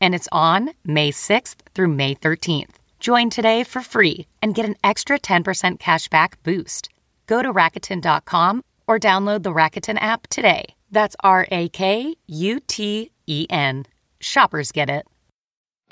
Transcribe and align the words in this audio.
and 0.00 0.14
it's 0.14 0.28
on 0.32 0.70
May 0.84 1.10
6th 1.10 1.56
through 1.74 1.88
May 1.88 2.14
13th. 2.14 2.76
Join 3.00 3.30
today 3.30 3.64
for 3.64 3.82
free 3.82 4.26
and 4.40 4.54
get 4.54 4.66
an 4.66 4.76
extra 4.84 5.18
10% 5.18 5.78
cashback 5.78 6.34
boost. 6.42 6.88
Go 7.26 7.42
to 7.42 7.52
Rakuten.com 7.52 8.62
or 8.86 8.98
download 8.98 9.42
the 9.42 9.52
Rakuten 9.54 9.98
app 10.00 10.26
today. 10.28 10.74
That's 10.90 11.16
R 11.20 11.46
A 11.50 11.68
K 11.68 12.14
U 12.26 12.60
T 12.66 13.10
E 13.26 13.46
N. 13.48 13.86
Shoppers 14.20 14.72
get 14.72 14.90
it. 14.90 15.06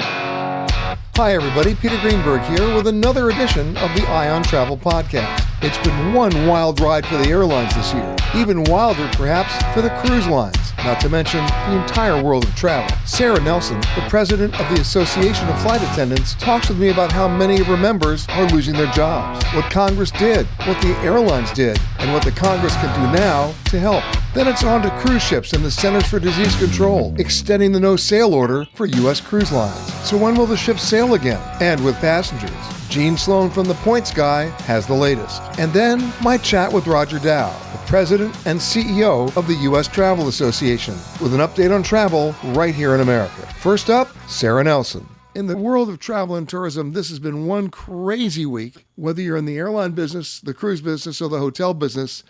Hi, 0.01 1.35
everybody. 1.35 1.75
Peter 1.75 1.99
Greenberg 2.01 2.43
here 2.43 2.75
with 2.75 2.87
another 2.87 3.31
edition 3.31 3.77
of 3.79 3.95
the 3.95 4.05
Eye 4.09 4.31
on 4.31 4.43
Travel 4.43 4.77
Podcast. 4.77 5.45
It's 5.61 5.79
been 5.79 6.15
one 6.15 6.47
wild 6.47 6.81
ride 6.81 7.07
for 7.07 7.17
the 7.17 7.29
airlines 7.29 7.75
this 7.75 7.93
year, 7.93 8.17
even 8.37 8.65
wilder, 8.65 9.09
perhaps, 9.15 9.53
for 9.75 9.83
the 9.83 9.91
cruise 10.01 10.27
lines 10.27 10.69
not 10.85 11.01
to 11.01 11.09
mention 11.09 11.45
the 11.45 11.83
entire 11.83 12.23
world 12.23 12.45
of 12.45 12.55
travel. 12.55 12.97
Sara 13.05 13.41
Nelson, 13.43 13.81
the 13.81 14.07
president 14.09 14.59
of 14.61 14.69
the 14.75 14.81
Association 14.81 15.49
of 15.49 15.61
Flight 15.61 15.83
Attendants, 15.83 16.35
talks 16.35 16.69
with 16.69 16.79
me 16.79 16.89
about 16.89 17.13
how 17.13 17.29
many 17.29 17.61
of 17.61 17.67
her 17.67 17.77
members 17.77 18.27
are 18.31 18.49
losing 18.49 18.75
their 18.75 18.91
jobs, 18.93 19.45
what 19.55 19.71
Congress 19.71 20.11
did, 20.13 20.47
what 20.67 20.81
the 20.81 20.97
airlines 21.03 21.53
did, 21.53 21.79
and 21.99 22.13
what 22.13 22.25
the 22.25 22.31
Congress 22.31 22.75
can 22.77 22.95
do 23.01 23.19
now 23.19 23.53
to 23.67 23.79
help. 23.79 24.05
Then 24.35 24.49
it's 24.49 24.65
on 24.65 24.83
to 24.83 24.91
cruise 25.01 25.23
ships 25.23 25.53
and 25.53 25.65
the 25.65 25.71
Centers 25.71 26.07
for 26.07 26.19
Disease 26.19 26.57
Control, 26.57 27.15
extending 27.19 27.73
the 27.73 27.81
no 27.81 27.97
sail 27.97 28.35
order 28.35 28.67
for 28.75 28.87
U.S. 28.87 29.21
cruise 29.21 29.53
lines. 29.53 29.93
So 30.09 30.17
when 30.17 30.37
will 30.37 30.47
the 30.47 30.57
ships 30.57 30.83
sail 30.83 31.15
again? 31.15 31.43
And 31.61 31.85
with 31.85 31.97
passengers? 31.97 32.78
Gene 32.89 33.19
Sloan 33.19 33.51
from 33.51 33.67
The 33.67 33.75
Points 33.75 34.15
Guy 34.15 34.45
has 34.63 34.87
the 34.87 34.95
latest. 34.95 35.43
And 35.59 35.71
then 35.75 36.11
my 36.23 36.39
chat 36.39 36.73
with 36.73 36.87
Roger 36.87 37.19
Dow, 37.19 37.51
the 37.73 37.79
president 37.87 38.35
and 38.47 38.59
CEO 38.59 39.37
of 39.37 39.47
the 39.47 39.57
U.S. 39.57 39.87
Travel 39.87 40.29
Association, 40.29 40.95
with 41.21 41.35
an 41.35 41.41
update 41.41 41.75
on 41.75 41.83
travel 41.83 42.35
right 42.45 42.75
here 42.75 42.95
in 42.95 43.01
America. 43.01 43.47
First 43.61 43.91
up, 43.91 44.09
Sara 44.27 44.65
Nelson. 44.65 45.07
In 45.35 45.49
the 45.49 45.57
world 45.59 45.91
of 45.91 45.99
travel 45.99 46.35
and 46.35 46.49
tourism, 46.49 46.93
this 46.93 47.11
has 47.11 47.19
been 47.19 47.47
one 47.47 47.69
crazy 47.69 48.47
week. 48.47 48.87
Whether 48.97 49.21
you're 49.21 49.37
in 49.37 49.45
the 49.45 49.59
airline 49.59 49.93
business, 49.93 50.41
the 50.41 50.55
cruise 50.55 50.81
business, 50.81 51.21
or 51.21 51.29
the 51.29 51.39
hotel 51.39 51.75
business, 51.75 52.25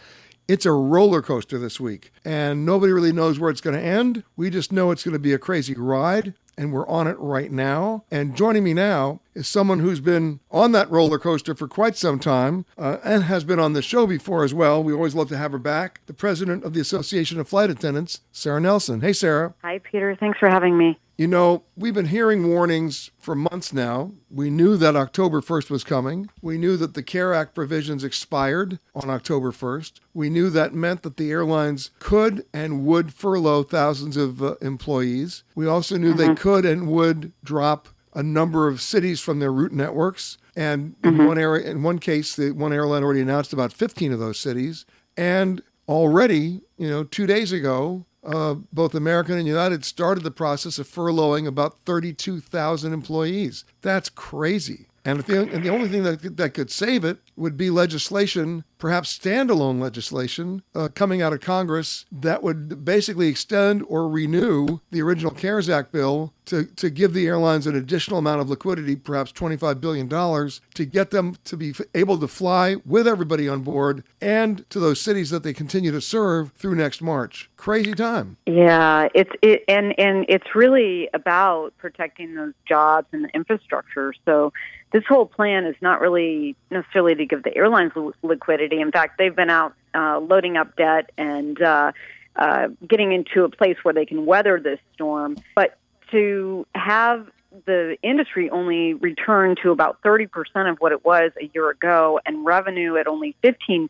it's 0.49 0.67
a 0.67 0.73
roller 0.73 1.23
coaster 1.23 1.59
this 1.59 1.79
week, 1.79 2.11
and 2.25 2.67
nobody 2.67 2.93
really 2.93 3.13
knows 3.13 3.39
where 3.39 3.51
it's 3.51 3.61
going 3.61 3.77
to 3.77 3.83
end. 3.83 4.25
We 4.37 4.51
just 4.51 4.73
know 4.73 4.91
it's 4.91 5.05
going 5.05 5.13
to 5.13 5.21
be 5.21 5.33
a 5.33 5.39
crazy 5.39 5.75
ride, 5.75 6.35
and 6.59 6.73
we're 6.73 6.87
on 6.89 7.07
it 7.07 7.17
right 7.19 7.51
now. 7.51 8.05
And 8.11 8.37
joining 8.37 8.65
me 8.65 8.75
now 8.75 9.21
is 9.35 9.47
someone 9.49 9.79
who's 9.79 10.01
been 10.01 10.41
on 10.51 10.73
that 10.73 10.91
roller 10.91 11.19
coaster 11.19 11.55
for 11.55 11.69
quite 11.69 11.97
some 11.97 12.19
time 12.19 12.67
uh, 12.77 12.99
and 13.05 13.23
has 13.23 13.45
been 13.45 13.61
on 13.61 13.73
the 13.73 13.81
show 13.81 14.07
before 14.07 14.45
as 14.45 14.53
well. 14.53 14.83
We 14.83 14.93
always 14.93 15.15
love 15.15 15.29
to 15.29 15.39
have 15.39 15.53
her 15.53 15.59
back. 15.59 16.01
The 16.07 16.13
president 16.13 16.65
of 16.65 16.75
the 16.75 16.81
Association 16.81 17.39
of 17.39 17.49
Flight 17.49 17.71
Attendants, 17.71 18.21
Sara 18.33 18.61
Nelson. 18.61 19.01
Hey, 19.01 19.13
Sara. 19.13 19.55
Hi, 19.63 19.79
Peter. 19.79 20.17
Thanks 20.17 20.39
for 20.39 20.51
having 20.51 20.77
me. 20.77 20.99
You 21.19 21.27
know, 21.27 21.65
we've 21.77 21.95
been 21.95 22.07
hearing 22.07 22.47
warnings 22.47 23.11
for 23.19 23.35
months 23.35 23.73
now. 23.73 24.13
We 24.31 24.51
knew 24.51 24.77
that 24.77 24.95
October 24.95 25.41
1st 25.41 25.69
was 25.69 25.83
coming. 25.83 26.31
We 26.41 26.59
knew 26.59 26.77
that 26.77 26.95
the 26.95 27.03
CARE 27.03 27.35
Act 27.35 27.57
provisions 27.57 28.05
expired 28.05 28.79
on 28.95 29.11
October 29.11 29.51
1st. 29.51 29.99
We 30.15 30.31
knew 30.31 30.49
that 30.51 30.75
meant 30.75 31.03
that 31.03 31.17
the 31.17 31.33
airlines 31.33 31.91
could 31.99 32.47
and 32.55 32.87
would 32.87 33.13
furlough 33.13 33.65
thousands 33.65 34.17
of 34.17 34.41
uh, 34.41 34.55
employees. 34.63 35.43
We 35.57 35.67
also 35.67 35.99
knew 35.99 36.15
mm-hmm. 36.15 36.35
they 36.35 36.35
could 36.37 36.65
and 36.65 36.87
would 36.87 37.33
drop 37.43 37.89
a 38.15 38.23
number 38.23 38.69
of 38.69 38.81
cities 38.81 39.21
from 39.21 39.41
their 39.41 39.53
route 39.53 39.73
networks. 39.73 40.39
And 40.55 40.95
mm-hmm. 41.03 41.21
in 41.21 41.27
one 41.27 41.39
area, 41.39 41.69
in 41.69 41.83
one 41.83 41.99
case, 41.99 42.37
the 42.37 42.53
one 42.53 42.73
airline 42.73 43.03
already 43.03 43.23
announced 43.23 43.53
about 43.53 43.73
15 43.73 44.13
of 44.13 44.21
those 44.21 44.39
cities. 44.39 44.87
And 45.17 45.63
already, 45.89 46.61
you 46.77 46.89
know, 46.89 47.03
two 47.03 47.27
days 47.27 47.51
ago, 47.51 48.07
uh, 48.25 48.55
both 48.73 48.95
American 48.95 49.39
and 49.39 49.47
United 49.47 49.85
started 49.85 50.25
the 50.25 50.31
process 50.31 50.79
of 50.79 50.89
furloughing 50.89 51.47
about 51.47 51.79
32,000 51.85 52.93
employees. 52.93 53.65
That's 53.83 54.09
crazy. 54.09 54.87
And 55.05 55.21
the, 55.21 55.49
and 55.51 55.65
the 55.65 55.71
only 55.71 55.89
thing 55.89 56.03
that, 56.03 56.37
that 56.37 56.55
could 56.55 56.71
save 56.71 57.05
it 57.05 57.19
would 57.37 57.57
be 57.57 57.71
legislation, 57.71 58.65
perhaps 58.79 59.17
standalone 59.17 59.81
legislation, 59.81 60.63
uh, 60.75 60.89
coming 60.95 61.21
out 61.21 61.33
of 61.33 61.41
Congress 61.41 62.07
that 62.11 62.43
would 62.43 62.85
basically 62.85 63.29
extend 63.29 63.85
or 63.89 64.09
renew 64.09 64.81
the 64.91 65.03
original 65.03 65.33
CARES 65.33 65.69
Act 65.69 65.93
bill 65.93 66.33
to, 66.49 66.65
to 66.65 66.89
give 66.89 67.13
the 67.13 67.27
airlines 67.27 67.67
an 67.67 67.77
additional 67.77 68.19
amount 68.19 68.41
of 68.41 68.49
liquidity, 68.49 68.97
perhaps 68.97 69.33
$25 69.33 69.81
billion, 69.81 70.09
to 70.09 70.85
get 70.85 71.11
them 71.11 71.37
to 71.45 71.57
be 71.57 71.75
able 71.95 72.19
to 72.19 72.27
fly 72.27 72.77
with 72.87 73.07
everybody 73.07 73.49
on 73.49 73.63
board 73.63 74.03
and 74.21 74.69
to 74.71 74.81
those 74.81 75.01
cities 75.01 75.31
that 75.31 75.43
they 75.43 75.53
continue 75.53 75.91
to 75.91 76.01
serve 76.01 76.53
through 76.53 76.75
next 76.75 77.03
March. 77.03 77.51
Crazy 77.57 77.93
time. 77.93 78.39
Yeah, 78.47 79.09
it's 79.15 79.31
it, 79.43 79.65
and 79.69 79.99
and 79.99 80.25
it's 80.29 80.55
really 80.55 81.09
about 81.13 81.77
protecting 81.77 82.35
those 82.35 82.55
jobs 82.67 83.09
and 83.13 83.25
the 83.25 83.31
infrastructure. 83.35 84.15
So 84.25 84.53
this 84.93 85.05
whole 85.07 85.27
plan 85.27 85.67
is 85.67 85.77
not 85.81 86.01
really 86.01 86.57
necessarily 86.71 87.15
to 87.15 87.27
give 87.27 87.43
the 87.43 87.55
airlines 87.57 87.93
liquidity. 88.23 88.68
In 88.73 88.93
fact, 88.93 89.19
they've 89.19 89.35
been 89.35 89.51
out 89.51 89.75
uh, 89.95 90.19
loading 90.21 90.57
up 90.57 90.77
debt 90.77 91.11
and 91.17 91.61
uh, 91.61 91.93
uh, 92.37 92.69
getting 92.87 93.13
into 93.13 93.45
a 93.45 93.49
place 93.49 93.77
where 93.83 93.95
they 93.95 94.07
can 94.07 94.27
weather 94.27 94.61
this 94.61 94.79
storm. 94.95 95.37
But 95.55 95.79
to 96.13 96.67
have 96.75 97.29
the 97.67 97.97
industry 98.03 98.51
only 98.51 98.95
return 98.95 99.57
to 99.63 99.71
about 99.71 100.01
30% 100.03 100.29
of 100.71 100.79
what 100.79 100.93
it 100.93 101.05
was 101.05 101.33
a 101.41 101.51
year 101.55 101.71
ago 101.71 102.21
and 102.27 102.45
revenue 102.45 102.97
at 102.97 103.07
only 103.07 103.37
15%, 103.43 103.89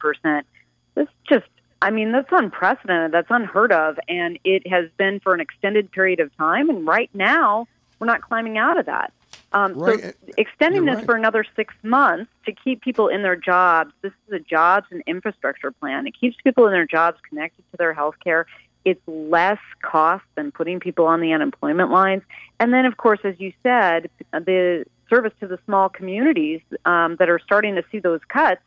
this 0.94 1.08
just 1.28 1.46
I 1.80 1.90
mean, 1.90 2.10
that's 2.10 2.28
unprecedented. 2.32 3.12
That's 3.12 3.28
unheard 3.30 3.70
of. 3.70 3.98
And 4.08 4.38
it 4.42 4.66
has 4.66 4.90
been 4.96 5.20
for 5.20 5.32
an 5.32 5.40
extended 5.40 5.92
period 5.92 6.18
of 6.18 6.36
time. 6.36 6.70
And 6.70 6.84
right 6.86 7.08
now, 7.14 7.68
we're 7.98 8.06
not 8.08 8.20
climbing 8.20 8.58
out 8.58 8.78
of 8.78 8.86
that. 8.86 9.12
Um, 9.52 9.74
right. 9.74 10.00
So 10.00 10.12
extending 10.36 10.84
You're 10.84 10.94
this 10.94 10.98
right. 10.98 11.06
for 11.06 11.16
another 11.16 11.44
six 11.56 11.72
months 11.82 12.30
to 12.44 12.52
keep 12.52 12.82
people 12.82 13.08
in 13.08 13.22
their 13.22 13.36
jobs. 13.36 13.92
This 14.02 14.12
is 14.26 14.34
a 14.34 14.40
jobs 14.40 14.86
and 14.90 15.02
infrastructure 15.06 15.70
plan. 15.70 16.06
It 16.06 16.14
keeps 16.18 16.36
people 16.44 16.66
in 16.66 16.72
their 16.72 16.86
jobs 16.86 17.18
connected 17.28 17.64
to 17.70 17.76
their 17.78 17.94
health 17.94 18.16
care. 18.22 18.46
It's 18.84 19.00
less 19.06 19.58
cost 19.82 20.24
than 20.34 20.52
putting 20.52 20.80
people 20.80 21.06
on 21.06 21.20
the 21.20 21.32
unemployment 21.32 21.90
lines. 21.90 22.22
And 22.60 22.72
then, 22.72 22.84
of 22.84 22.96
course, 22.96 23.20
as 23.24 23.34
you 23.38 23.52
said, 23.62 24.10
the 24.32 24.84
service 25.08 25.32
to 25.40 25.46
the 25.46 25.58
small 25.64 25.88
communities 25.88 26.60
um, 26.84 27.16
that 27.18 27.28
are 27.28 27.38
starting 27.38 27.74
to 27.76 27.84
see 27.90 27.98
those 27.98 28.20
cuts 28.28 28.60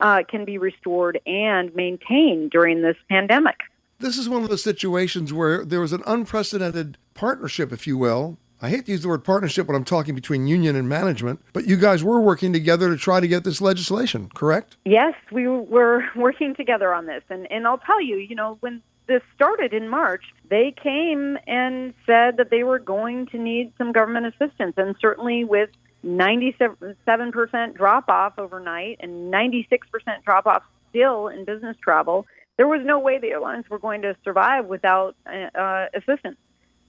uh, 0.00 0.22
can 0.28 0.44
be 0.44 0.58
restored 0.58 1.20
and 1.26 1.74
maintained 1.74 2.50
during 2.50 2.82
this 2.82 2.96
pandemic. 3.08 3.60
This 4.00 4.18
is 4.18 4.28
one 4.28 4.42
of 4.42 4.48
the 4.48 4.58
situations 4.58 5.32
where 5.32 5.64
there 5.64 5.80
was 5.80 5.92
an 5.92 6.02
unprecedented 6.06 6.98
partnership, 7.14 7.72
if 7.72 7.86
you 7.86 7.96
will, 7.96 8.36
I 8.62 8.70
hate 8.70 8.86
to 8.86 8.92
use 8.92 9.02
the 9.02 9.08
word 9.08 9.24
partnership 9.24 9.66
when 9.66 9.76
I'm 9.76 9.84
talking 9.84 10.14
between 10.14 10.46
union 10.46 10.76
and 10.76 10.88
management, 10.88 11.40
but 11.52 11.66
you 11.66 11.76
guys 11.76 12.02
were 12.02 12.20
working 12.20 12.52
together 12.52 12.88
to 12.88 12.96
try 12.96 13.20
to 13.20 13.28
get 13.28 13.44
this 13.44 13.60
legislation, 13.60 14.30
correct? 14.34 14.76
Yes, 14.84 15.14
we 15.30 15.46
were 15.48 16.04
working 16.16 16.54
together 16.54 16.94
on 16.94 17.06
this. 17.06 17.22
And, 17.28 17.50
and 17.50 17.66
I'll 17.66 17.78
tell 17.78 18.00
you, 18.00 18.16
you 18.16 18.34
know, 18.34 18.56
when 18.60 18.82
this 19.06 19.22
started 19.34 19.74
in 19.74 19.88
March, 19.88 20.24
they 20.48 20.74
came 20.82 21.36
and 21.46 21.92
said 22.06 22.38
that 22.38 22.48
they 22.50 22.62
were 22.62 22.78
going 22.78 23.26
to 23.26 23.38
need 23.38 23.72
some 23.76 23.92
government 23.92 24.26
assistance, 24.26 24.74
and 24.76 24.94
certainly 24.98 25.44
with 25.44 25.70
97% 26.04 27.74
drop 27.74 28.08
off 28.08 28.38
overnight 28.38 28.98
and 29.00 29.32
96% 29.32 29.78
drop 30.24 30.46
off 30.46 30.62
still 30.90 31.28
in 31.28 31.44
business 31.44 31.76
travel, 31.82 32.26
there 32.56 32.68
was 32.68 32.80
no 32.84 32.98
way 32.98 33.18
the 33.18 33.28
airlines 33.28 33.68
were 33.68 33.78
going 33.78 34.02
to 34.02 34.16
survive 34.22 34.66
without 34.66 35.16
uh, 35.26 35.86
assistance. 35.94 36.36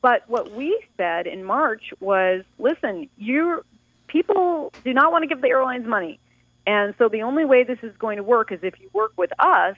But 0.06 0.22
what 0.30 0.52
we 0.52 0.80
said 0.98 1.26
in 1.26 1.44
March 1.44 1.92
was, 2.00 2.44
listen, 2.60 3.10
you 3.18 3.66
people 4.06 4.72
do 4.84 4.94
not 4.94 5.12
want 5.12 5.24
to 5.24 5.28
give 5.28 5.42
the 5.42 5.48
airlines 5.48 5.88
money. 5.88 6.20
And 6.68 6.94
so 7.00 7.10
the 7.10 7.24
only 7.24 7.44
way 7.44 7.64
this 7.64 7.80
is 7.82 7.92
going 7.98 8.18
to 8.18 8.24
work 8.24 8.52
is 8.52 8.60
if 8.62 8.80
you 8.80 8.88
work 8.94 9.14
with 9.18 9.32
us 9.40 9.76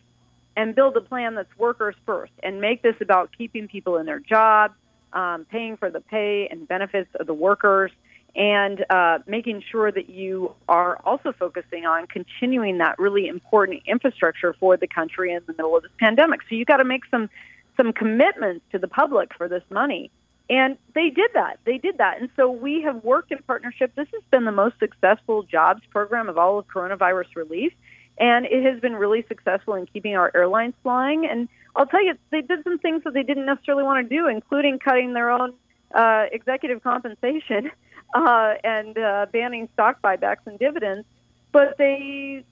and 0.58 0.76
build 0.76 0.98
a 0.98 1.02
plan 1.02 1.36
that's 1.36 1.58
workers 1.58 1.96
first 2.06 2.34
and 2.44 2.60
make 2.60 2.82
this 2.82 2.96
about 3.00 3.30
keeping 3.38 3.70
people 3.70 3.96
in 3.96 4.06
their 4.06 4.20
jobs, 4.20 4.74
um, 5.14 5.46
paying 5.46 5.78
for 5.78 5.90
the 5.90 6.02
pay 6.02 6.50
and 6.52 6.68
benefits 6.68 7.10
of 7.18 7.26
the 7.26 7.34
workers, 7.34 7.94
and 8.36 8.86
uh, 8.90 9.20
making 9.28 9.64
sure 9.72 9.94
that 9.94 10.10
you 10.10 10.54
are 10.68 11.00
also 11.06 11.32
focusing 11.32 11.86
on 11.86 12.06
continuing 12.06 12.80
that 12.80 13.00
really 13.00 13.30
important 13.30 13.82
infrastructure 13.86 14.54
for 14.60 14.76
the 14.76 14.88
country 14.88 15.32
in 15.32 15.42
the 15.48 15.54
middle 15.54 15.78
of 15.78 15.84
this 15.84 15.92
pandemic. 16.02 16.42
So 16.50 16.56
you've 16.56 16.68
got 16.68 16.78
to 16.78 16.86
make 16.86 17.04
some 17.10 17.30
some 17.78 17.94
commitments 17.94 18.66
to 18.72 18.80
the 18.80 18.88
public 18.90 19.34
for 19.38 19.48
this 19.48 19.64
money. 19.70 20.12
And 20.50 20.78
they 20.96 21.10
did 21.10 21.32
that. 21.34 21.60
They 21.66 21.78
did 21.78 21.98
that. 21.98 22.22
And 22.22 22.30
so 22.36 22.50
we 22.50 22.82
have 22.84 23.04
worked 23.04 23.32
in 23.32 23.40
partnership. 23.40 23.94
This 23.96 24.08
has 24.14 24.24
been 24.32 24.46
the 24.46 24.52
most 24.52 24.80
successful 24.80 25.44
jobs 25.44 25.82
program 25.90 26.30
of 26.30 26.38
all 26.38 26.58
of 26.58 26.68
coronavirus 26.68 27.36
relief. 27.36 27.74
And 28.18 28.46
it 28.46 28.64
has 28.64 28.80
been 28.80 28.96
really 28.96 29.26
successful 29.28 29.76
in 29.76 29.86
keeping 29.88 30.16
our 30.16 30.32
airlines 30.34 30.74
flying. 30.84 31.28
And 31.28 31.50
I'll 31.76 31.86
tell 31.86 32.04
you, 32.04 32.16
they 32.32 32.42
did 32.42 32.64
some 32.64 32.80
things 32.80 33.04
that 33.04 33.14
they 33.14 33.24
didn't 33.24 33.46
necessarily 33.46 33.84
want 33.84 34.08
to 34.08 34.16
do, 34.16 34.28
including 34.28 34.80
cutting 34.80 35.14
their 35.14 35.30
own 35.30 35.54
uh, 35.94 36.26
executive 36.32 36.82
compensation 36.82 37.72
uh, 38.16 38.54
and 38.64 38.98
uh, 38.98 39.28
banning 39.32 39.70
stock 39.74 40.02
buybacks 40.02 40.46
and 40.46 40.58
dividends. 40.58 41.06
But 41.52 41.78
they 41.78 42.44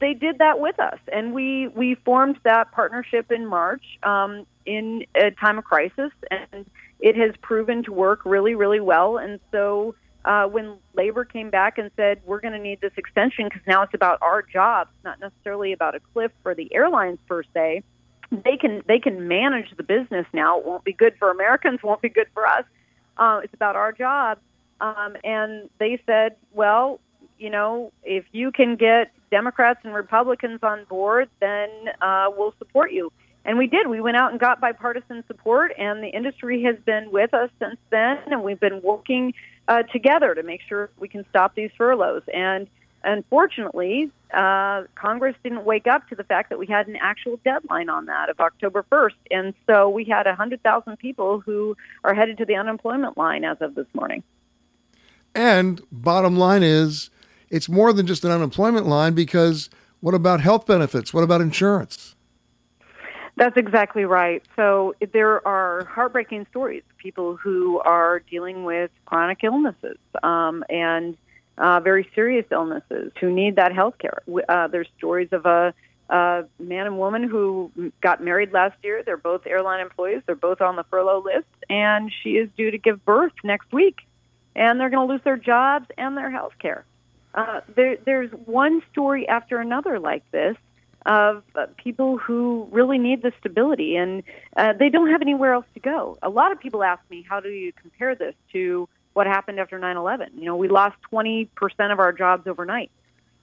they 0.00 0.14
did 0.14 0.38
that 0.38 0.58
with 0.58 0.78
us, 0.80 0.98
and 1.12 1.32
we 1.32 1.68
we 1.68 1.94
formed 1.94 2.38
that 2.42 2.72
partnership 2.72 3.30
in 3.30 3.46
March 3.46 3.84
um, 4.02 4.46
in 4.66 5.04
a 5.14 5.30
time 5.30 5.58
of 5.58 5.64
crisis, 5.64 6.10
and 6.30 6.66
it 7.02 7.16
has 7.16 7.32
proven 7.42 7.82
to 7.82 7.92
work 7.92 8.20
really 8.24 8.54
really 8.54 8.80
well. 8.80 9.18
And 9.18 9.40
so. 9.50 9.94
Uh, 10.24 10.46
when 10.46 10.78
labor 10.94 11.24
came 11.24 11.50
back 11.50 11.78
and 11.78 11.90
said 11.96 12.20
we're 12.24 12.40
going 12.40 12.52
to 12.52 12.58
need 12.60 12.80
this 12.80 12.92
extension 12.96 13.44
because 13.46 13.60
now 13.66 13.82
it's 13.82 13.92
about 13.92 14.20
our 14.22 14.40
jobs, 14.40 14.88
not 15.02 15.18
necessarily 15.18 15.72
about 15.72 15.96
a 15.96 16.00
cliff 16.12 16.30
for 16.44 16.54
the 16.54 16.72
airlines 16.72 17.18
per 17.26 17.42
se, 17.52 17.82
they 18.44 18.56
can 18.56 18.82
they 18.86 18.98
can 18.98 19.28
manage 19.28 19.70
the 19.76 19.82
business 19.82 20.26
now. 20.32 20.58
It 20.58 20.64
won't 20.64 20.84
be 20.84 20.92
good 20.92 21.14
for 21.18 21.30
Americans, 21.30 21.80
won't 21.82 22.00
be 22.00 22.08
good 22.08 22.28
for 22.32 22.46
us. 22.46 22.64
Uh, 23.16 23.40
it's 23.44 23.52
about 23.52 23.76
our 23.76 23.92
jobs, 23.92 24.40
um, 24.80 25.16
and 25.22 25.68
they 25.78 26.00
said, 26.06 26.36
well, 26.52 27.00
you 27.38 27.50
know, 27.50 27.92
if 28.04 28.24
you 28.32 28.50
can 28.50 28.76
get 28.76 29.12
Democrats 29.30 29.80
and 29.84 29.92
Republicans 29.92 30.60
on 30.62 30.84
board, 30.84 31.28
then 31.40 31.68
uh, 32.00 32.30
we'll 32.34 32.54
support 32.58 32.92
you. 32.92 33.12
And 33.44 33.58
we 33.58 33.66
did. 33.66 33.88
We 33.88 34.00
went 34.00 34.16
out 34.16 34.30
and 34.30 34.38
got 34.38 34.60
bipartisan 34.60 35.24
support, 35.26 35.72
and 35.76 36.02
the 36.02 36.08
industry 36.08 36.62
has 36.62 36.76
been 36.84 37.10
with 37.10 37.34
us 37.34 37.50
since 37.58 37.76
then, 37.90 38.18
and 38.26 38.42
we've 38.42 38.60
been 38.60 38.80
working 38.82 39.34
uh, 39.68 39.82
together 39.84 40.34
to 40.34 40.42
make 40.42 40.60
sure 40.68 40.90
we 40.98 41.08
can 41.08 41.24
stop 41.30 41.54
these 41.54 41.70
furloughs. 41.76 42.22
And 42.32 42.68
unfortunately, 43.04 44.10
uh, 44.32 44.84
Congress 44.94 45.34
didn't 45.42 45.64
wake 45.64 45.86
up 45.86 46.08
to 46.08 46.14
the 46.14 46.24
fact 46.24 46.50
that 46.50 46.58
we 46.58 46.66
had 46.66 46.86
an 46.86 46.96
actual 46.96 47.38
deadline 47.44 47.88
on 47.88 48.06
that 48.06 48.28
of 48.28 48.38
October 48.40 48.84
1st. 48.90 49.14
And 49.30 49.54
so 49.66 49.88
we 49.88 50.04
had 50.04 50.26
100,000 50.26 50.96
people 50.98 51.40
who 51.40 51.76
are 52.04 52.14
headed 52.14 52.38
to 52.38 52.44
the 52.44 52.54
unemployment 52.54 53.16
line 53.16 53.44
as 53.44 53.56
of 53.60 53.74
this 53.74 53.86
morning. 53.92 54.22
And 55.34 55.80
bottom 55.90 56.36
line 56.36 56.62
is, 56.62 57.10
it's 57.50 57.68
more 57.68 57.92
than 57.92 58.06
just 58.06 58.24
an 58.24 58.30
unemployment 58.30 58.86
line 58.86 59.14
because 59.14 59.68
what 60.00 60.14
about 60.14 60.40
health 60.40 60.66
benefits? 60.66 61.12
What 61.12 61.24
about 61.24 61.40
insurance? 61.40 62.14
That's 63.42 63.56
exactly 63.56 64.04
right. 64.04 64.40
So 64.54 64.94
there 65.12 65.44
are 65.44 65.84
heartbreaking 65.86 66.46
stories 66.50 66.84
of 66.88 66.96
people 66.96 67.34
who 67.34 67.80
are 67.80 68.20
dealing 68.20 68.62
with 68.62 68.92
chronic 69.04 69.38
illnesses 69.42 69.98
um, 70.22 70.62
and 70.70 71.16
uh, 71.58 71.80
very 71.80 72.08
serious 72.14 72.46
illnesses 72.52 73.10
who 73.20 73.32
need 73.32 73.56
that 73.56 73.74
health 73.74 73.94
care. 73.98 74.22
Uh, 74.48 74.68
there's 74.68 74.86
stories 74.96 75.30
of 75.32 75.44
a, 75.44 75.74
a 76.08 76.44
man 76.60 76.86
and 76.86 76.98
woman 76.98 77.24
who 77.24 77.72
got 78.00 78.22
married 78.22 78.52
last 78.52 78.76
year. 78.84 79.02
They're 79.04 79.16
both 79.16 79.44
airline 79.44 79.80
employees. 79.80 80.22
They're 80.24 80.36
both 80.36 80.60
on 80.60 80.76
the 80.76 80.84
furlough 80.84 81.24
list, 81.24 81.48
and 81.68 82.12
she 82.22 82.36
is 82.36 82.48
due 82.56 82.70
to 82.70 82.78
give 82.78 83.04
birth 83.04 83.32
next 83.42 83.72
week 83.72 84.02
and 84.54 84.78
they're 84.78 84.88
going 84.88 85.08
to 85.08 85.12
lose 85.12 85.24
their 85.24 85.36
jobs 85.36 85.86
and 85.98 86.16
their 86.16 86.30
health 86.30 86.52
care. 86.60 86.84
Uh, 87.34 87.62
there, 87.74 87.96
there's 88.04 88.30
one 88.46 88.82
story 88.92 89.26
after 89.26 89.58
another 89.58 89.98
like 89.98 90.22
this 90.30 90.56
of 91.06 91.42
uh, 91.54 91.66
people 91.76 92.18
who 92.18 92.68
really 92.70 92.98
need 92.98 93.22
the 93.22 93.32
stability 93.40 93.96
and 93.96 94.22
uh, 94.56 94.72
they 94.72 94.88
don't 94.88 95.10
have 95.10 95.22
anywhere 95.22 95.52
else 95.52 95.66
to 95.74 95.80
go. 95.80 96.18
A 96.22 96.30
lot 96.30 96.52
of 96.52 96.60
people 96.60 96.82
ask 96.82 97.02
me, 97.10 97.24
how 97.28 97.40
do 97.40 97.48
you 97.48 97.72
compare 97.72 98.14
this 98.14 98.34
to 98.52 98.88
what 99.12 99.26
happened 99.26 99.58
after 99.58 99.78
9 99.78 99.96
11? 99.96 100.30
You 100.36 100.44
know, 100.44 100.56
we 100.56 100.68
lost 100.68 100.96
20% 101.12 101.48
of 101.92 101.98
our 101.98 102.12
jobs 102.12 102.46
overnight. 102.46 102.90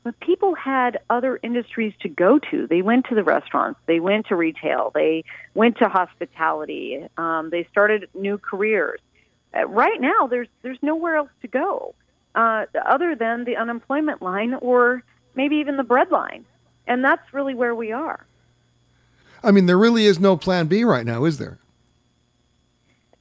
But 0.03 0.19
people 0.21 0.55
had 0.55 0.99
other 1.09 1.39
industries 1.43 1.93
to 2.01 2.09
go 2.09 2.39
to. 2.51 2.67
They 2.67 2.81
went 2.81 3.07
to 3.07 3.15
the 3.15 3.23
restaurants, 3.23 3.79
they 3.85 3.99
went 3.99 4.27
to 4.27 4.35
retail, 4.35 4.91
they 4.95 5.25
went 5.53 5.77
to 5.79 5.89
hospitality, 5.89 7.05
um, 7.17 7.49
they 7.49 7.65
started 7.69 8.09
new 8.13 8.37
careers. 8.37 9.01
Uh, 9.53 9.65
right 9.65 9.99
now 9.99 10.27
there's 10.27 10.47
there's 10.61 10.77
nowhere 10.81 11.15
else 11.15 11.29
to 11.41 11.47
go 11.47 11.95
uh, 12.35 12.65
other 12.85 13.15
than 13.15 13.43
the 13.43 13.57
unemployment 13.57 14.21
line 14.21 14.53
or 14.53 15.03
maybe 15.35 15.57
even 15.57 15.77
the 15.77 15.83
bread 15.83 16.11
line, 16.11 16.45
and 16.89 17.03
that's 17.03 17.33
really 17.33 17.53
where 17.53 17.73
we 17.73 17.93
are. 17.93 18.25
I 19.41 19.51
mean, 19.51 19.67
there 19.67 19.77
really 19.77 20.05
is 20.05 20.19
no 20.19 20.35
plan 20.35 20.67
B 20.67 20.83
right 20.83 21.05
now, 21.05 21.23
is 21.23 21.37
there? 21.37 21.59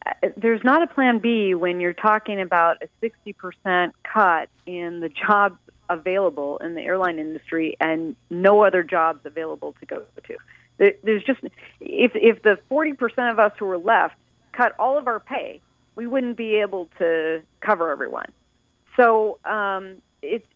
Uh, 0.04 0.30
there's 0.36 0.64
not 0.64 0.82
a 0.82 0.88
plan 0.88 1.20
B 1.20 1.54
when 1.54 1.78
you're 1.78 1.92
talking 1.92 2.40
about 2.40 2.82
a 2.82 2.88
60% 3.06 3.92
cut 4.02 4.48
in 4.66 4.98
the 4.98 5.08
jobs 5.08 5.58
available 5.88 6.58
in 6.58 6.74
the 6.74 6.82
airline 6.82 7.18
industry 7.18 7.76
and 7.80 8.16
no 8.30 8.64
other 8.64 8.82
jobs 8.82 9.20
available 9.24 9.74
to 9.80 9.86
go 9.86 10.02
to. 10.26 10.36
There's 11.02 11.24
just 11.24 11.40
if 11.80 12.12
if 12.14 12.42
the 12.42 12.58
40% 12.70 13.30
of 13.30 13.38
us 13.38 13.52
who 13.58 13.68
are 13.68 13.78
left 13.78 14.14
cut 14.52 14.74
all 14.78 14.98
of 14.98 15.06
our 15.08 15.18
pay 15.18 15.60
we 15.96 16.06
wouldn't 16.06 16.36
be 16.36 16.56
able 16.56 16.88
to 16.98 17.42
cover 17.60 17.90
everyone. 17.90 18.30
So 18.96 19.38
um, 19.44 19.96
it's 20.22 20.44
it, 20.44 20.46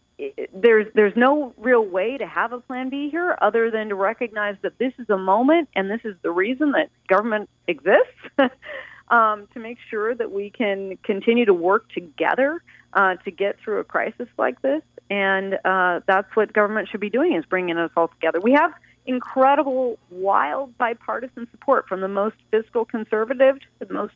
there's 0.53 0.87
there's 0.93 1.15
no 1.15 1.53
real 1.57 1.83
way 1.83 2.17
to 2.17 2.27
have 2.27 2.53
a 2.53 2.59
plan 2.59 2.89
B 2.89 3.09
here 3.09 3.37
other 3.41 3.71
than 3.71 3.89
to 3.89 3.95
recognize 3.95 4.55
that 4.61 4.77
this 4.77 4.93
is 4.99 5.09
a 5.09 5.17
moment 5.17 5.69
and 5.75 5.89
this 5.89 6.01
is 6.03 6.15
the 6.21 6.31
reason 6.31 6.71
that 6.71 6.89
government 7.07 7.49
exists 7.67 8.11
um, 9.09 9.47
to 9.53 9.59
make 9.59 9.77
sure 9.89 10.13
that 10.15 10.31
we 10.31 10.49
can 10.49 10.97
continue 11.03 11.45
to 11.45 11.53
work 11.53 11.89
together 11.91 12.61
uh, 12.93 13.15
to 13.15 13.31
get 13.31 13.59
through 13.59 13.79
a 13.79 13.83
crisis 13.83 14.27
like 14.37 14.61
this. 14.61 14.81
And 15.09 15.59
uh, 15.65 16.01
that's 16.05 16.33
what 16.35 16.53
government 16.53 16.89
should 16.89 17.01
be 17.01 17.09
doing 17.09 17.35
is 17.35 17.45
bringing 17.45 17.77
us 17.77 17.91
all 17.97 18.07
together. 18.07 18.39
We 18.39 18.53
have 18.53 18.71
incredible, 19.05 19.99
wild 20.09 20.77
bipartisan 20.77 21.47
support 21.51 21.87
from 21.87 22.01
the 22.01 22.07
most 22.07 22.35
fiscal 22.51 22.85
conservative 22.85 23.59
to 23.59 23.85
the 23.85 23.93
most 23.93 24.13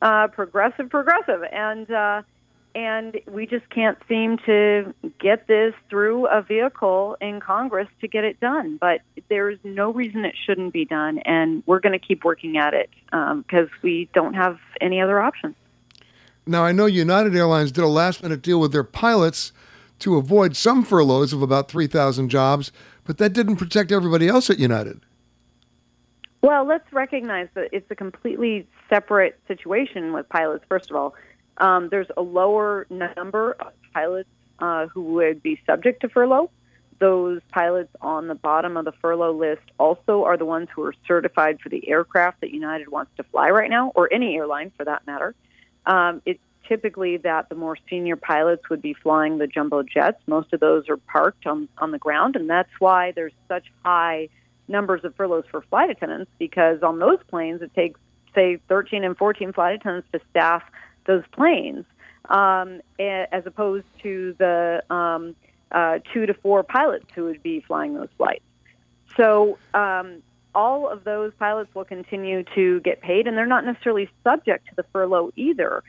uh, 0.00 0.28
progressive, 0.28 0.88
progressive, 0.88 1.42
and 1.52 1.90
uh, 1.90 2.22
and 2.74 3.20
we 3.28 3.46
just 3.46 3.68
can't 3.70 3.98
seem 4.08 4.38
to 4.46 4.94
get 5.18 5.46
this 5.46 5.74
through 5.88 6.26
a 6.28 6.42
vehicle 6.42 7.16
in 7.20 7.40
Congress 7.40 7.88
to 8.00 8.08
get 8.08 8.24
it 8.24 8.38
done. 8.40 8.76
But 8.80 9.00
there's 9.28 9.58
no 9.64 9.92
reason 9.92 10.24
it 10.24 10.34
shouldn't 10.46 10.72
be 10.72 10.84
done, 10.84 11.18
and 11.20 11.62
we're 11.66 11.80
going 11.80 11.98
to 11.98 12.04
keep 12.04 12.24
working 12.24 12.56
at 12.56 12.74
it 12.74 12.90
because 13.06 13.68
um, 13.68 13.80
we 13.82 14.08
don't 14.14 14.34
have 14.34 14.58
any 14.80 15.00
other 15.00 15.20
options. 15.20 15.56
Now, 16.46 16.64
I 16.64 16.72
know 16.72 16.86
United 16.86 17.36
Airlines 17.36 17.72
did 17.72 17.84
a 17.84 17.88
last 17.88 18.22
minute 18.22 18.42
deal 18.42 18.60
with 18.60 18.72
their 18.72 18.84
pilots 18.84 19.52
to 20.00 20.16
avoid 20.16 20.56
some 20.56 20.84
furloughs 20.84 21.32
of 21.32 21.42
about 21.42 21.70
3,000 21.70 22.28
jobs, 22.28 22.72
but 23.04 23.18
that 23.18 23.32
didn't 23.32 23.56
protect 23.56 23.92
everybody 23.92 24.28
else 24.28 24.48
at 24.50 24.58
United. 24.58 25.00
Well, 26.42 26.64
let's 26.64 26.90
recognize 26.92 27.48
that 27.54 27.68
it's 27.72 27.90
a 27.90 27.94
completely 27.94 28.66
separate 28.88 29.38
situation 29.46 30.14
with 30.14 30.28
pilots. 30.30 30.64
First 30.68 30.90
of 30.90 30.96
all, 30.96 31.14
um, 31.60 31.88
there's 31.90 32.08
a 32.16 32.22
lower 32.22 32.86
number 32.90 33.52
of 33.60 33.72
pilots 33.92 34.28
uh, 34.58 34.86
who 34.86 35.02
would 35.14 35.42
be 35.42 35.60
subject 35.66 36.00
to 36.02 36.08
furlough. 36.08 36.50
Those 36.98 37.40
pilots 37.50 37.90
on 38.00 38.28
the 38.28 38.34
bottom 38.34 38.76
of 38.76 38.84
the 38.84 38.92
furlough 38.92 39.32
list 39.32 39.62
also 39.78 40.24
are 40.24 40.36
the 40.36 40.44
ones 40.44 40.68
who 40.74 40.82
are 40.82 40.94
certified 41.06 41.60
for 41.60 41.68
the 41.68 41.88
aircraft 41.88 42.40
that 42.42 42.50
United 42.50 42.88
wants 42.88 43.12
to 43.16 43.22
fly 43.24 43.50
right 43.50 43.70
now, 43.70 43.92
or 43.94 44.12
any 44.12 44.36
airline 44.36 44.72
for 44.76 44.84
that 44.84 45.06
matter. 45.06 45.34
Um, 45.86 46.20
it's 46.26 46.40
typically 46.68 47.16
that 47.18 47.48
the 47.48 47.54
more 47.54 47.76
senior 47.88 48.16
pilots 48.16 48.68
would 48.68 48.82
be 48.82 48.94
flying 48.94 49.38
the 49.38 49.46
jumbo 49.46 49.82
jets. 49.82 50.20
Most 50.26 50.52
of 50.52 50.60
those 50.60 50.88
are 50.88 50.98
parked 50.98 51.46
on, 51.46 51.68
on 51.78 51.90
the 51.90 51.98
ground, 51.98 52.36
and 52.36 52.48
that's 52.48 52.70
why 52.78 53.12
there's 53.12 53.32
such 53.48 53.64
high 53.84 54.28
numbers 54.68 55.04
of 55.04 55.14
furloughs 55.16 55.44
for 55.50 55.62
flight 55.62 55.90
attendants 55.90 56.30
because 56.38 56.82
on 56.82 56.98
those 57.00 57.18
planes 57.28 57.60
it 57.60 57.74
takes 57.74 57.98
say 58.34 58.60
13 58.68 59.02
and 59.02 59.16
14 59.16 59.52
flight 59.52 59.74
attendants 59.74 60.08
to 60.12 60.20
staff 60.30 60.62
those 61.06 61.24
planes, 61.32 61.84
um, 62.28 62.80
as 62.98 63.46
opposed 63.46 63.86
to 64.02 64.34
the 64.38 64.82
um, 64.90 65.34
uh, 65.72 65.98
two 66.12 66.26
to 66.26 66.34
four 66.34 66.62
pilots 66.62 67.06
who 67.14 67.24
would 67.24 67.42
be 67.42 67.60
flying 67.60 67.94
those 67.94 68.08
flights. 68.16 68.44
So 69.16 69.58
um, 69.74 70.22
all 70.54 70.88
of 70.88 71.04
those 71.04 71.32
pilots 71.38 71.74
will 71.74 71.84
continue 71.84 72.44
to 72.54 72.80
get 72.80 73.00
paid, 73.00 73.26
and 73.26 73.36
they're 73.36 73.46
not 73.46 73.64
necessarily 73.64 74.08
subject 74.24 74.68
to 74.68 74.76
the 74.76 74.84
furlough 74.92 75.30
either. 75.36 75.82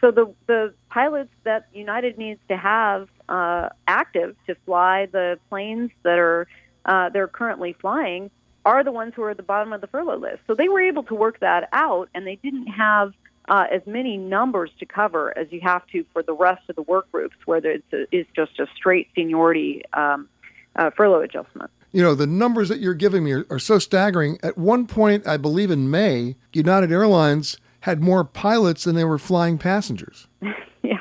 So 0.00 0.10
the 0.10 0.32
the 0.46 0.74
pilots 0.90 1.30
that 1.44 1.68
United 1.72 2.18
needs 2.18 2.40
to 2.48 2.56
have 2.56 3.08
uh, 3.28 3.70
active 3.86 4.36
to 4.46 4.54
fly 4.64 5.06
the 5.06 5.38
planes 5.48 5.90
that 6.04 6.18
are 6.18 6.46
uh, 6.84 7.10
they're 7.10 7.28
currently 7.28 7.74
flying 7.80 8.30
are 8.64 8.84
the 8.84 8.92
ones 8.92 9.12
who 9.14 9.22
are 9.22 9.30
at 9.30 9.36
the 9.36 9.42
bottom 9.42 9.72
of 9.72 9.80
the 9.80 9.86
furlough 9.86 10.18
list. 10.18 10.40
So 10.46 10.54
they 10.54 10.68
were 10.68 10.80
able 10.80 11.02
to 11.04 11.14
work 11.14 11.40
that 11.40 11.68
out, 11.72 12.08
and 12.14 12.26
they 12.26 12.36
didn't 12.36 12.66
have 12.66 13.12
uh, 13.48 13.66
as 13.72 13.82
many 13.86 14.16
numbers 14.16 14.70
to 14.78 14.86
cover 14.86 15.36
as 15.36 15.46
you 15.50 15.60
have 15.60 15.86
to 15.88 16.04
for 16.12 16.22
the 16.22 16.32
rest 16.32 16.62
of 16.68 16.76
the 16.76 16.82
work 16.82 17.10
groups, 17.10 17.36
whether 17.46 17.70
it's, 17.70 17.92
a, 17.92 18.04
it's 18.12 18.28
just 18.34 18.58
a 18.58 18.66
straight 18.76 19.08
seniority 19.14 19.82
um, 19.94 20.28
uh, 20.76 20.90
furlough 20.96 21.22
adjustment. 21.22 21.70
You 21.92 22.02
know, 22.02 22.14
the 22.14 22.26
numbers 22.26 22.68
that 22.68 22.80
you're 22.80 22.94
giving 22.94 23.24
me 23.24 23.32
are, 23.32 23.46
are 23.50 23.58
so 23.58 23.78
staggering. 23.78 24.38
At 24.42 24.58
one 24.58 24.86
point, 24.86 25.26
I 25.26 25.38
believe 25.38 25.70
in 25.70 25.90
May, 25.90 26.36
United 26.52 26.92
Airlines 26.92 27.56
had 27.80 28.02
more 28.02 28.24
pilots 28.24 28.84
than 28.84 28.94
they 28.94 29.04
were 29.04 29.18
flying 29.18 29.56
passengers. 29.56 30.26
yeah. 30.82 30.98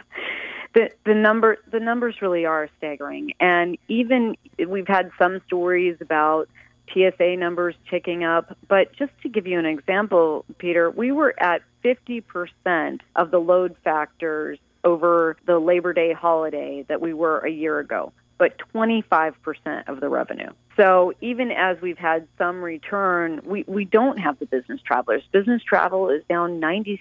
The, 0.74 0.92
the 1.06 1.13
number 1.13 1.58
the 1.72 1.80
numbers 1.80 2.22
really 2.22 2.46
are 2.46 2.70
staggering 2.77 3.34
and 3.39 3.77
even 3.88 4.36
we've 4.68 4.88
had 4.88 5.10
some 5.18 5.42
stories 5.48 5.98
about 6.01 6.50
TSA 6.91 7.36
numbers 7.38 7.75
ticking 7.89 8.24
up. 8.24 8.58
But 8.67 8.94
just 8.94 9.12
to 9.24 9.29
give 9.29 9.48
you 9.48 9.60
an 9.60 9.65
example, 9.65 10.46
Peter, 10.58 10.89
we 10.89 11.12
were 11.12 11.36
at 11.39 11.62
50% 11.84 13.00
of 13.15 13.32
the 13.32 13.39
load 13.39 13.75
factors 13.84 14.60
over 14.84 15.38
the 15.46 15.60
Labor 15.60 15.94
Day 15.94 16.13
holiday 16.13 16.86
that 16.88 17.01
we 17.01 17.13
were 17.13 17.39
a 17.39 17.50
year 17.50 17.79
ago, 17.79 18.13
but 18.38 18.58
25% 18.74 19.88
of 19.88 20.00
the 20.00 20.10
revenue. 20.10 20.50
So 20.75 21.13
even 21.22 21.51
as 21.51 21.82
we've 21.82 21.98
had 21.98 22.27
some 22.38 22.62
return, 22.62 23.41
we, 23.44 23.63
we 23.67 23.84
don't 23.84 24.17
have 24.17 24.38
the 24.39 24.46
business 24.46 24.79
travelers. 24.82 25.24
Business 25.32 25.63
travel 25.63 26.10
is 26.10 26.24
down 26.29 26.62
96% 26.62 27.00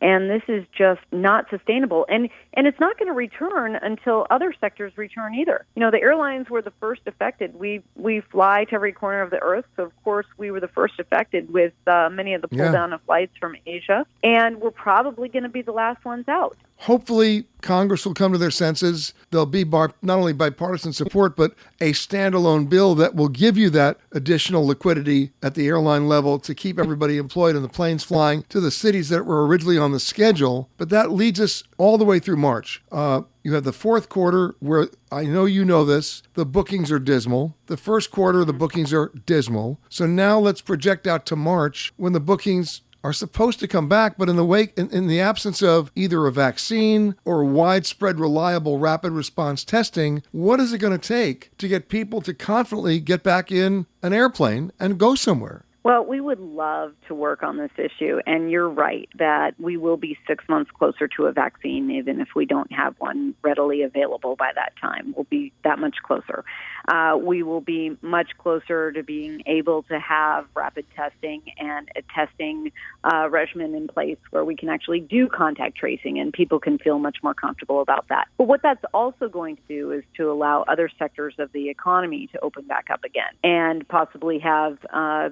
and 0.00 0.30
this 0.30 0.42
is 0.48 0.64
just 0.76 1.00
not 1.12 1.46
sustainable. 1.50 2.06
And 2.08 2.28
and 2.54 2.66
it's 2.66 2.78
not 2.80 2.98
going 2.98 3.08
to 3.08 3.14
return 3.14 3.76
until 3.76 4.26
other 4.30 4.54
sectors 4.60 4.92
return 4.96 5.34
either. 5.34 5.66
You 5.74 5.80
know 5.80 5.90
the 5.90 6.00
airlines 6.00 6.48
were 6.48 6.62
the 6.62 6.72
first 6.80 7.02
affected. 7.06 7.58
We 7.58 7.82
we 7.96 8.20
fly 8.20 8.64
to 8.64 8.74
every 8.74 8.92
corner 8.92 9.22
of 9.22 9.30
the 9.30 9.40
earth. 9.40 9.64
So 9.76 9.84
of 9.84 10.04
course 10.04 10.26
we 10.36 10.50
were 10.50 10.60
the 10.60 10.68
first 10.68 10.94
affected 10.98 11.52
with 11.52 11.72
uh, 11.86 12.08
many 12.10 12.34
of 12.34 12.42
the 12.42 12.48
pull 12.48 12.72
down 12.72 12.90
yeah. 12.90 12.96
of 12.96 13.02
flights 13.02 13.32
from 13.38 13.56
asia. 13.66 14.06
And 14.22 14.60
we're 14.60 14.70
probably 14.70 15.28
going 15.28 15.42
to 15.44 15.48
be 15.48 15.62
the 15.62 15.72
last 15.72 16.04
ones 16.04 16.26
out 16.28 16.56
hopefully 16.78 17.46
Congress 17.60 18.06
will 18.06 18.14
come 18.14 18.32
to 18.32 18.38
their 18.38 18.50
senses. 18.50 19.12
There'll 19.30 19.46
be 19.46 19.64
bar- 19.64 19.92
not 20.00 20.18
only 20.18 20.32
bipartisan 20.32 20.92
support, 20.92 21.36
but 21.36 21.54
a 21.80 21.92
standalone 21.92 22.68
bill 22.68 22.94
that 22.94 23.14
will 23.14 23.28
give 23.28 23.58
you 23.58 23.68
that 23.70 23.98
additional 24.12 24.66
liquidity 24.66 25.32
at 25.42 25.54
the 25.54 25.66
airline 25.66 26.06
level 26.08 26.38
to 26.38 26.54
keep 26.54 26.78
everybody 26.78 27.18
employed 27.18 27.56
and 27.56 27.64
the 27.64 27.68
planes 27.68 28.04
flying 28.04 28.44
to 28.48 28.60
the 28.60 28.70
cities 28.70 29.08
that 29.08 29.26
were 29.26 29.46
originally 29.46 29.78
on 29.78 29.92
the 29.92 30.00
schedule. 30.00 30.70
But 30.76 30.88
that 30.90 31.10
leads 31.10 31.40
us 31.40 31.64
all 31.78 31.98
the 31.98 32.04
way 32.04 32.20
through 32.20 32.36
March. 32.36 32.82
Uh, 32.92 33.22
you 33.42 33.54
have 33.54 33.64
the 33.64 33.72
fourth 33.72 34.08
quarter 34.08 34.54
where 34.60 34.88
I 35.10 35.24
know 35.24 35.46
you 35.46 35.64
know 35.64 35.84
this, 35.84 36.22
the 36.34 36.46
bookings 36.46 36.92
are 36.92 36.98
dismal. 36.98 37.56
The 37.66 37.76
first 37.76 38.10
quarter, 38.10 38.44
the 38.44 38.52
bookings 38.52 38.92
are 38.92 39.10
dismal. 39.26 39.80
So 39.88 40.06
now 40.06 40.38
let's 40.38 40.60
project 40.60 41.06
out 41.06 41.26
to 41.26 41.36
March 41.36 41.92
when 41.96 42.12
the 42.12 42.20
bookings 42.20 42.82
are 43.04 43.12
supposed 43.12 43.60
to 43.60 43.68
come 43.68 43.88
back, 43.88 44.18
but 44.18 44.28
in 44.28 44.36
the 44.36 44.44
wake, 44.44 44.76
in, 44.76 44.90
in, 44.90 45.06
the 45.06 45.20
absence 45.20 45.62
of 45.62 45.92
either 45.94 46.26
a 46.26 46.32
vaccine 46.32 47.14
or 47.24 47.44
widespread, 47.44 48.18
reliable, 48.18 48.78
rapid 48.78 49.12
response 49.12 49.64
testing, 49.64 50.22
what 50.32 50.60
is 50.60 50.72
it 50.72 50.78
going 50.78 50.98
to 50.98 51.08
take 51.08 51.56
to 51.58 51.68
get 51.68 51.88
people 51.88 52.20
to 52.22 52.34
confidently 52.34 52.98
get 52.98 53.22
back 53.22 53.52
in 53.52 53.86
an 54.02 54.12
airplane 54.12 54.72
and 54.80 54.98
go 54.98 55.14
somewhere? 55.14 55.64
Well, 55.84 56.04
we 56.04 56.20
would 56.20 56.40
love 56.40 56.92
to 57.06 57.14
work 57.14 57.42
on 57.42 57.56
this 57.56 57.70
issue, 57.78 58.18
and 58.26 58.50
you're 58.50 58.68
right 58.68 59.08
that 59.16 59.54
we 59.58 59.76
will 59.76 59.96
be 59.96 60.18
six 60.26 60.44
months 60.48 60.70
closer 60.72 61.08
to 61.16 61.26
a 61.26 61.32
vaccine, 61.32 61.90
even 61.92 62.20
if 62.20 62.28
we 62.34 62.46
don't 62.46 62.70
have 62.72 62.94
one 62.98 63.34
readily 63.42 63.82
available 63.82 64.34
by 64.34 64.50
that 64.54 64.72
time. 64.80 65.14
We'll 65.16 65.26
be 65.30 65.52
that 65.62 65.78
much 65.78 65.96
closer. 66.02 66.44
Uh, 66.88 67.16
we 67.20 67.42
will 67.42 67.60
be 67.60 67.96
much 68.02 68.30
closer 68.38 68.90
to 68.92 69.02
being 69.02 69.42
able 69.46 69.84
to 69.84 70.00
have 70.00 70.46
rapid 70.54 70.84
testing 70.96 71.42
and 71.58 71.88
a 71.94 72.02
testing 72.14 72.72
uh, 73.04 73.28
regimen 73.30 73.74
in 73.74 73.86
place 73.86 74.18
where 74.30 74.44
we 74.44 74.56
can 74.56 74.68
actually 74.68 75.00
do 75.00 75.28
contact 75.28 75.76
tracing, 75.76 76.18
and 76.18 76.32
people 76.32 76.58
can 76.58 76.78
feel 76.78 76.98
much 76.98 77.18
more 77.22 77.34
comfortable 77.34 77.80
about 77.80 78.06
that. 78.08 78.26
But 78.36 78.48
what 78.48 78.62
that's 78.62 78.84
also 78.92 79.28
going 79.28 79.56
to 79.56 79.62
do 79.68 79.92
is 79.92 80.02
to 80.16 80.30
allow 80.30 80.64
other 80.66 80.90
sectors 80.98 81.34
of 81.38 81.52
the 81.52 81.68
economy 81.68 82.28
to 82.32 82.40
open 82.40 82.64
back 82.64 82.86
up 82.92 83.04
again 83.04 83.32
and 83.44 83.86
possibly 83.86 84.40
have 84.40 84.78
uh, 84.92 85.28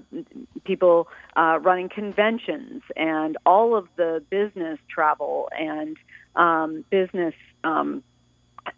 people 0.64 1.08
uh, 1.36 1.58
running 1.62 1.88
conventions 1.88 2.82
and 2.96 3.36
all 3.46 3.76
of 3.76 3.88
the 3.96 4.22
business 4.30 4.78
travel 4.88 5.48
and 5.58 5.96
um, 6.34 6.84
business 6.90 7.34
um, 7.64 8.02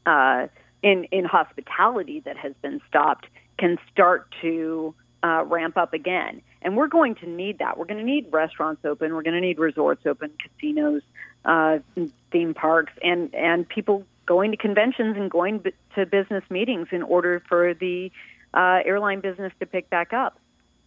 uh, 0.07 0.47
in 0.83 1.05
in 1.05 1.25
hospitality 1.25 2.21
that 2.21 2.37
has 2.37 2.53
been 2.63 2.81
stopped 2.89 3.27
can 3.59 3.79
start 3.91 4.33
to 4.41 4.95
uh, 5.23 5.45
ramp 5.47 5.77
up 5.77 5.93
again. 5.93 6.43
And 6.63 6.77
we're 6.77 6.89
going 6.89 7.15
to 7.17 7.29
need 7.29 7.59
that. 7.59 7.79
We're 7.79 7.87
going 7.87 7.99
to 7.99 8.05
need 8.05 8.33
restaurants 8.33 8.85
open. 8.85 9.15
We're 9.15 9.23
going 9.23 9.35
to 9.35 9.41
need 9.41 9.59
resorts 9.59 10.07
open, 10.07 10.31
casinos, 10.39 11.03
uh, 11.45 11.79
theme 12.31 12.55
parks, 12.55 12.93
and 13.03 13.35
and 13.35 13.69
people 13.69 14.05
going 14.27 14.51
to 14.51 14.57
conventions 14.57 15.17
and 15.17 15.31
going 15.31 15.65
to 15.95 16.07
business 16.07 16.45
meetings 16.51 16.89
in 16.93 17.03
order 17.03 17.43
for 17.49 17.75
the 17.75 18.13
uh, 18.55 18.81
airline 18.85 19.21
business 19.21 19.53
to 19.61 19.67
pick 19.67 19.89
back 19.89 20.13
up. 20.13 20.39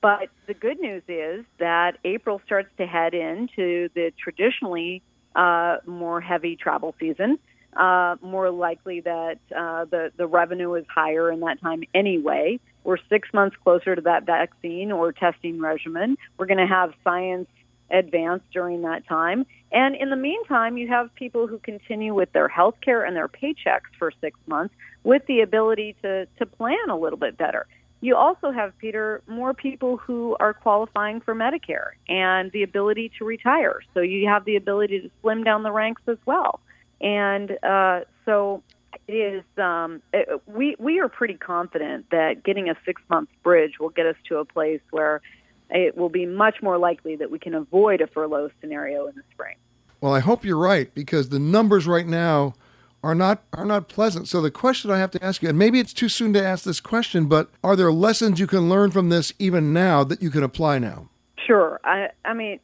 But 0.01 0.29
the 0.47 0.55
good 0.55 0.79
news 0.79 1.03
is 1.07 1.45
that 1.59 1.97
April 2.03 2.41
starts 2.45 2.69
to 2.77 2.87
head 2.87 3.13
into 3.13 3.89
the 3.93 4.11
traditionally 4.17 5.03
uh, 5.35 5.77
more 5.85 6.19
heavy 6.19 6.55
travel 6.55 6.95
season. 6.99 7.37
Uh, 7.73 8.17
more 8.21 8.49
likely 8.49 8.99
that 8.99 9.39
uh, 9.55 9.85
the 9.85 10.11
the 10.17 10.27
revenue 10.27 10.73
is 10.73 10.85
higher 10.93 11.31
in 11.31 11.39
that 11.39 11.61
time 11.61 11.83
anyway. 11.93 12.59
We're 12.83 12.97
six 13.09 13.29
months 13.33 13.55
closer 13.63 13.95
to 13.95 14.01
that 14.01 14.25
vaccine 14.25 14.91
or 14.91 15.13
testing 15.13 15.61
regimen. 15.61 16.17
We're 16.37 16.47
going 16.47 16.57
to 16.57 16.67
have 16.67 16.93
science 17.03 17.47
advance 17.89 18.41
during 18.51 18.81
that 18.81 19.07
time, 19.07 19.45
and 19.71 19.95
in 19.95 20.09
the 20.09 20.17
meantime, 20.17 20.77
you 20.77 20.89
have 20.89 21.15
people 21.15 21.47
who 21.47 21.59
continue 21.59 22.13
with 22.13 22.33
their 22.33 22.49
health 22.49 22.75
care 22.83 23.05
and 23.05 23.15
their 23.15 23.29
paychecks 23.29 23.91
for 23.97 24.11
six 24.19 24.37
months 24.47 24.75
with 25.03 25.25
the 25.27 25.39
ability 25.39 25.95
to 26.01 26.25
to 26.39 26.45
plan 26.45 26.89
a 26.89 26.97
little 26.97 27.19
bit 27.19 27.37
better 27.37 27.67
you 28.01 28.15
also 28.15 28.51
have, 28.51 28.77
Peter, 28.79 29.21
more 29.27 29.53
people 29.53 29.97
who 29.97 30.35
are 30.39 30.53
qualifying 30.53 31.21
for 31.21 31.35
Medicare 31.35 31.91
and 32.09 32.51
the 32.51 32.63
ability 32.63 33.11
to 33.19 33.25
retire. 33.25 33.81
So 33.93 34.01
you 34.01 34.27
have 34.27 34.43
the 34.43 34.55
ability 34.55 35.01
to 35.01 35.11
slim 35.21 35.43
down 35.43 35.61
the 35.61 35.71
ranks 35.71 36.01
as 36.07 36.17
well. 36.25 36.59
And 36.99 37.51
uh, 37.63 38.01
so 38.25 38.63
it 39.07 39.13
is. 39.13 39.43
Um, 39.57 40.01
it, 40.13 40.41
we 40.47 40.75
we 40.79 40.99
are 40.99 41.09
pretty 41.09 41.35
confident 41.35 42.09
that 42.11 42.43
getting 42.43 42.69
a 42.69 42.75
six 42.85 43.01
month 43.09 43.29
bridge 43.43 43.79
will 43.79 43.89
get 43.89 44.05
us 44.05 44.15
to 44.29 44.37
a 44.37 44.45
place 44.45 44.81
where 44.89 45.21
it 45.69 45.95
will 45.95 46.09
be 46.09 46.25
much 46.25 46.61
more 46.61 46.77
likely 46.77 47.15
that 47.15 47.31
we 47.31 47.39
can 47.39 47.53
avoid 47.53 48.01
a 48.01 48.07
furlough 48.07 48.49
scenario 48.59 49.07
in 49.07 49.15
the 49.15 49.23
spring. 49.31 49.55
Well, 50.01 50.13
I 50.13 50.19
hope 50.19 50.43
you're 50.43 50.57
right 50.57 50.93
because 50.93 51.29
the 51.29 51.39
numbers 51.39 51.87
right 51.87 52.07
now 52.07 52.55
are 53.03 53.15
not 53.15 53.43
are 53.53 53.65
not 53.65 53.87
pleasant. 53.87 54.27
So 54.27 54.41
the 54.41 54.51
question 54.51 54.91
I 54.91 54.99
have 54.99 55.11
to 55.11 55.23
ask 55.23 55.41
you, 55.41 55.49
and 55.49 55.57
maybe 55.57 55.79
it's 55.79 55.93
too 55.93 56.09
soon 56.09 56.33
to 56.33 56.43
ask 56.43 56.63
this 56.63 56.79
question, 56.79 57.25
but 57.25 57.49
are 57.63 57.75
there 57.75 57.91
lessons 57.91 58.39
you 58.39 58.47
can 58.47 58.69
learn 58.69 58.91
from 58.91 59.09
this 59.09 59.33
even 59.39 59.73
now 59.73 60.03
that 60.03 60.21
you 60.21 60.29
can 60.29 60.43
apply 60.43 60.79
now? 60.79 61.09
Sure. 61.45 61.79
I 61.83 62.09
I 62.25 62.33
mean, 62.33 62.59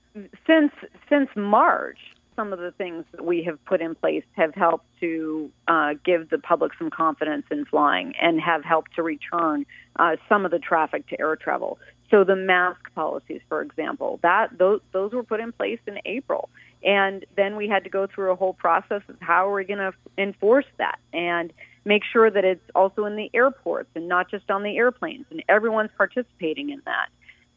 since 0.46 0.72
since 1.10 1.29
March, 1.36 1.98
some 2.36 2.53
of 2.53 2.60
the 2.60 2.72
things 2.72 3.03
that 3.12 3.25
we 3.25 3.44
have 3.44 3.63
put 3.65 3.82
in 3.82 3.96
place 3.96 4.24
have 4.34 4.53
helped 4.53 4.86
to 5.00 5.51
uh, 5.67 5.96
give 6.06 6.29
the 6.29 6.38
public 6.38 6.72
some 6.77 6.89
confidence 6.89 7.46
in 7.51 7.65
flying 7.65 8.13
and 8.22 8.39
have 8.39 8.63
helped 8.63 8.96
to 8.96 9.03
return 9.03 9.65
uh, 9.98 10.15
some 10.29 10.46
of 10.46 10.51
the 10.51 10.60
traffic 10.60 11.08
to 11.08 11.20
air 11.20 11.36
travel. 11.36 11.79
So 12.10 12.24
the 12.24 12.36
mask 12.36 12.79
policies, 12.96 13.41
for 13.50 13.62
example, 13.62 14.20
that 14.24 14.58
those 14.58 14.79
those 14.94 15.12
were 15.12 15.24
put 15.24 15.39
in 15.39 15.51
place 15.51 15.79
in 15.88 16.00
April. 16.06 16.50
And 16.84 17.25
then 17.36 17.55
we 17.55 17.67
had 17.67 17.84
to 17.86 17.89
go 17.89 18.07
through 18.07 18.31
a 18.31 18.36
whole 18.36 18.53
process 18.53 19.01
of 19.10 19.15
how 19.19 19.50
are 19.50 19.53
we 19.53 19.65
going 19.65 19.79
to 19.79 19.93
enforce 20.17 20.65
that 20.77 21.00
and 21.13 21.51
make 21.86 22.03
sure 22.12 22.29
that 22.29 22.43
it's 22.43 22.63
also 22.75 23.05
in 23.05 23.15
the 23.15 23.29
airports 23.34 23.89
and 23.96 24.07
not 24.07 24.29
just 24.29 24.51
on 24.51 24.63
the 24.63 24.77
airplanes, 24.77 25.25
and 25.31 25.43
everyone's 25.48 25.91
participating 25.98 26.69
in 26.69 26.81
that. 26.86 27.10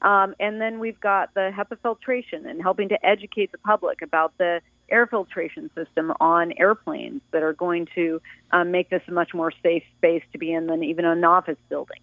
Um, 0.07 0.35
and 0.41 0.61
then 0.61 0.79
we've 0.79 0.99
got 1.01 1.35
the 1.35 1.51
HEPA 1.55 1.79
filtration 1.83 2.47
and 2.47 2.63
helping 2.63 2.89
to 2.89 3.07
educate 3.07 3.53
the 3.53 3.59
public 3.59 4.01
about 4.03 4.33
the 4.39 4.61
air 4.91 5.07
filtration 5.07 5.71
system 5.75 6.13
on 6.21 6.53
airplanes 6.57 7.21
that 7.33 7.43
are 7.43 7.53
going 7.53 7.87
to 7.95 8.21
um, 8.51 8.71
make 8.71 8.89
this 8.89 9.03
a 9.09 9.13
much 9.13 9.35
more 9.35 9.53
safe 9.63 9.83
space 9.99 10.23
to 10.33 10.39
be 10.39 10.53
in 10.53 10.67
than 10.67 10.83
even 10.83 11.05
an 11.05 11.23
office 11.25 11.59
building. 11.69 12.01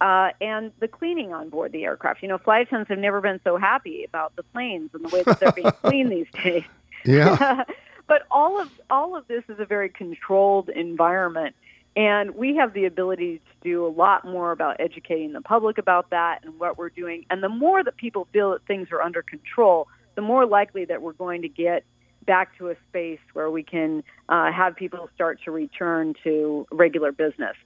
Uh, 0.00 0.30
and 0.40 0.72
the 0.80 0.88
cleaning 0.88 1.32
on 1.32 1.48
board 1.48 1.72
the 1.72 1.84
aircraft. 1.84 2.22
You 2.22 2.28
know, 2.28 2.38
flight 2.38 2.66
attendants 2.66 2.88
have 2.90 2.98
never 2.98 3.20
been 3.20 3.40
so 3.44 3.56
happy 3.56 4.04
about 4.04 4.34
the 4.36 4.42
planes 4.42 4.90
and 4.94 5.04
the 5.04 5.08
way 5.08 5.22
that 5.22 5.40
they're 5.40 5.52
being 5.52 5.70
cleaned 5.82 6.10
these 6.10 6.26
days. 6.42 6.64
Yeah. 7.04 7.64
but 8.06 8.22
all 8.30 8.60
of 8.60 8.70
all 8.90 9.16
of 9.16 9.26
this 9.28 9.44
is 9.48 9.58
a 9.58 9.64
very 9.64 9.88
controlled 9.88 10.68
environment, 10.68 11.54
and 11.96 12.34
we 12.34 12.56
have 12.56 12.72
the 12.72 12.84
ability 12.84 13.38
to 13.38 13.68
do 13.68 13.86
a 13.86 13.88
lot 13.88 14.24
more 14.24 14.52
about 14.52 14.76
educating 14.80 15.32
the 15.32 15.42
public 15.42 15.78
about 15.78 16.10
that 16.10 16.44
and 16.44 16.58
what 16.58 16.78
we're 16.78 16.90
doing. 16.90 17.26
And 17.30 17.42
the 17.42 17.48
more 17.48 17.82
that 17.82 17.96
people 17.96 18.28
feel 18.32 18.52
that 18.52 18.64
things 18.66 18.88
are 18.92 19.02
under 19.02 19.22
control, 19.22 19.88
the 20.14 20.22
more 20.22 20.46
likely 20.46 20.84
that 20.84 21.02
we're 21.02 21.12
going 21.12 21.42
to 21.42 21.48
get 21.48 21.84
back 22.28 22.56
to 22.58 22.68
a 22.68 22.76
space 22.90 23.18
where 23.32 23.50
we 23.50 23.64
can 23.64 24.04
uh, 24.28 24.52
have 24.52 24.76
people 24.76 25.08
start 25.14 25.40
to 25.46 25.50
return 25.50 26.14
to 26.22 26.66
regular 26.70 27.10
business. 27.10 27.56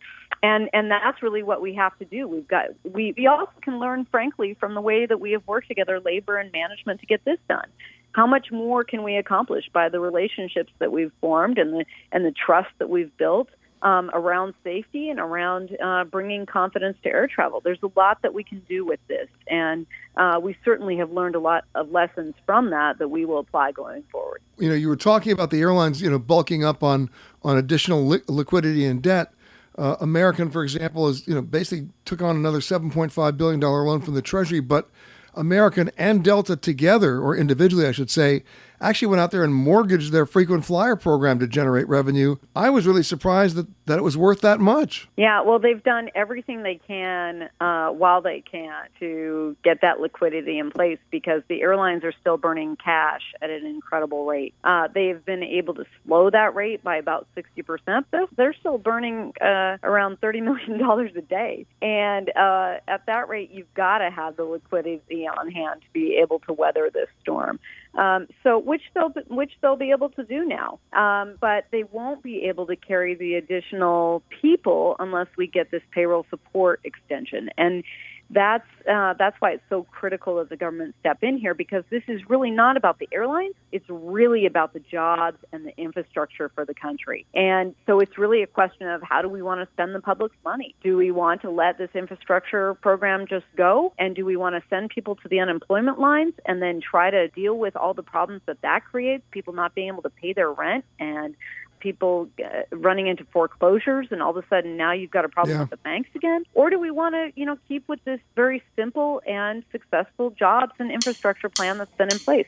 And 0.42 0.70
and 0.72 0.90
that's 0.90 1.22
really 1.22 1.42
what 1.42 1.60
we 1.60 1.74
have 1.74 1.98
to 1.98 2.06
do. 2.06 2.26
We've 2.26 2.48
got 2.48 2.68
we, 2.84 3.12
we 3.18 3.26
also 3.26 3.52
can 3.60 3.78
learn, 3.78 4.06
frankly, 4.10 4.56
from 4.58 4.74
the 4.74 4.80
way 4.80 5.04
that 5.04 5.20
we 5.20 5.32
have 5.32 5.46
worked 5.46 5.68
together, 5.68 6.00
labor 6.00 6.38
and 6.38 6.50
management, 6.52 7.00
to 7.00 7.06
get 7.06 7.24
this 7.24 7.38
done. 7.48 7.68
How 8.12 8.26
much 8.26 8.50
more 8.50 8.84
can 8.84 9.02
we 9.02 9.16
accomplish 9.16 9.64
by 9.72 9.88
the 9.88 10.00
relationships 10.00 10.72
that 10.78 10.92
we've 10.92 11.12
formed 11.20 11.58
and 11.58 11.72
the 11.72 11.84
and 12.12 12.24
the 12.24 12.32
trust 12.32 12.70
that 12.78 12.88
we've 12.88 13.14
built 13.16 13.48
um, 13.82 14.10
around 14.14 14.54
safety 14.62 15.10
and 15.10 15.18
around 15.18 15.76
uh, 15.82 16.04
bringing 16.04 16.46
confidence 16.46 16.96
to 17.02 17.08
air 17.08 17.26
travel. 17.26 17.60
There's 17.60 17.82
a 17.82 17.90
lot 17.96 18.22
that 18.22 18.32
we 18.32 18.44
can 18.44 18.62
do 18.68 18.86
with 18.86 19.00
this, 19.08 19.28
and 19.48 19.86
uh, 20.16 20.38
we 20.40 20.56
certainly 20.64 20.96
have 20.98 21.10
learned 21.10 21.34
a 21.34 21.40
lot 21.40 21.64
of 21.74 21.90
lessons 21.90 22.34
from 22.46 22.70
that 22.70 22.98
that 22.98 23.08
we 23.08 23.24
will 23.24 23.38
apply 23.38 23.72
going 23.72 24.04
forward. 24.10 24.40
You 24.58 24.68
know, 24.68 24.74
you 24.74 24.88
were 24.88 24.96
talking 24.96 25.32
about 25.32 25.50
the 25.50 25.60
airlines, 25.60 26.00
you 26.00 26.08
know, 26.08 26.18
bulking 26.18 26.64
up 26.64 26.82
on 26.82 27.10
on 27.42 27.58
additional 27.58 28.06
li- 28.06 28.22
liquidity 28.28 28.86
and 28.86 29.02
debt. 29.02 29.32
Uh, 29.76 29.96
American, 30.00 30.50
for 30.50 30.62
example, 30.62 31.08
is 31.08 31.26
you 31.26 31.34
know 31.34 31.42
basically 31.42 31.88
took 32.04 32.22
on 32.22 32.36
another 32.36 32.60
7.5 32.60 33.36
billion 33.36 33.58
dollar 33.58 33.82
loan 33.82 34.00
from 34.00 34.14
the 34.14 34.22
Treasury, 34.22 34.60
but 34.60 34.88
American 35.34 35.90
and 35.96 36.22
Delta 36.22 36.56
together, 36.56 37.18
or 37.18 37.36
individually, 37.36 37.86
I 37.86 37.92
should 37.92 38.10
say, 38.10 38.44
actually 38.82 39.08
went 39.08 39.20
out 39.20 39.30
there 39.30 39.44
and 39.44 39.54
mortgaged 39.54 40.12
their 40.12 40.26
frequent 40.26 40.64
flyer 40.64 40.96
program 40.96 41.38
to 41.38 41.46
generate 41.46 41.88
revenue. 41.88 42.36
I 42.54 42.70
was 42.70 42.86
really 42.86 43.02
surprised 43.02 43.56
that, 43.56 43.66
that 43.86 43.98
it 43.98 44.02
was 44.02 44.16
worth 44.16 44.40
that 44.42 44.60
much. 44.60 45.08
Yeah, 45.16 45.42
well, 45.42 45.58
they've 45.58 45.82
done 45.82 46.10
everything 46.14 46.62
they 46.62 46.80
can 46.86 47.48
uh, 47.60 47.88
while 47.88 48.20
they 48.20 48.42
can 48.50 48.72
to 49.00 49.56
get 49.62 49.80
that 49.82 50.00
liquidity 50.00 50.58
in 50.58 50.70
place 50.70 50.98
because 51.10 51.42
the 51.48 51.62
airlines 51.62 52.04
are 52.04 52.12
still 52.20 52.36
burning 52.36 52.76
cash 52.76 53.22
at 53.40 53.50
an 53.50 53.64
incredible 53.66 54.26
rate. 54.26 54.54
Uh, 54.64 54.88
they've 54.92 55.24
been 55.24 55.42
able 55.42 55.74
to 55.74 55.84
slow 56.04 56.30
that 56.30 56.54
rate 56.54 56.82
by 56.82 56.96
about 56.96 57.26
60%. 57.36 58.04
They're, 58.10 58.26
they're 58.36 58.54
still 58.54 58.78
burning 58.78 59.32
uh, 59.40 59.78
around 59.82 60.20
$30 60.20 60.42
million 60.68 61.16
a 61.16 61.20
day. 61.22 61.66
And 61.80 62.30
uh, 62.36 62.78
at 62.88 63.06
that 63.06 63.28
rate, 63.28 63.50
you've 63.52 63.72
got 63.74 63.98
to 63.98 64.10
have 64.10 64.36
the 64.36 64.44
liquidity 64.44 65.26
on 65.26 65.50
hand 65.50 65.82
to 65.82 65.86
be 65.92 66.18
able 66.22 66.40
to 66.40 66.52
weather 66.52 66.90
this 66.92 67.08
storm. 67.20 67.58
Um, 67.96 68.26
so 68.42 68.58
which 68.58 68.82
they'll 68.94 69.12
which 69.28 69.52
they'll 69.60 69.76
be 69.76 69.90
able 69.90 70.08
to 70.10 70.24
do 70.24 70.46
now, 70.46 70.78
um, 70.92 71.36
but 71.40 71.66
they 71.72 71.84
won't 71.84 72.22
be 72.22 72.44
able 72.44 72.66
to 72.66 72.76
carry 72.76 73.14
the 73.14 73.34
additional 73.34 74.22
people 74.40 74.96
unless 74.98 75.26
we 75.36 75.46
get 75.46 75.70
this 75.70 75.82
payroll 75.92 76.24
support 76.30 76.80
extension. 76.84 77.50
And 77.58 77.84
that's 78.30 78.66
uh, 78.90 79.14
that's 79.18 79.36
why 79.40 79.52
it's 79.52 79.62
so 79.68 79.84
critical 79.84 80.36
that 80.36 80.48
the 80.48 80.56
government 80.56 80.94
step 81.00 81.18
in 81.22 81.36
here 81.36 81.54
because 81.54 81.84
this 81.90 82.02
is 82.08 82.20
really 82.28 82.50
not 82.50 82.76
about 82.76 82.98
the 82.98 83.08
airlines. 83.12 83.54
It's 83.70 83.84
really 83.88 84.46
about 84.46 84.72
the 84.72 84.80
jobs 84.80 85.38
and 85.52 85.66
the 85.66 85.76
infrastructure 85.76 86.50
for 86.54 86.64
the 86.64 86.74
country. 86.74 87.26
And 87.34 87.74
so 87.86 88.00
it's 88.00 88.18
really 88.18 88.42
a 88.42 88.46
question 88.46 88.88
of 88.88 89.02
how 89.02 89.22
do 89.22 89.28
we 89.28 89.42
want 89.42 89.60
to 89.60 89.72
spend 89.72 89.94
the 89.94 90.00
public's 90.00 90.36
money? 90.44 90.74
Do 90.82 90.96
we 90.96 91.10
want 91.10 91.42
to 91.42 91.50
let 91.50 91.78
this 91.78 91.90
infrastructure 91.94 92.74
program 92.74 93.26
just 93.26 93.46
go, 93.56 93.92
and 93.98 94.16
do 94.16 94.24
we 94.24 94.36
want 94.36 94.56
to 94.56 94.62
send 94.68 94.90
people 94.90 95.16
to 95.16 95.28
the 95.28 95.40
unemployment 95.40 96.00
lines 96.00 96.34
and 96.46 96.62
then 96.62 96.80
try 96.80 97.10
to 97.10 97.28
deal 97.28 97.58
with 97.58 97.76
all 97.76 97.94
the 97.94 98.02
problems 98.02 98.42
that 98.46 98.60
that 98.62 98.84
creates? 98.84 99.24
People 99.30 99.52
not 99.52 99.74
being 99.74 99.88
able 99.88 100.02
to 100.02 100.10
pay 100.10 100.32
their 100.32 100.50
rent 100.50 100.84
and 100.98 101.34
people 101.82 102.28
uh, 102.42 102.62
running 102.70 103.08
into 103.08 103.24
foreclosures 103.32 104.06
and 104.12 104.22
all 104.22 104.30
of 104.30 104.36
a 104.42 104.46
sudden 104.48 104.76
now 104.76 104.92
you've 104.92 105.10
got 105.10 105.24
a 105.24 105.28
problem 105.28 105.56
Yeah. 105.56 105.62
with 105.62 105.70
the 105.70 105.76
banks 105.78 106.08
again 106.14 106.44
or 106.54 106.70
do 106.70 106.78
we 106.78 106.90
want 106.90 107.14
to 107.16 107.32
you 107.38 107.44
know 107.44 107.58
keep 107.68 107.88
with 107.88 108.02
this 108.04 108.20
very 108.36 108.62
simple 108.76 109.20
and 109.26 109.64
successful 109.72 110.30
jobs 110.30 110.72
and 110.78 110.90
infrastructure 110.92 111.48
plan 111.48 111.78
that's 111.78 111.94
been 111.96 112.08
in 112.10 112.18
place 112.20 112.46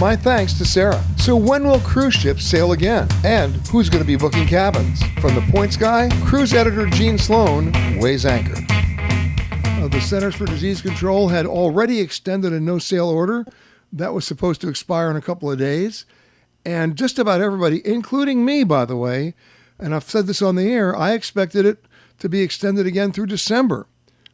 My 0.00 0.14
thanks 0.16 0.52
to 0.58 0.64
Sara. 0.64 1.02
So, 1.16 1.34
when 1.34 1.66
will 1.66 1.80
cruise 1.80 2.14
ships 2.14 2.44
sail 2.44 2.70
again? 2.70 3.08
And 3.24 3.54
who's 3.66 3.88
going 3.90 4.02
to 4.02 4.06
be 4.06 4.14
booking 4.14 4.46
cabins? 4.46 5.02
From 5.20 5.34
the 5.34 5.44
Points 5.50 5.76
Guy, 5.76 6.08
cruise 6.24 6.54
editor 6.54 6.86
Gene 6.86 7.18
Sloan 7.18 7.72
weighs 7.98 8.24
anchor. 8.24 8.54
Uh, 9.64 9.88
the 9.88 10.00
Centers 10.00 10.36
for 10.36 10.46
Disease 10.46 10.80
Control 10.82 11.28
had 11.28 11.46
already 11.46 11.98
extended 12.00 12.52
a 12.52 12.60
no 12.60 12.78
sail 12.78 13.08
order 13.08 13.44
that 13.92 14.12
was 14.14 14.24
supposed 14.24 14.60
to 14.60 14.68
expire 14.68 15.10
in 15.10 15.16
a 15.16 15.20
couple 15.20 15.50
of 15.50 15.58
days. 15.58 16.04
And 16.68 16.96
just 16.96 17.18
about 17.18 17.40
everybody, 17.40 17.80
including 17.82 18.44
me, 18.44 18.62
by 18.62 18.84
the 18.84 18.94
way, 18.94 19.32
and 19.78 19.94
I've 19.94 20.04
said 20.04 20.26
this 20.26 20.42
on 20.42 20.54
the 20.54 20.70
air, 20.70 20.94
I 20.94 21.14
expected 21.14 21.64
it 21.64 21.86
to 22.18 22.28
be 22.28 22.42
extended 22.42 22.86
again 22.86 23.10
through 23.10 23.28
December. 23.28 23.86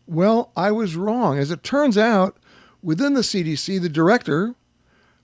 Well, 0.08 0.50
I 0.56 0.72
was 0.72 0.96
wrong. 0.96 1.38
As 1.38 1.52
it 1.52 1.62
turns 1.62 1.96
out, 1.96 2.36
within 2.82 3.14
the 3.14 3.20
CDC, 3.20 3.80
the 3.80 3.88
director 3.88 4.56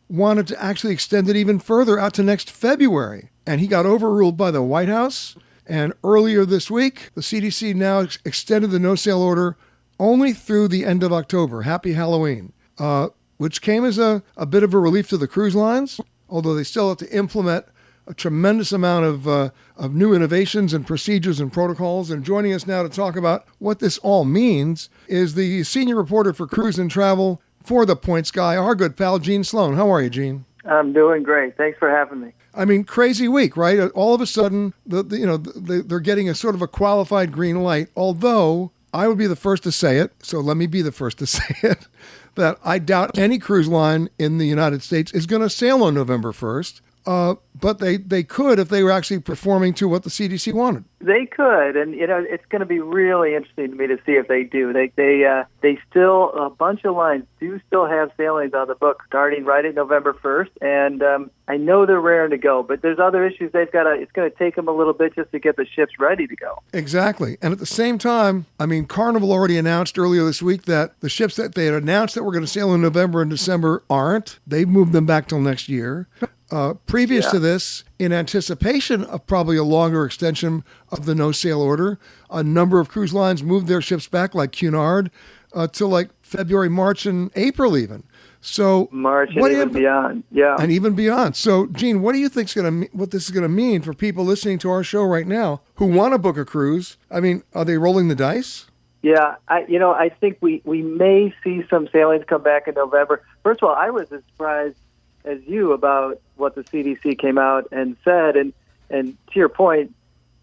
wanted 0.09 0.47
to 0.47 0.63
actually 0.63 0.93
extend 0.93 1.29
it 1.29 1.35
even 1.35 1.59
further 1.59 1.99
out 1.99 2.15
to 2.15 2.23
next 2.23 2.49
February. 2.49 3.31
And 3.45 3.61
he 3.61 3.67
got 3.67 3.87
overruled 3.87 4.37
by 4.37 4.53
the 4.53 4.63
White 4.63 4.89
House. 4.89 5.35
And 5.67 5.93
earlier 6.05 6.45
this 6.45 6.71
week, 6.71 7.11
the 7.17 7.23
CDC 7.23 7.75
now 7.75 8.03
ex- 8.03 8.21
extended 8.25 8.71
the 8.71 8.79
no 8.79 8.95
sail 8.95 9.21
order 9.21 9.57
only 9.99 10.33
through 10.33 10.69
the 10.69 10.85
end 10.85 11.03
of 11.03 11.13
October. 11.13 11.63
Happy 11.63 11.95
Halloween. 11.95 12.53
Uh, 12.79 13.09
which 13.37 13.63
came 13.63 13.85
as 13.85 13.99
a, 13.99 14.23
a 14.37 14.47
bit 14.47 14.63
of 14.63 14.75
a 14.75 14.79
relief 14.79 15.09
to 15.09 15.17
the 15.17 15.27
cruise 15.27 15.57
lines, 15.57 15.99
although 16.31 16.55
they 16.55 16.65
still 16.65 16.89
have 16.89 16.99
to 16.99 17.17
implement 17.17 17.67
a 18.07 18.15
tremendous 18.15 18.73
amount 18.73 19.05
of, 19.05 19.29
uh, 19.29 19.51
of 19.77 19.95
new 19.95 20.15
innovations 20.15 20.73
and 20.75 20.87
procedures 20.87 21.39
and 21.39 21.53
protocols. 21.53 22.11
And 22.11 22.25
joining 22.25 22.53
us 22.53 22.67
now 22.67 22.83
to 22.83 22.89
talk 22.89 23.17
about 23.17 23.47
what 23.59 23.79
this 23.79 23.99
all 23.99 24.25
means 24.25 24.89
is 25.07 25.35
the 25.35 25.63
senior 25.65 25.97
reporter 25.97 26.33
for 26.33 26.47
cruise 26.47 26.79
and 26.79 26.91
travel 26.91 27.41
for 27.63 27.87
the 27.87 27.97
Points 27.97 28.31
Guy, 28.31 28.57
our 28.57 28.75
good 28.75 28.97
pal 28.97 29.19
Gene 29.19 29.45
Sloan. 29.45 29.77
How 29.77 29.93
are 29.93 30.03
you, 30.03 30.11
Gene? 30.11 30.45
I'm 30.65 30.93
doing 30.93 31.23
great. 31.23 31.57
Thanks 31.57 31.79
for 31.79 31.89
having 31.89 32.21
me. 32.21 32.33
I 32.55 32.65
mean, 32.65 32.85
crazy 32.85 33.29
week, 33.29 33.57
right? 33.57 33.79
All 33.93 34.15
of 34.15 34.21
a 34.21 34.27
sudden, 34.27 34.75
the, 34.85 35.03
the 35.03 35.19
you 35.19 35.27
know 35.27 35.37
the, 35.37 35.83
they're 35.83 36.01
getting 36.01 36.29
a 36.29 36.35
sort 36.35 36.55
of 36.55 36.63
a 36.63 36.69
qualified 36.69 37.33
green 37.33 37.63
light. 37.63 37.89
Although 37.97 38.73
I 38.93 39.09
would 39.09 39.19
be 39.19 39.27
the 39.27 39.37
first 39.37 39.63
to 39.65 39.73
say 39.73 39.99
it, 39.99 40.13
so 40.23 40.41
let 40.41 40.57
me 40.57 40.67
be 40.67 40.83
the 40.83 40.93
first 40.93 41.19
to 41.19 41.27
say 41.27 41.55
it, 41.63 41.87
that 42.35 42.59
I 42.65 42.79
doubt 42.79 43.19
any 43.19 43.39
cruise 43.39 43.69
line 43.69 44.09
in 44.19 44.39
the 44.39 44.47
United 44.47 44.83
States 44.83 45.13
is 45.13 45.27
going 45.27 45.43
to 45.43 45.51
sail 45.51 45.83
on 45.83 45.95
November 45.95 46.33
first. 46.33 46.81
Uh, 47.11 47.35
but 47.59 47.81
they, 47.81 47.97
they 47.97 48.23
could 48.23 48.61
if 48.61 48.69
they 48.69 48.85
were 48.85 48.93
actually 48.93 49.19
performing 49.19 49.75
to 49.75 49.89
what 49.89 50.05
the 50.05 50.11
CDC 50.11 50.53
wanted. 50.53 50.85
They 51.01 51.27
could, 51.27 51.77
and 51.77 51.93
you 51.93 52.07
know, 52.07 52.25
it's 52.29 52.45
going 52.51 52.61
to 52.61 52.67
be 52.67 52.79
really 52.79 53.35
interesting 53.35 53.71
to 53.71 53.77
me 53.77 53.89
to 53.89 53.97
see 54.07 54.13
if 54.13 54.29
they 54.29 54.45
do. 54.45 54.73
They 54.73 54.93
they 54.95 55.25
uh, 55.25 55.45
they 55.61 55.79
still 55.91 56.31
a 56.35 56.51
bunch 56.51 56.85
of 56.85 56.95
lines 56.95 57.25
do 57.41 57.59
still 57.67 57.87
have 57.87 58.13
sailings 58.17 58.55
on 58.55 58.69
the 58.69 58.75
book 58.75 59.03
starting 59.07 59.45
right 59.45 59.65
at 59.65 59.75
November 59.75 60.13
first, 60.13 60.51
and 60.61 61.03
um, 61.03 61.31
I 61.49 61.57
know 61.57 61.85
they're 61.85 62.01
raring 62.01 62.31
to 62.31 62.39
go. 62.39 62.63
But 62.63 62.83
there's 62.83 62.99
other 62.99 63.27
issues 63.27 63.51
they've 63.53 63.73
got 63.73 63.85
to. 63.85 63.93
It's 63.93 64.13
going 64.13 64.31
to 64.31 64.37
take 64.37 64.57
them 64.57 64.69
a 64.69 64.73
little 64.73 64.93
bit 64.93 65.15
just 65.15 65.33
to 65.33 65.39
get 65.39 65.57
the 65.57 65.67
ships 65.67 65.95
ready 65.99 66.27
to 66.27 66.37
go. 66.37 66.63
Exactly. 66.75 67.39
And 67.41 67.53
at 67.53 67.59
the 67.59 67.67
same 67.67 67.97
time, 67.99 68.45
I 68.61 68.67
mean, 68.67 68.85
Carnival 68.85 69.33
already 69.33 69.57
announced 69.57 69.99
earlier 69.99 70.25
this 70.25 70.43
week 70.43 70.67
that 70.67 71.01
the 71.01 71.09
ships 71.09 71.35
that 71.37 71.55
they 71.55 71.65
had 71.65 71.75
announced 71.75 72.15
that 72.15 72.25
were 72.25 72.33
going 72.33 72.45
to 72.45 72.51
sail 72.51 72.75
in 72.75 72.83
November 72.83 73.23
and 73.23 73.31
December 73.31 73.83
aren't. 73.89 74.39
They've 74.47 74.69
moved 74.69 74.93
them 74.93 75.07
back 75.07 75.29
till 75.29 75.41
next 75.41 75.69
year. 75.71 76.09
Uh, 76.51 76.75
previous 76.87 77.27
Yeah. 77.27 77.31
to 77.33 77.39
this, 77.39 77.85
in 77.99 78.13
anticipation 78.13 79.05
of 79.05 79.27
probably 79.27 79.57
a 79.57 79.63
longer 79.65 80.05
extension 80.05 80.65
of 80.91 81.07
the 81.07 81.15
no 81.15 81.31
sail 81.33 81.61
order, 81.61 81.99
a 82.31 82.43
number 82.43 82.81
of 82.81 82.89
cruise 82.89 83.15
lines 83.15 83.43
moved 83.43 83.69
their 83.69 83.81
ships 83.81 84.09
back, 84.09 84.35
like 84.35 84.51
Cunard, 84.53 85.11
uh, 85.55 85.69
till 85.69 85.89
like 85.89 86.11
February, 86.23 86.69
March, 86.69 87.07
and 87.07 87.31
April 87.37 87.77
even. 87.77 88.03
So 88.41 88.89
March 88.91 89.31
and 89.37 89.47
even 89.53 89.73
beyond. 89.73 90.25
Yeah. 90.33 90.57
and 90.59 90.73
even 90.73 90.95
beyond. 90.95 91.37
So, 91.37 91.67
Gene, 91.67 92.01
what 92.01 92.13
do 92.15 92.19
you 92.19 92.29
think's 92.29 92.55
going 92.55 92.83
to 92.85 92.89
what 92.93 93.11
this 93.11 93.25
is 93.27 93.31
going 93.31 93.43
to 93.43 93.49
mean 93.51 93.83
for 93.83 93.93
people 93.93 94.25
listening 94.25 94.59
to 94.61 94.71
our 94.71 94.83
show 94.83 95.05
right 95.05 95.27
now 95.27 95.61
who 95.75 95.87
want 95.87 96.15
to 96.15 96.19
book 96.19 96.39
a 96.39 96.45
cruise? 96.45 96.97
I 97.11 97.21
mean, 97.21 97.43
are 97.55 97.65
they 97.67 97.77
rolling 97.77 98.09
the 98.09 98.15
dice? 98.15 98.67
Yeah, 99.03 99.37
I 99.49 99.65
you 99.69 99.79
know 99.79 99.93
I 99.93 100.09
think 100.09 100.39
we 100.41 100.63
we 100.65 100.83
may 100.83 101.35
see 101.45 101.63
some 101.71 101.89
sailings 101.93 102.25
come 102.27 102.43
back 102.43 102.67
in 102.67 102.75
November. 102.75 103.23
First 103.43 103.63
of 103.63 103.69
all, 103.69 103.75
I 103.75 103.91
was 103.91 104.09
surprised 104.09 104.77
as 105.25 105.39
you 105.47 105.73
about 105.73 106.21
what 106.37 106.55
the 106.55 106.63
CDC 106.63 107.19
came 107.19 107.39
out 107.39 107.69
and 107.73 107.97
said, 108.05 108.37
and 108.37 108.53
and 108.89 109.17
to 109.33 109.39
your 109.39 109.49
point, 109.49 109.95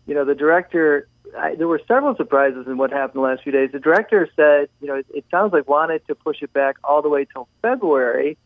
you 0.06 0.14
know 0.14 0.26
the 0.26 0.36
director. 0.36 1.08
I, 1.38 1.56
there 1.56 1.68
were 1.68 1.82
several 1.88 2.16
surprises 2.16 2.68
in 2.68 2.78
what 2.78 2.92
happened 2.92 3.22
the 3.22 3.28
last 3.28 3.44
few 3.44 3.52
days. 3.52 3.72
The 3.74 3.80
director 3.80 4.30
said, 4.38 4.70
you 4.80 4.88
know, 4.88 4.96
it, 4.96 5.06
it 5.14 5.26
sounds 5.30 5.52
like 5.52 5.68
wanted 5.68 6.08
to 6.08 6.16
push 6.16 6.42
it 6.42 6.54
back 6.54 6.78
all 6.86 7.02
the 7.02 7.10
way 7.10 7.26
till 7.26 7.50
February, 7.62 8.38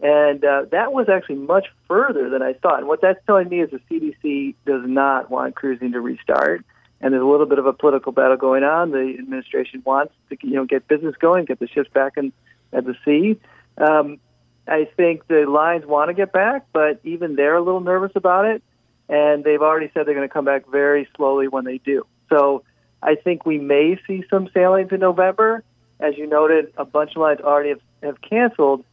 and 0.00 0.42
uh, 0.42 0.64
that 0.70 0.92
was 0.92 1.08
actually 1.10 1.36
much 1.36 1.66
further 1.88 2.30
than 2.30 2.40
I 2.40 2.54
thought. 2.54 2.78
And 2.78 2.88
what 2.88 3.02
that's 3.02 3.24
telling 3.26 3.50
me 3.50 3.60
is 3.60 3.70
the 3.70 3.80
CDC 3.90 4.54
does 4.64 4.82
not 4.86 5.30
want 5.30 5.54
cruising 5.54 5.92
to 5.92 6.00
restart 6.00 6.64
and 7.02 7.12
there's 7.12 7.22
a 7.22 7.26
little 7.26 7.46
bit 7.46 7.58
of 7.58 7.66
a 7.66 7.72
political 7.72 8.12
battle 8.12 8.36
going 8.36 8.62
on. 8.62 8.92
The 8.92 9.16
administration 9.18 9.82
wants 9.84 10.14
to 10.30 10.36
you 10.42 10.54
know 10.54 10.64
get 10.64 10.86
business 10.86 11.16
going, 11.16 11.44
get 11.44 11.58
the 11.58 11.68
ships 11.68 11.90
back 11.92 12.16
in 12.16 12.32
at 12.72 12.84
the 12.84 12.94
sea. 13.04 13.38
Um, 13.76 14.18
I 14.66 14.86
think 14.96 15.26
the 15.26 15.44
lines 15.44 15.84
want 15.84 16.08
to 16.08 16.14
get 16.14 16.32
back, 16.32 16.66
but 16.72 17.00
even 17.04 17.34
they're 17.34 17.56
a 17.56 17.62
little 17.62 17.80
nervous 17.80 18.12
about 18.14 18.44
it, 18.46 18.62
and 19.08 19.42
they've 19.44 19.60
already 19.60 19.90
said 19.92 20.06
they're 20.06 20.14
going 20.14 20.28
to 20.28 20.32
come 20.32 20.44
back 20.44 20.68
very 20.70 21.08
slowly 21.16 21.48
when 21.48 21.64
they 21.64 21.78
do. 21.78 22.06
So 22.28 22.62
I 23.02 23.16
think 23.16 23.44
we 23.44 23.58
may 23.58 23.98
see 24.06 24.24
some 24.30 24.48
sailings 24.54 24.92
in 24.92 25.00
November. 25.00 25.64
As 25.98 26.16
you 26.16 26.26
noted, 26.26 26.72
a 26.76 26.84
bunch 26.84 27.12
of 27.16 27.22
lines 27.22 27.40
already 27.40 27.70
have, 27.70 27.80
have 28.02 28.20
canceled 28.22 28.84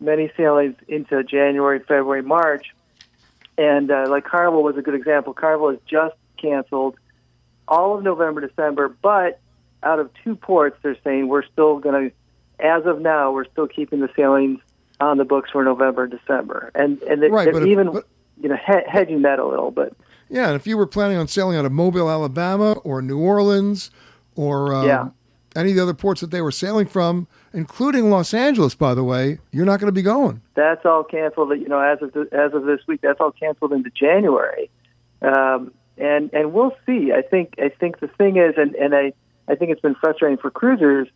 many 0.00 0.30
sailings 0.36 0.76
into 0.86 1.22
January, 1.24 1.80
February, 1.80 2.22
March. 2.22 2.74
And 3.56 3.90
uh, 3.90 4.06
like 4.08 4.24
Carnival 4.24 4.62
was 4.62 4.76
a 4.76 4.82
good 4.82 4.94
example. 4.94 5.34
Carnival 5.34 5.70
has 5.70 5.80
just 5.86 6.14
canceled 6.40 6.96
all 7.66 7.96
of 7.96 8.02
November, 8.02 8.46
December, 8.46 8.88
but 8.88 9.40
out 9.82 9.98
of 9.98 10.10
two 10.24 10.36
ports, 10.36 10.78
they're 10.82 10.96
saying 11.04 11.28
we're 11.28 11.44
still 11.44 11.78
going 11.78 12.10
to, 12.10 12.16
as 12.64 12.86
of 12.86 13.00
now, 13.00 13.32
we're 13.32 13.44
still 13.44 13.66
keeping 13.66 14.00
the 14.00 14.08
sailings 14.16 14.60
on 15.00 15.18
the 15.18 15.24
books 15.24 15.50
for 15.50 15.62
November, 15.64 16.06
December, 16.06 16.70
and 16.74 17.00
and 17.02 17.22
they, 17.22 17.28
Right, 17.28 17.44
they're 17.44 17.52
but 17.52 17.62
if- 17.62 17.68
even 17.68 17.92
but- 17.92 18.06
you 18.40 18.48
know 18.48 18.56
he- 18.56 18.88
hedging 18.90 19.22
that 19.22 19.38
a 19.38 19.46
little. 19.46 19.70
But 19.70 19.92
Yeah, 20.30 20.48
and 20.48 20.56
if 20.56 20.66
you 20.66 20.76
were 20.76 20.86
planning 20.86 21.16
on 21.16 21.26
sailing 21.28 21.56
out 21.56 21.64
of 21.64 21.72
Mobile, 21.72 22.10
Alabama, 22.10 22.72
or 22.84 23.00
New 23.02 23.18
Orleans, 23.18 23.90
or 24.36 24.74
um, 24.74 24.86
Yeah. 24.86 25.08
any 25.56 25.70
of 25.70 25.76
the 25.76 25.82
other 25.82 25.94
ports 25.94 26.20
that 26.20 26.30
they 26.30 26.42
were 26.42 26.50
sailing 26.52 26.86
from, 26.86 27.26
including 27.54 28.10
Los 28.10 28.34
Angeles, 28.34 28.74
by 28.74 28.92
the 28.94 29.02
way, 29.02 29.38
you're 29.52 29.64
not 29.64 29.80
going 29.80 29.86
to 29.88 29.92
be 29.92 30.02
going. 30.02 30.42
that's 30.54 30.84
all 30.84 31.02
canceled. 31.04 31.50
You 31.58 31.68
know, 31.68 31.80
as 31.80 32.02
of 32.02 32.12
th- 32.12 32.28
as 32.32 32.52
of 32.52 32.64
this 32.64 32.80
week, 32.86 33.00
that's 33.00 33.20
all 33.20 33.32
canceled 33.32 33.72
into 33.72 33.90
January, 33.90 34.68
um, 35.22 35.72
and 35.96 36.30
and 36.32 36.52
we'll 36.52 36.76
see. 36.86 37.12
I 37.12 37.22
think 37.22 37.54
I 37.58 37.68
think 37.70 38.00
the 38.00 38.08
thing 38.08 38.36
is, 38.36 38.54
and 38.56 38.74
and 38.74 38.94
I 38.94 39.12
I 39.48 39.54
think 39.54 39.70
it's 39.70 39.80
been 39.80 39.94
frustrating 39.94 40.38
for 40.38 40.50
cruisers. 40.50 41.08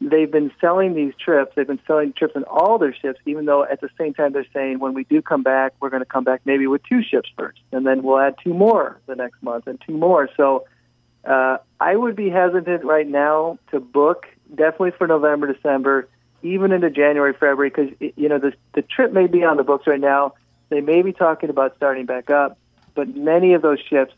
They've 0.00 0.30
been 0.30 0.52
selling 0.60 0.94
these 0.94 1.12
trips. 1.18 1.52
They've 1.56 1.66
been 1.66 1.80
selling 1.86 2.12
trips 2.12 2.36
on 2.36 2.44
all 2.44 2.78
their 2.78 2.94
ships, 2.94 3.18
even 3.26 3.46
though 3.46 3.64
at 3.64 3.80
the 3.80 3.88
same 3.98 4.14
time 4.14 4.32
they're 4.32 4.46
saying 4.54 4.78
when 4.78 4.94
we 4.94 5.04
do 5.04 5.20
come 5.20 5.42
back, 5.42 5.72
we're 5.80 5.90
going 5.90 6.02
to 6.02 6.06
come 6.06 6.22
back 6.22 6.42
maybe 6.44 6.68
with 6.68 6.82
two 6.84 7.02
ships 7.02 7.28
first, 7.36 7.58
and 7.72 7.84
then 7.84 8.02
we'll 8.04 8.18
add 8.18 8.36
two 8.42 8.54
more 8.54 9.00
the 9.06 9.16
next 9.16 9.42
month 9.42 9.66
and 9.66 9.80
two 9.84 9.96
more. 9.96 10.28
So 10.36 10.66
uh, 11.24 11.58
I 11.80 11.96
would 11.96 12.14
be 12.14 12.30
hesitant 12.30 12.84
right 12.84 13.06
now 13.06 13.58
to 13.72 13.80
book 13.80 14.26
definitely 14.50 14.92
for 14.92 15.08
November, 15.08 15.52
December, 15.52 16.08
even 16.42 16.70
into 16.70 16.90
January, 16.90 17.32
February, 17.32 17.70
because 17.70 17.90
you 18.16 18.28
know 18.28 18.38
the 18.38 18.52
the 18.74 18.82
trip 18.82 19.12
may 19.12 19.26
be 19.26 19.42
on 19.42 19.56
the 19.56 19.64
books 19.64 19.86
right 19.86 20.00
now. 20.00 20.34
They 20.68 20.80
may 20.80 21.02
be 21.02 21.12
talking 21.12 21.50
about 21.50 21.74
starting 21.76 22.06
back 22.06 22.30
up, 22.30 22.56
but 22.94 23.16
many 23.16 23.54
of 23.54 23.62
those 23.62 23.80
ships 23.80 24.14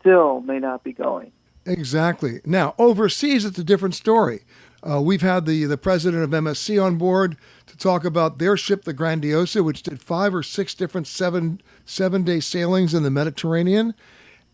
still 0.00 0.40
may 0.40 0.60
not 0.60 0.84
be 0.84 0.92
going. 0.92 1.32
Exactly. 1.64 2.40
Now, 2.44 2.74
overseas, 2.78 3.44
it's 3.44 3.58
a 3.58 3.64
different 3.64 3.94
story. 3.94 4.42
Uh, 4.88 5.00
we've 5.00 5.22
had 5.22 5.46
the, 5.46 5.64
the 5.64 5.76
president 5.76 6.22
of 6.22 6.30
MSC 6.30 6.82
on 6.82 6.96
board 6.96 7.36
to 7.66 7.76
talk 7.76 8.04
about 8.04 8.38
their 8.38 8.56
ship, 8.56 8.84
the 8.84 8.94
Grandiosa, 8.94 9.64
which 9.64 9.82
did 9.82 10.00
five 10.00 10.34
or 10.34 10.42
six 10.42 10.74
different 10.74 11.06
seven 11.06 11.60
seven 11.84 12.22
day 12.22 12.40
sailings 12.40 12.94
in 12.94 13.02
the 13.02 13.10
Mediterranean, 13.10 13.94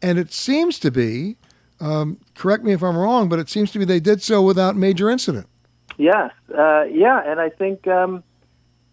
and 0.01 0.19
it 0.19 0.33
seems 0.33 0.79
to 0.79 0.91
be, 0.91 1.37
um, 1.81 2.19
correct 2.35 2.65
me 2.65 2.73
if 2.73 2.83
I'm 2.83 2.97
wrong, 2.97 3.29
but 3.29 3.39
it 3.39 3.49
seems 3.49 3.71
to 3.73 3.79
be 3.79 3.85
they 3.85 4.01
did 4.01 4.23
so 4.23 4.43
without 4.43 4.77
major 4.77 5.11
incident. 5.11 5.47
Yes, 5.99 6.33
uh, 6.57 6.85
yeah, 6.85 7.23
and 7.31 7.39
I 7.39 7.51
think 7.51 7.87
um, 7.87 8.25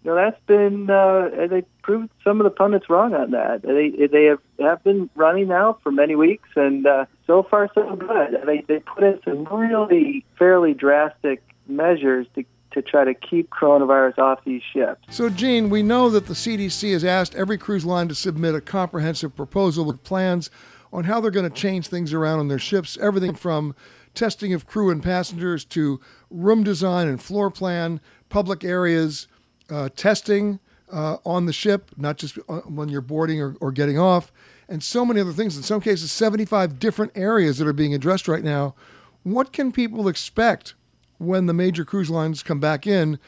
you 0.04 0.12
know 0.12 0.16
that's 0.16 0.40
been 0.46 0.90
uh, 0.90 1.48
they 1.50 1.64
proved 1.90 2.12
some 2.24 2.40
of 2.40 2.44
the 2.44 2.52
pundits 2.52 2.88
wrong 2.88 3.16
on 3.16 3.32
that. 3.32 3.64
They 3.64 4.06
they 4.06 4.26
have 4.26 4.40
have 4.60 4.84
been 4.84 5.10
running 5.16 5.48
now 5.48 5.80
for 5.82 5.92
many 5.92 6.16
weeks, 6.16 6.48
and 6.56 6.86
uh, 6.86 7.06
so 7.26 7.42
far 7.42 7.68
so 7.74 7.96
good. 7.96 8.38
They 8.46 8.62
they 8.68 8.80
put 8.80 9.04
in 9.04 9.20
some 9.26 9.46
really 9.46 10.24
fairly 10.38 10.76
drastic 10.76 11.42
measures 11.68 12.28
to 12.36 12.44
to 12.74 12.84
try 12.84 13.06
to 13.06 13.16
keep 13.16 13.50
coronavirus 13.50 14.20
off 14.20 14.46
these 14.46 14.62
ships. 14.72 15.02
So, 15.10 15.30
Gene, 15.30 15.72
we 15.72 15.82
know 15.82 16.12
that 16.12 16.28
the 16.28 16.36
CDC 16.36 16.94
has 16.94 17.04
asked 17.04 17.34
every 17.34 17.58
cruise 17.58 17.86
line 17.86 18.08
to 18.10 18.16
submit 18.16 18.54
a 18.54 18.62
comprehensive 18.62 19.36
proposal 19.36 19.84
with 19.84 20.04
plans 20.04 20.52
on 20.94 21.06
how 21.06 21.20
they're 21.20 21.32
going 21.32 21.50
to 21.50 21.56
change 21.56 21.88
things 21.88 22.14
around 22.14 22.38
on 22.38 22.50
their 22.50 22.60
ships, 22.60 23.00
everything 23.02 23.34
from 23.34 23.74
testing 24.14 24.54
of 24.54 24.68
crew 24.68 24.92
and 24.92 25.02
passengers 25.02 25.66
to 25.66 26.00
room 26.30 26.64
design 26.64 27.08
and 27.08 27.20
floor 27.20 27.50
plan, 27.50 28.00
public 28.30 28.64
areas, 28.64 29.28
uh, 29.72 29.90
testing 29.96 30.60
uh, 30.92 31.18
on 31.26 31.46
the 31.46 31.54
ship, 31.54 31.92
not 31.98 32.18
just 32.18 32.36
when 32.66 32.90
you're 32.90 33.02
boarding 33.02 33.42
or, 33.42 33.56
or 33.60 33.72
getting 33.72 34.00
off, 34.00 34.32
and 34.68 34.84
so 34.84 35.06
many 35.06 35.20
other 35.20 35.34
things. 35.34 35.58
In 35.58 35.64
some 35.64 35.82
cases, 35.82 36.12
75 36.12 36.80
different 36.80 37.12
areas 37.16 37.58
that 37.58 37.68
are 37.68 37.74
being 37.74 37.94
addressed 37.94 38.28
right 38.28 38.44
now. 38.44 38.76
What 39.24 39.52
can 39.52 39.72
people 39.72 40.08
expect 40.08 40.76
when 41.18 41.46
the 41.46 41.54
major 41.54 41.86
cruise 41.86 42.10
lines 42.10 42.42
come 42.42 42.60
back 42.60 42.88
in 42.88 43.20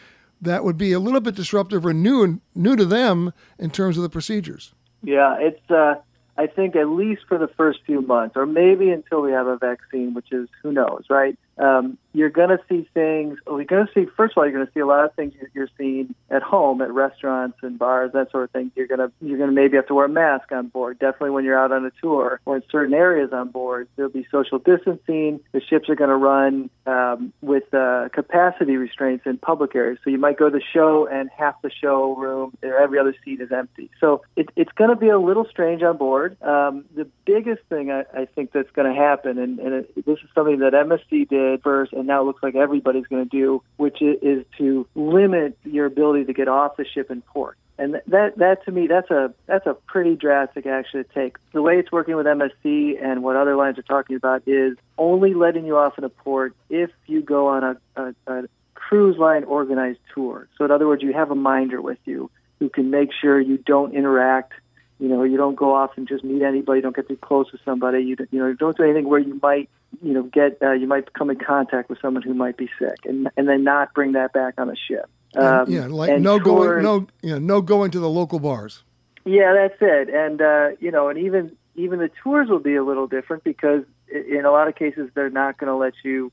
that 0.42 0.64
would 0.64 0.78
be 0.78 0.92
a 0.92 1.00
little 1.00 1.20
bit 1.20 1.36
disruptive 1.36 1.86
or 1.86 1.94
new 1.94 2.42
new 2.56 2.76
to 2.76 2.86
them 2.86 3.32
in 3.60 3.70
terms 3.70 3.98
of 3.98 4.04
the 4.04 4.10
procedures. 4.10 4.74
Yeah, 5.04 5.38
it's. 5.40 5.70
Uh, 5.70 5.96
I 6.38 6.48
think 6.48 6.76
at 6.76 6.88
least 6.88 7.24
for 7.28 7.38
the 7.38 7.50
first 7.50 7.80
few 7.86 8.02
months, 8.02 8.36
or 8.36 8.46
maybe 8.46 8.90
until 8.90 9.22
we 9.22 9.32
have 9.32 9.48
a 9.48 9.58
vaccine, 9.58 10.14
which 10.14 10.32
is 10.32 10.48
who 10.64 10.72
knows, 10.72 11.06
right? 11.10 11.38
Um, 11.58 11.98
you're 12.14 12.30
going 12.30 12.50
to 12.50 12.60
see 12.68 12.88
things. 12.94 13.38
You're 13.48 13.64
going 13.64 13.88
to 13.88 13.94
see. 13.94 14.06
First 14.18 14.34
of 14.34 14.38
all, 14.38 14.46
you're 14.46 14.54
going 14.54 14.66
to 14.66 14.74
see 14.74 14.80
a 14.80 14.86
lot 14.86 15.06
of 15.06 15.14
things 15.16 15.34
you're, 15.40 15.50
you're 15.54 15.70
seeing 15.78 16.14
at 16.30 16.44
home, 16.44 16.82
at 16.82 16.92
restaurants 16.92 17.58
and 17.62 17.80
bars, 17.80 18.12
that 18.14 18.32
sort 18.32 18.46
of 18.46 18.52
thing. 18.52 18.72
You're 18.76 18.88
going 18.88 19.00
to 19.00 19.12
you're 19.22 19.38
going 19.38 19.50
to 19.50 19.56
maybe 19.56 19.78
have 19.78 19.88
to 19.88 19.94
wear 19.94 20.06
a 20.06 20.10
mask 20.10 20.52
on 20.52 20.68
board. 20.68 21.00
Definitely 21.00 21.32
when 21.32 21.46
you're 21.46 21.58
out 21.58 21.72
on 21.72 21.86
a 21.86 21.92
tour 22.02 22.42
or 22.46 22.58
in 22.58 22.64
certain 22.70 22.94
areas 22.94 23.32
on 23.32 23.50
board, 23.50 23.88
there'll 23.96 24.12
be 24.12 24.28
social 24.32 24.60
distancing. 24.60 25.40
The 25.52 25.62
ships 25.62 25.90
are 25.90 25.96
going 25.96 26.10
to 26.10 26.16
run 26.16 26.70
um, 26.86 27.32
with 27.42 27.74
uh, 27.74 28.10
capacity 28.12 28.76
restraints 28.76 29.26
in 29.26 29.38
public 29.38 29.76
areas. 29.76 30.00
So 30.04 30.10
you 30.10 30.18
might 30.18 30.38
go 30.38 30.50
to 30.50 30.58
the 30.58 30.64
show 30.74 31.08
and 31.08 31.30
half 31.30 31.62
the 31.62 31.72
show 31.72 32.16
room 32.16 32.58
or 32.62 32.78
every 32.78 33.00
other 33.00 33.16
seat 33.24 33.40
is 33.40 33.52
empty. 33.52 33.90
So 34.00 34.24
it, 34.36 34.50
it's 34.56 34.72
going 34.74 34.90
to 34.90 34.96
be 34.96 35.10
a 35.10 35.20
little 35.20 35.46
strange 35.46 35.82
on 35.82 35.98
board. 35.98 36.42
Um, 36.42 36.86
the 36.94 37.08
biggest 37.26 37.64
thing 37.70 37.90
I, 37.92 38.04
I 38.14 38.26
think 38.26 38.52
that's 38.52 38.72
going 38.72 38.94
to 38.94 39.00
happen, 39.00 39.38
and, 39.38 39.60
and 39.60 39.74
it, 39.74 40.06
this 40.06 40.20
is 40.20 40.30
something 40.36 40.60
that 40.60 40.74
MSC 40.74 41.30
did 41.30 41.51
first, 41.58 41.94
and 41.94 42.08
now 42.08 42.22
it 42.22 42.26
looks 42.26 42.44
like 42.44 42.56
everybody's 42.56 43.08
going 43.08 43.24
to 43.24 43.30
do, 43.30 43.64
which 43.78 44.02
is, 44.02 44.46
to 44.58 44.88
limit 44.96 45.58
your 45.64 45.86
ability 45.86 46.26
to 46.26 46.34
get 46.34 46.48
off 46.48 46.78
the 46.78 46.86
ship 46.86 47.12
in 47.12 47.22
port. 47.22 47.58
And 47.78 48.00
that 48.08 48.38
that 48.38 48.64
to 48.66 48.72
me 48.72 48.86
that's 48.86 49.10
a 49.10 49.34
that's 49.48 49.66
a 49.66 49.74
pretty 49.74 50.16
drastic 50.16 50.68
action 50.68 51.04
to 51.04 51.14
take. 51.16 51.38
The 51.52 51.64
way 51.64 51.80
it's 51.80 51.92
working 51.92 52.16
with 52.16 52.28
MSC 52.28 53.04
and 53.04 53.24
what 53.24 53.36
other 53.36 53.56
lines 53.56 53.80
are 53.80 53.84
talking 53.84 54.16
about 54.16 54.44
is 54.46 54.78
only 55.00 55.34
letting 55.34 55.66
you 55.66 55.78
off 55.78 55.98
in 55.98 56.04
a 56.04 56.10
port 56.10 56.54
if 56.70 56.92
you 57.08 57.24
go 57.24 57.48
on 57.48 57.64
a, 57.64 57.78
a, 57.96 58.16
a 58.28 58.44
cruise 58.76 59.18
line 59.18 59.46
organized 59.46 60.00
tour. 60.14 60.48
So 60.58 60.66
in 60.66 60.70
other 60.70 60.86
words, 60.86 61.02
you 61.02 61.14
have 61.14 61.32
a 61.32 61.36
minder 61.36 61.82
with 61.82 61.98
you 62.06 62.30
who 62.60 62.70
can 62.70 62.92
make 62.92 63.10
sure 63.20 63.40
you 63.40 63.58
don't 63.58 63.96
interact. 63.96 64.54
You 65.00 65.08
know, 65.08 65.24
you 65.24 65.38
don't 65.38 65.56
go 65.56 65.74
off 65.74 65.98
and 65.98 66.08
just 66.08 66.24
meet 66.24 66.44
anybody. 66.44 66.82
Don't 66.82 66.96
get 66.96 67.08
too 67.08 67.18
close 67.18 67.52
with 67.52 67.62
somebody. 67.66 68.04
You 68.04 68.16
you 68.30 68.38
know, 68.38 68.54
don't 68.54 68.78
do 68.78 68.84
anything 68.84 69.10
where 69.10 69.20
you 69.20 69.40
might 69.42 69.70
you 70.02 70.14
know 70.14 70.24
get 70.24 70.58
uh, 70.62 70.72
you 70.72 70.88
might 70.88 71.14
come 71.14 71.30
in 71.30 71.38
contact 71.38 71.90
with 71.90 72.00
someone 72.02 72.24
who 72.24 72.34
might 72.34 72.58
be 72.58 72.70
sick, 72.80 73.06
and 73.06 73.30
and 73.38 73.48
then 73.48 73.64
not 73.64 73.94
bring 73.94 74.14
that 74.14 74.34
back 74.34 74.56
on 74.58 74.68
the 74.68 74.78
ship. 74.88 75.10
Um, 75.36 75.66
yeah, 75.70 75.88
like 75.88 76.20
no 76.20 76.40
going, 76.40 76.84
no, 76.84 77.08
you 77.22 77.32
know, 77.32 77.40
no 77.40 77.62
going 77.62 77.92
to 77.92 78.00
the 78.00 78.10
local 78.10 78.40
bars. 78.40 78.84
yeah, 79.26 79.54
that's 79.54 79.82
it. 79.82 80.10
And 80.10 80.42
uh, 80.42 80.70
you 80.80 80.92
know, 80.92 81.10
and 81.10 81.18
even 81.18 81.56
even 81.76 82.00
the 82.00 82.10
tours 82.24 82.50
will 82.50 82.60
be 82.60 82.76
a 82.76 82.84
little 82.84 83.08
different 83.08 83.44
because 83.44 83.84
in 84.10 84.46
a 84.46 84.52
lot 84.52 84.68
of 84.68 84.76
cases 84.76 85.10
they're 85.14 85.30
not 85.30 85.58
going 85.58 85.70
to 85.70 85.76
let 85.76 85.94
you 86.04 86.32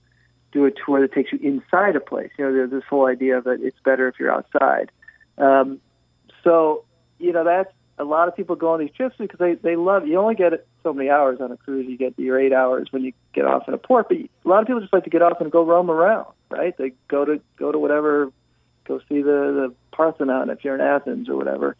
do 0.50 0.64
a 0.64 0.70
tour 0.70 1.00
that 1.00 1.12
takes 1.12 1.30
you 1.32 1.38
inside 1.42 1.94
a 1.94 2.00
place. 2.00 2.30
You 2.38 2.46
know, 2.46 2.52
there's 2.52 2.70
this 2.70 2.84
whole 2.88 3.06
idea 3.06 3.40
that 3.40 3.60
it's 3.60 3.78
better 3.84 4.08
if 4.08 4.16
you're 4.18 4.32
outside. 4.32 4.90
Um, 5.36 5.80
so 6.42 6.84
you 7.18 7.32
know, 7.32 7.44
that's 7.44 7.72
a 7.98 8.04
lot 8.04 8.28
of 8.28 8.36
people 8.36 8.56
go 8.56 8.72
on 8.72 8.80
these 8.80 8.92
trips 8.96 9.16
because 9.18 9.38
they 9.38 9.54
they 9.54 9.76
love. 9.76 10.06
You 10.06 10.18
only 10.18 10.34
get 10.34 10.66
so 10.88 10.94
many 10.94 11.10
hours 11.10 11.40
on 11.40 11.52
a 11.52 11.56
cruise. 11.56 11.86
You 11.86 11.98
get 11.98 12.18
your 12.18 12.40
eight 12.40 12.52
hours 12.52 12.88
when 12.90 13.02
you 13.02 13.12
get 13.34 13.44
off 13.44 13.68
in 13.68 13.74
a 13.74 13.78
port, 13.78 14.08
but 14.08 14.16
a 14.16 14.28
lot 14.44 14.62
of 14.62 14.66
people 14.66 14.80
just 14.80 14.92
like 14.92 15.04
to 15.04 15.10
get 15.10 15.22
off 15.22 15.40
and 15.40 15.52
go 15.52 15.62
roam 15.62 15.90
around. 15.90 16.26
Right? 16.50 16.76
They 16.76 16.92
go 17.08 17.24
to 17.24 17.40
go 17.56 17.70
to 17.70 17.78
whatever 17.78 18.32
go 18.86 19.00
see 19.00 19.20
the, 19.20 19.68
the 19.68 19.74
Parthenon 19.92 20.48
if 20.48 20.64
you're 20.64 20.74
in 20.74 20.80
Athens 20.80 21.28
or 21.28 21.36
whatever. 21.36 21.76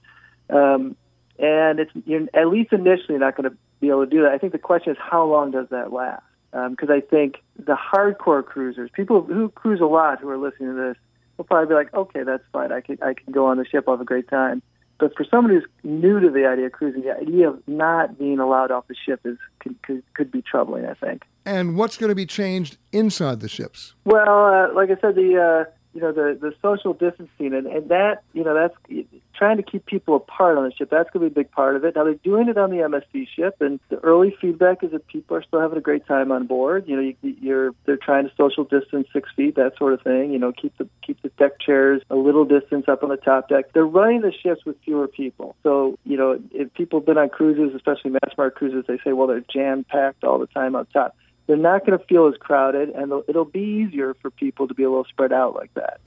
Um, 0.50 0.94
and 1.38 1.80
it's 1.80 1.90
you're 2.04 2.26
at 2.34 2.48
least 2.48 2.72
initially 2.72 3.18
not 3.18 3.36
going 3.36 3.50
to 3.50 3.56
be 3.80 3.88
able 3.88 4.04
to 4.04 4.10
do 4.10 4.22
that. 4.22 4.32
I 4.32 4.38
think 4.38 4.52
the 4.52 4.58
question 4.58 4.92
is 4.92 4.98
how 5.00 5.24
long 5.24 5.50
does 5.52 5.68
that 5.70 5.92
last? 5.92 6.22
Because 6.52 6.90
I 6.90 7.00
think 7.00 7.36
the 7.56 7.76
hardcore 7.76 8.44
cruisers, 8.44 8.90
people 8.92 9.22
who 9.22 9.48
cruise 9.50 9.80
a 9.80 9.86
lot, 9.86 10.20
who 10.20 10.28
are 10.28 10.38
listening 10.38 10.74
to 10.74 10.88
this, 10.88 10.96
will 11.36 11.44
probably 11.44 11.68
be 11.68 11.74
like, 11.74 11.94
okay, 11.94 12.24
that's 12.24 12.42
fine. 12.52 12.72
I 12.72 12.80
can 12.80 12.98
I 13.02 13.14
can 13.14 13.32
go 13.32 13.46
on 13.46 13.56
the 13.56 13.64
ship. 13.64 13.84
I'll 13.86 13.94
have 13.94 14.00
a 14.00 14.04
great 14.04 14.28
time. 14.28 14.62
But 14.98 15.16
for 15.16 15.24
somebody 15.24 15.56
who's 15.56 15.66
new 15.84 16.20
to 16.20 16.30
the 16.30 16.46
idea 16.46 16.66
of 16.66 16.72
cruising, 16.72 17.02
the 17.02 17.16
idea 17.16 17.48
of 17.50 17.62
not 17.68 18.18
being 18.18 18.40
allowed 18.40 18.70
off 18.70 18.88
the 18.88 18.96
ship 18.96 19.20
is 19.24 19.38
could 19.60 19.80
could, 19.82 20.02
could 20.14 20.30
be 20.30 20.42
troubling. 20.42 20.86
I 20.86 20.94
think. 20.94 21.22
And 21.44 21.76
what's 21.76 21.96
going 21.96 22.10
to 22.10 22.14
be 22.14 22.26
changed 22.26 22.76
inside 22.92 23.40
the 23.40 23.48
ships? 23.48 23.94
Well, 24.04 24.44
uh, 24.44 24.74
like 24.74 24.90
I 24.90 25.00
said, 25.00 25.14
the 25.14 25.64
uh, 25.66 25.70
you 25.94 26.00
know 26.00 26.12
the 26.12 26.38
the 26.40 26.52
social 26.62 26.92
distancing 26.92 27.54
and, 27.54 27.66
and 27.66 27.88
that 27.88 28.22
you 28.32 28.44
know 28.44 28.54
that's 28.54 29.04
trying 29.34 29.56
to 29.56 29.62
keep 29.62 29.86
people 29.86 30.16
apart 30.16 30.58
on 30.58 30.64
the 30.64 30.72
ship. 30.72 30.90
That's 30.90 31.08
going 31.10 31.24
to 31.24 31.30
be 31.30 31.40
a 31.40 31.44
big 31.44 31.52
part 31.52 31.76
of 31.76 31.84
it. 31.84 31.94
Now 31.94 32.04
they're 32.04 32.14
doing 32.14 32.48
it 32.48 32.58
on 32.58 32.70
the 32.70 32.78
MSC 32.78 33.28
ship, 33.34 33.56
and 33.60 33.78
the 33.88 33.96
early 33.98 34.36
feedback 34.40 34.82
is 34.82 34.90
that 34.90 35.06
people 35.06 35.36
are 35.36 35.42
still 35.42 35.60
having 35.60 35.78
a 35.78 35.80
great 35.80 36.06
time 36.06 36.32
on 36.32 36.46
board. 36.46 36.84
You 36.86 36.96
know, 36.96 37.02
you, 37.02 37.36
you're 37.40 37.70
they're 37.86 37.96
trying 37.96 38.28
to 38.28 38.34
social 38.36 38.64
distance 38.64 39.08
six 39.12 39.30
feet, 39.36 39.54
that 39.54 39.76
sort 39.78 39.94
of 39.94 40.02
thing. 40.02 40.32
You 40.32 40.38
know, 40.38 40.52
keep 40.52 40.76
the 40.78 40.88
keep 41.06 41.22
the 41.22 41.30
deck 41.30 41.60
chairs 41.60 42.02
a 42.10 42.16
little 42.16 42.44
distance 42.44 42.86
up 42.88 43.02
on 43.02 43.08
the 43.10 43.16
top 43.16 43.48
deck. 43.48 43.72
They're 43.72 43.86
running 43.86 44.20
the 44.20 44.32
ships 44.32 44.64
with 44.64 44.76
fewer 44.84 45.08
people, 45.08 45.56
so 45.62 45.98
you 46.04 46.16
know 46.16 46.40
if 46.52 46.72
people 46.74 47.00
have 47.00 47.06
been 47.06 47.18
on 47.18 47.28
cruises, 47.28 47.74
especially 47.74 48.10
mass 48.10 48.36
market 48.36 48.56
cruises, 48.58 48.84
they 48.88 48.98
say, 49.04 49.12
well, 49.12 49.28
they're 49.28 49.44
jam 49.52 49.84
packed 49.84 50.24
all 50.24 50.38
the 50.38 50.46
time 50.48 50.74
on 50.74 50.86
top. 50.86 51.16
They're 51.48 51.56
not 51.56 51.86
going 51.86 51.98
to 51.98 52.04
feel 52.04 52.26
as 52.28 52.34
crowded, 52.38 52.90
and 52.90 53.10
it'll 53.26 53.46
be 53.46 53.86
easier 53.88 54.14
for 54.20 54.30
people 54.30 54.68
to 54.68 54.74
be 54.74 54.82
a 54.82 54.90
little 54.90 55.06
spread 55.06 55.32
out 55.32 55.54
like 55.54 55.72
that. 55.74 55.98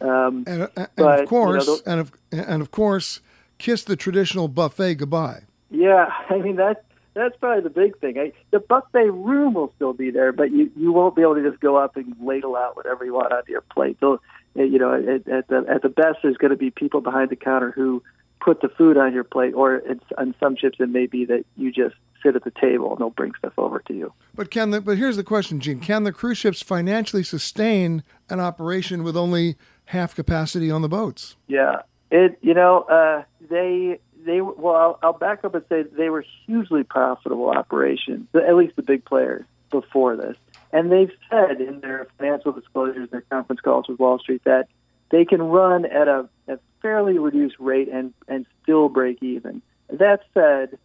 Um, 0.00 0.44
and, 0.46 0.68
and 0.76 0.88
but, 0.96 1.20
of 1.20 1.28
course, 1.28 1.66
you 1.66 1.72
know, 1.72 1.80
and 1.84 2.00
of 2.00 2.12
and 2.30 2.62
of 2.62 2.70
course, 2.70 3.20
kiss 3.58 3.82
the 3.82 3.96
traditional 3.96 4.46
buffet 4.46 4.94
goodbye. 4.94 5.42
Yeah, 5.70 6.06
I 6.30 6.38
mean 6.38 6.56
that 6.56 6.84
that's 7.14 7.36
probably 7.36 7.62
the 7.62 7.70
big 7.70 7.98
thing. 7.98 8.18
I, 8.18 8.32
the 8.52 8.60
buffet 8.60 9.10
room 9.10 9.54
will 9.54 9.72
still 9.74 9.92
be 9.92 10.10
there, 10.10 10.32
but 10.32 10.52
you 10.52 10.70
you 10.76 10.92
won't 10.92 11.16
be 11.16 11.22
able 11.22 11.34
to 11.34 11.48
just 11.48 11.60
go 11.60 11.76
up 11.76 11.96
and 11.96 12.14
ladle 12.22 12.54
out 12.54 12.76
whatever 12.76 13.04
you 13.04 13.14
want 13.14 13.32
onto 13.32 13.50
your 13.50 13.62
plate. 13.62 13.98
They'll, 14.00 14.20
you 14.54 14.78
know, 14.78 14.94
at, 14.94 15.26
at 15.28 15.48
the 15.48 15.64
at 15.68 15.82
the 15.82 15.88
best, 15.88 16.18
there's 16.22 16.36
going 16.36 16.52
to 16.52 16.56
be 16.56 16.70
people 16.70 17.00
behind 17.00 17.30
the 17.30 17.36
counter 17.36 17.72
who 17.72 18.00
put 18.40 18.60
the 18.60 18.68
food 18.68 18.96
on 18.96 19.12
your 19.12 19.24
plate, 19.24 19.54
or 19.54 19.76
it's, 19.76 20.04
on 20.18 20.34
some 20.38 20.54
chips 20.54 20.78
it 20.78 20.88
may 20.88 21.06
be 21.06 21.24
that 21.24 21.44
you 21.56 21.72
just 21.72 21.94
sit 22.24 22.34
at 22.34 22.42
the 22.42 22.52
table 22.52 22.90
and 22.90 22.98
they'll 22.98 23.10
bring 23.10 23.34
stuff 23.38 23.52
over 23.58 23.78
to 23.80 23.94
you. 23.94 24.12
But 24.34 24.50
can 24.50 24.70
the, 24.70 24.80
but 24.80 24.98
here's 24.98 25.16
the 25.16 25.24
question, 25.24 25.60
Gene: 25.60 25.78
Can 25.78 26.02
the 26.02 26.12
cruise 26.12 26.38
ships 26.38 26.62
financially 26.62 27.22
sustain 27.22 28.02
an 28.28 28.40
operation 28.40 29.04
with 29.04 29.16
only 29.16 29.56
half 29.86 30.14
capacity 30.14 30.70
on 30.70 30.82
the 30.82 30.88
boats. 30.88 31.36
Yeah, 31.46 31.82
it 32.10 32.38
you 32.42 32.54
know 32.54 32.82
uh, 32.82 33.22
they 33.48 33.98
they 34.24 34.40
well 34.40 34.74
I'll, 34.74 34.98
I'll 35.02 35.12
back 35.18 35.44
up 35.44 35.54
and 35.54 35.64
say 35.68 35.82
they 35.82 36.08
were 36.08 36.24
hugely 36.46 36.84
profitable 36.84 37.50
operations, 37.50 38.28
at 38.34 38.54
least 38.56 38.76
the 38.76 38.82
big 38.82 39.04
players 39.04 39.44
before 39.70 40.16
this, 40.16 40.36
and 40.72 40.90
they've 40.90 41.12
said 41.30 41.60
in 41.60 41.80
their 41.80 42.06
financial 42.18 42.52
disclosures, 42.52 43.10
their 43.10 43.22
conference 43.22 43.60
calls 43.60 43.88
with 43.88 43.98
Wall 43.98 44.18
Street 44.18 44.42
that 44.44 44.68
they 45.10 45.24
can 45.24 45.42
run 45.42 45.84
at 45.84 46.08
a, 46.08 46.28
a 46.48 46.58
fairly 46.80 47.18
reduced 47.18 47.56
rate 47.58 47.88
and 47.88 48.12
and 48.28 48.46
still 48.62 48.88
break 48.88 49.22
even. 49.22 49.62
That 49.90 50.20
said, 50.32 50.78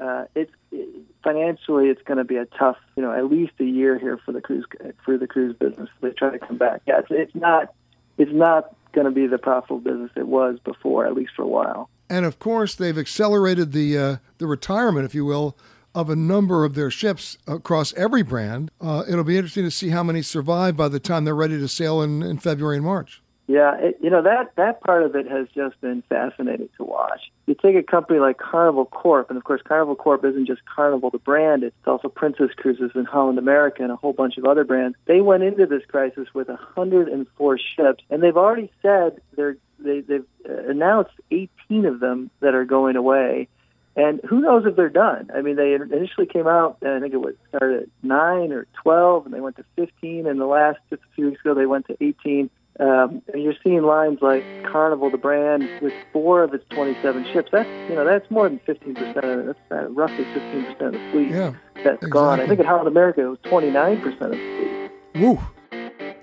uh, 0.00 0.24
it's 0.34 0.52
it, 0.72 0.88
financially 1.22 1.88
it's 1.88 2.02
going 2.02 2.18
to 2.18 2.24
be 2.24 2.36
a 2.36 2.46
tough, 2.46 2.76
you 2.96 3.02
know, 3.02 3.12
at 3.12 3.30
least 3.30 3.52
a 3.60 3.64
year 3.64 3.98
here 3.98 4.18
for 4.24 4.32
the 4.32 4.40
cruise 4.40 4.64
for 5.04 5.18
the 5.18 5.26
cruise 5.26 5.56
business. 5.56 5.88
They 6.00 6.10
try 6.10 6.30
to 6.30 6.38
come 6.38 6.58
back. 6.58 6.82
Yeah, 6.86 7.00
it's, 7.00 7.08
it's 7.10 7.34
not 7.34 7.74
it's 8.18 8.32
not 8.32 8.74
going 8.92 9.04
to 9.04 9.10
be 9.10 9.26
the 9.26 9.38
profitable 9.38 9.80
business 9.80 10.10
it 10.16 10.26
was 10.26 10.58
before, 10.64 11.06
at 11.06 11.14
least 11.14 11.32
for 11.36 11.42
a 11.42 11.48
while. 11.48 11.88
And 12.08 12.24
of 12.24 12.38
course, 12.38 12.74
they've 12.74 12.98
accelerated 12.98 13.72
the 13.72 13.98
uh, 13.98 14.16
the 14.38 14.46
retirement, 14.46 15.04
if 15.04 15.14
you 15.14 15.24
will, 15.24 15.56
of 15.94 16.08
a 16.10 16.16
number 16.16 16.64
of 16.64 16.74
their 16.74 16.90
ships 16.90 17.36
across 17.46 17.92
every 17.94 18.22
brand. 18.22 18.70
Uh, 18.80 19.04
it'll 19.08 19.24
be 19.24 19.36
interesting 19.36 19.64
to 19.64 19.70
see 19.70 19.90
how 19.90 20.02
many 20.02 20.22
survive 20.22 20.76
by 20.76 20.88
the 20.88 21.00
time 21.00 21.24
they're 21.24 21.34
ready 21.34 21.58
to 21.58 21.68
sail 21.68 22.00
in, 22.00 22.22
in 22.22 22.38
February 22.38 22.76
and 22.76 22.84
March. 22.84 23.22
Yeah, 23.46 23.76
it, 23.78 23.98
you 24.00 24.10
know 24.10 24.22
that 24.22 24.54
that 24.56 24.80
part 24.80 25.02
of 25.02 25.16
it 25.16 25.28
has 25.28 25.48
just 25.54 25.80
been 25.80 26.02
fascinating 26.08 26.68
to 26.76 26.84
watch. 26.84 27.32
You 27.50 27.56
take 27.60 27.74
a 27.74 27.82
company 27.82 28.20
like 28.20 28.38
Carnival 28.38 28.84
Corp, 28.84 29.28
and 29.28 29.36
of 29.36 29.42
course 29.42 29.60
Carnival 29.66 29.96
Corp 29.96 30.24
isn't 30.24 30.46
just 30.46 30.64
Carnival 30.66 31.10
the 31.10 31.18
brand; 31.18 31.64
it's 31.64 31.74
also 31.84 32.08
Princess 32.08 32.50
Cruises 32.56 32.92
and 32.94 33.08
Holland 33.08 33.40
America 33.40 33.82
and 33.82 33.90
a 33.90 33.96
whole 33.96 34.12
bunch 34.12 34.38
of 34.38 34.44
other 34.44 34.62
brands. 34.62 34.96
They 35.06 35.20
went 35.20 35.42
into 35.42 35.66
this 35.66 35.82
crisis 35.88 36.28
with 36.32 36.46
104 36.46 37.58
ships, 37.58 38.04
and 38.08 38.22
they've 38.22 38.36
already 38.36 38.70
said 38.82 39.20
they're 39.34 39.56
they, 39.80 39.98
they've 39.98 40.24
uh, 40.48 40.68
announced 40.68 41.10
18 41.32 41.86
of 41.86 41.98
them 41.98 42.30
that 42.38 42.54
are 42.54 42.64
going 42.64 42.94
away. 42.94 43.48
And 43.96 44.20
who 44.28 44.42
knows 44.42 44.64
if 44.64 44.76
they're 44.76 44.88
done? 44.88 45.32
I 45.34 45.42
mean, 45.42 45.56
they 45.56 45.74
initially 45.74 46.26
came 46.26 46.46
out, 46.46 46.78
and 46.82 46.92
I 46.92 47.00
think 47.00 47.14
it 47.14 47.20
was 47.20 47.34
started 47.48 47.82
at 47.82 47.88
nine 48.04 48.52
or 48.52 48.68
12, 48.84 49.26
and 49.26 49.34
they 49.34 49.40
went 49.40 49.56
to 49.56 49.64
15. 49.74 50.28
And 50.28 50.40
the 50.40 50.46
last, 50.46 50.78
just 50.88 51.02
a 51.02 51.14
few 51.16 51.26
weeks 51.26 51.40
ago, 51.40 51.54
they 51.54 51.66
went 51.66 51.88
to 51.88 51.96
18. 52.00 52.48
Um, 52.80 53.20
and 53.32 53.42
you're 53.42 53.54
seeing 53.62 53.82
lines 53.82 54.20
like 54.22 54.42
Carnival, 54.64 55.10
the 55.10 55.18
brand, 55.18 55.68
with 55.82 55.92
four 56.14 56.42
of 56.42 56.54
its 56.54 56.64
27 56.70 57.26
ships. 57.32 57.50
That's 57.52 57.68
you 57.90 57.94
know 57.94 58.04
that's 58.06 58.30
more 58.30 58.48
than 58.48 58.58
15 58.60 58.94
percent 58.94 59.18
of 59.18 59.40
it. 59.40 59.46
That's 59.46 59.58
uh, 59.70 59.88
roughly 59.90 60.24
15 60.24 60.64
percent 60.64 60.82
of 60.82 60.92
the 60.92 61.10
fleet 61.12 61.30
yeah, 61.30 61.52
that's 61.74 61.86
exactly. 61.86 62.10
gone. 62.10 62.40
I 62.40 62.46
think 62.46 62.60
at 62.60 62.66
Holland 62.66 62.88
America 62.88 63.20
it 63.20 63.28
was 63.28 63.38
29 63.44 64.00
percent 64.00 64.22
of 64.22 64.30
the 64.30 64.90
fleet. 65.12 65.22
Woo! 65.22 65.38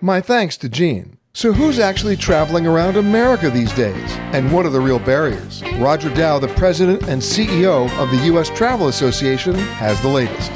My 0.02 0.20
thanks 0.20 0.58
to 0.58 0.70
Gene. 0.70 1.18
So 1.34 1.54
who's 1.54 1.78
actually 1.78 2.16
traveling 2.16 2.66
around 2.66 2.98
America 2.98 3.52
these 3.52 3.72
days? 3.74 4.12
And 4.34 4.52
what 4.52 4.66
are 4.66 4.72
the 4.72 4.82
real 4.82 4.98
barriers? 4.98 5.62
Roger 5.76 6.12
Dow, 6.12 6.40
the 6.40 6.48
president 6.48 7.04
and 7.04 7.22
CEO 7.22 7.88
of 8.00 8.10
the 8.10 8.26
U.S. 8.26 8.50
Travel 8.50 8.88
Association, 8.88 9.54
has 9.54 10.02
the 10.02 10.08
latest. 10.08 10.52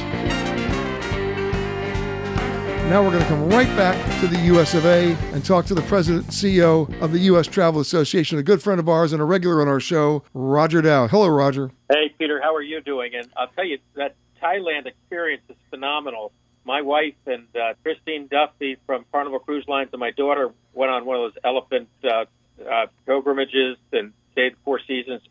Now 2.91 3.01
we're 3.01 3.11
going 3.11 3.23
to 3.23 3.29
come 3.29 3.47
right 3.47 3.73
back 3.77 4.19
to 4.19 4.27
the 4.27 4.37
US 4.53 4.73
of 4.73 4.85
A 4.85 5.13
and 5.31 5.45
talk 5.45 5.65
to 5.67 5.73
the 5.73 5.81
president 5.83 6.25
CEO 6.25 6.93
of 7.01 7.13
the 7.13 7.19
US 7.19 7.47
Travel 7.47 7.79
Association, 7.79 8.37
a 8.37 8.43
good 8.43 8.61
friend 8.61 8.81
of 8.81 8.89
ours 8.89 9.13
and 9.13 9.21
a 9.21 9.23
regular 9.23 9.61
on 9.61 9.69
our 9.69 9.79
show, 9.79 10.23
Roger 10.33 10.81
Dow. 10.81 11.07
Hello, 11.07 11.29
Roger. 11.29 11.71
Hey, 11.89 12.13
Peter. 12.19 12.41
How 12.41 12.53
are 12.53 12.61
you 12.61 12.81
doing? 12.81 13.15
And 13.15 13.29
I'll 13.37 13.47
tell 13.47 13.63
you, 13.63 13.77
that 13.95 14.15
Thailand 14.43 14.87
experience 14.87 15.41
is 15.47 15.55
phenomenal. 15.69 16.33
My 16.65 16.81
wife 16.81 17.13
and 17.25 17.47
uh, 17.55 17.75
Christine 17.81 18.27
Duffy 18.27 18.75
from 18.85 19.05
Carnival 19.13 19.39
Cruise 19.39 19.69
Lines 19.69 19.91
and 19.93 20.01
my 20.01 20.11
daughter 20.11 20.51
went 20.73 20.91
on 20.91 21.05
one 21.05 21.15
of 21.15 21.31
those 21.31 21.41
elephant 21.45 21.87
uh, 22.03 22.25
uh, 22.69 22.87
pilgrimages 23.05 23.77
and 23.93 24.11
stayed 24.41 24.55
Four 24.63 24.79
Seasons. 24.87 25.21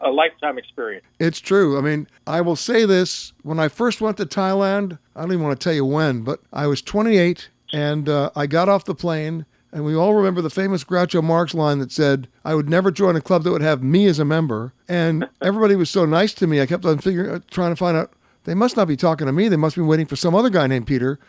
A 0.00 0.10
lifetime 0.10 0.58
experience. 0.58 1.04
It's 1.18 1.40
true. 1.40 1.78
I 1.78 1.80
mean, 1.80 2.06
I 2.26 2.40
will 2.40 2.56
say 2.56 2.84
this: 2.84 3.32
when 3.42 3.58
I 3.58 3.68
first 3.68 4.00
went 4.00 4.16
to 4.18 4.26
Thailand, 4.26 4.98
I 5.16 5.22
don't 5.22 5.32
even 5.32 5.44
want 5.44 5.60
to 5.60 5.64
tell 5.64 5.74
you 5.74 5.84
when, 5.84 6.22
but 6.22 6.40
I 6.52 6.66
was 6.66 6.82
28 6.82 7.48
and 7.72 8.08
uh, 8.08 8.30
I 8.34 8.46
got 8.46 8.68
off 8.68 8.84
the 8.84 8.94
plane. 8.94 9.46
And 9.72 9.84
we 9.84 9.94
all 9.94 10.14
remember 10.14 10.42
the 10.42 10.50
famous 10.50 10.82
Groucho 10.82 11.22
Marx 11.22 11.54
line 11.54 11.78
that 11.78 11.92
said, 11.92 12.26
I 12.44 12.56
would 12.56 12.68
never 12.68 12.90
join 12.90 13.14
a 13.14 13.20
club 13.20 13.44
that 13.44 13.52
would 13.52 13.62
have 13.62 13.84
me 13.84 14.06
as 14.06 14.18
a 14.18 14.24
member. 14.24 14.72
And 14.88 15.28
everybody 15.42 15.76
was 15.76 15.88
so 15.88 16.04
nice 16.04 16.34
to 16.34 16.48
me. 16.48 16.60
I 16.60 16.66
kept 16.66 16.84
on 16.84 16.98
figuring, 16.98 17.30
uh, 17.30 17.38
trying 17.52 17.70
to 17.70 17.76
find 17.76 17.96
out, 17.96 18.12
they 18.44 18.54
must 18.54 18.76
not 18.76 18.88
be 18.88 18.96
talking 18.96 19.28
to 19.28 19.32
me. 19.32 19.46
They 19.46 19.56
must 19.56 19.76
be 19.76 19.82
waiting 19.82 20.06
for 20.06 20.16
some 20.16 20.34
other 20.34 20.50
guy 20.50 20.66
named 20.66 20.88
Peter. 20.88 21.20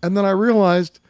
And 0.00 0.16
then 0.16 0.24
I 0.24 0.30
realized 0.30 1.00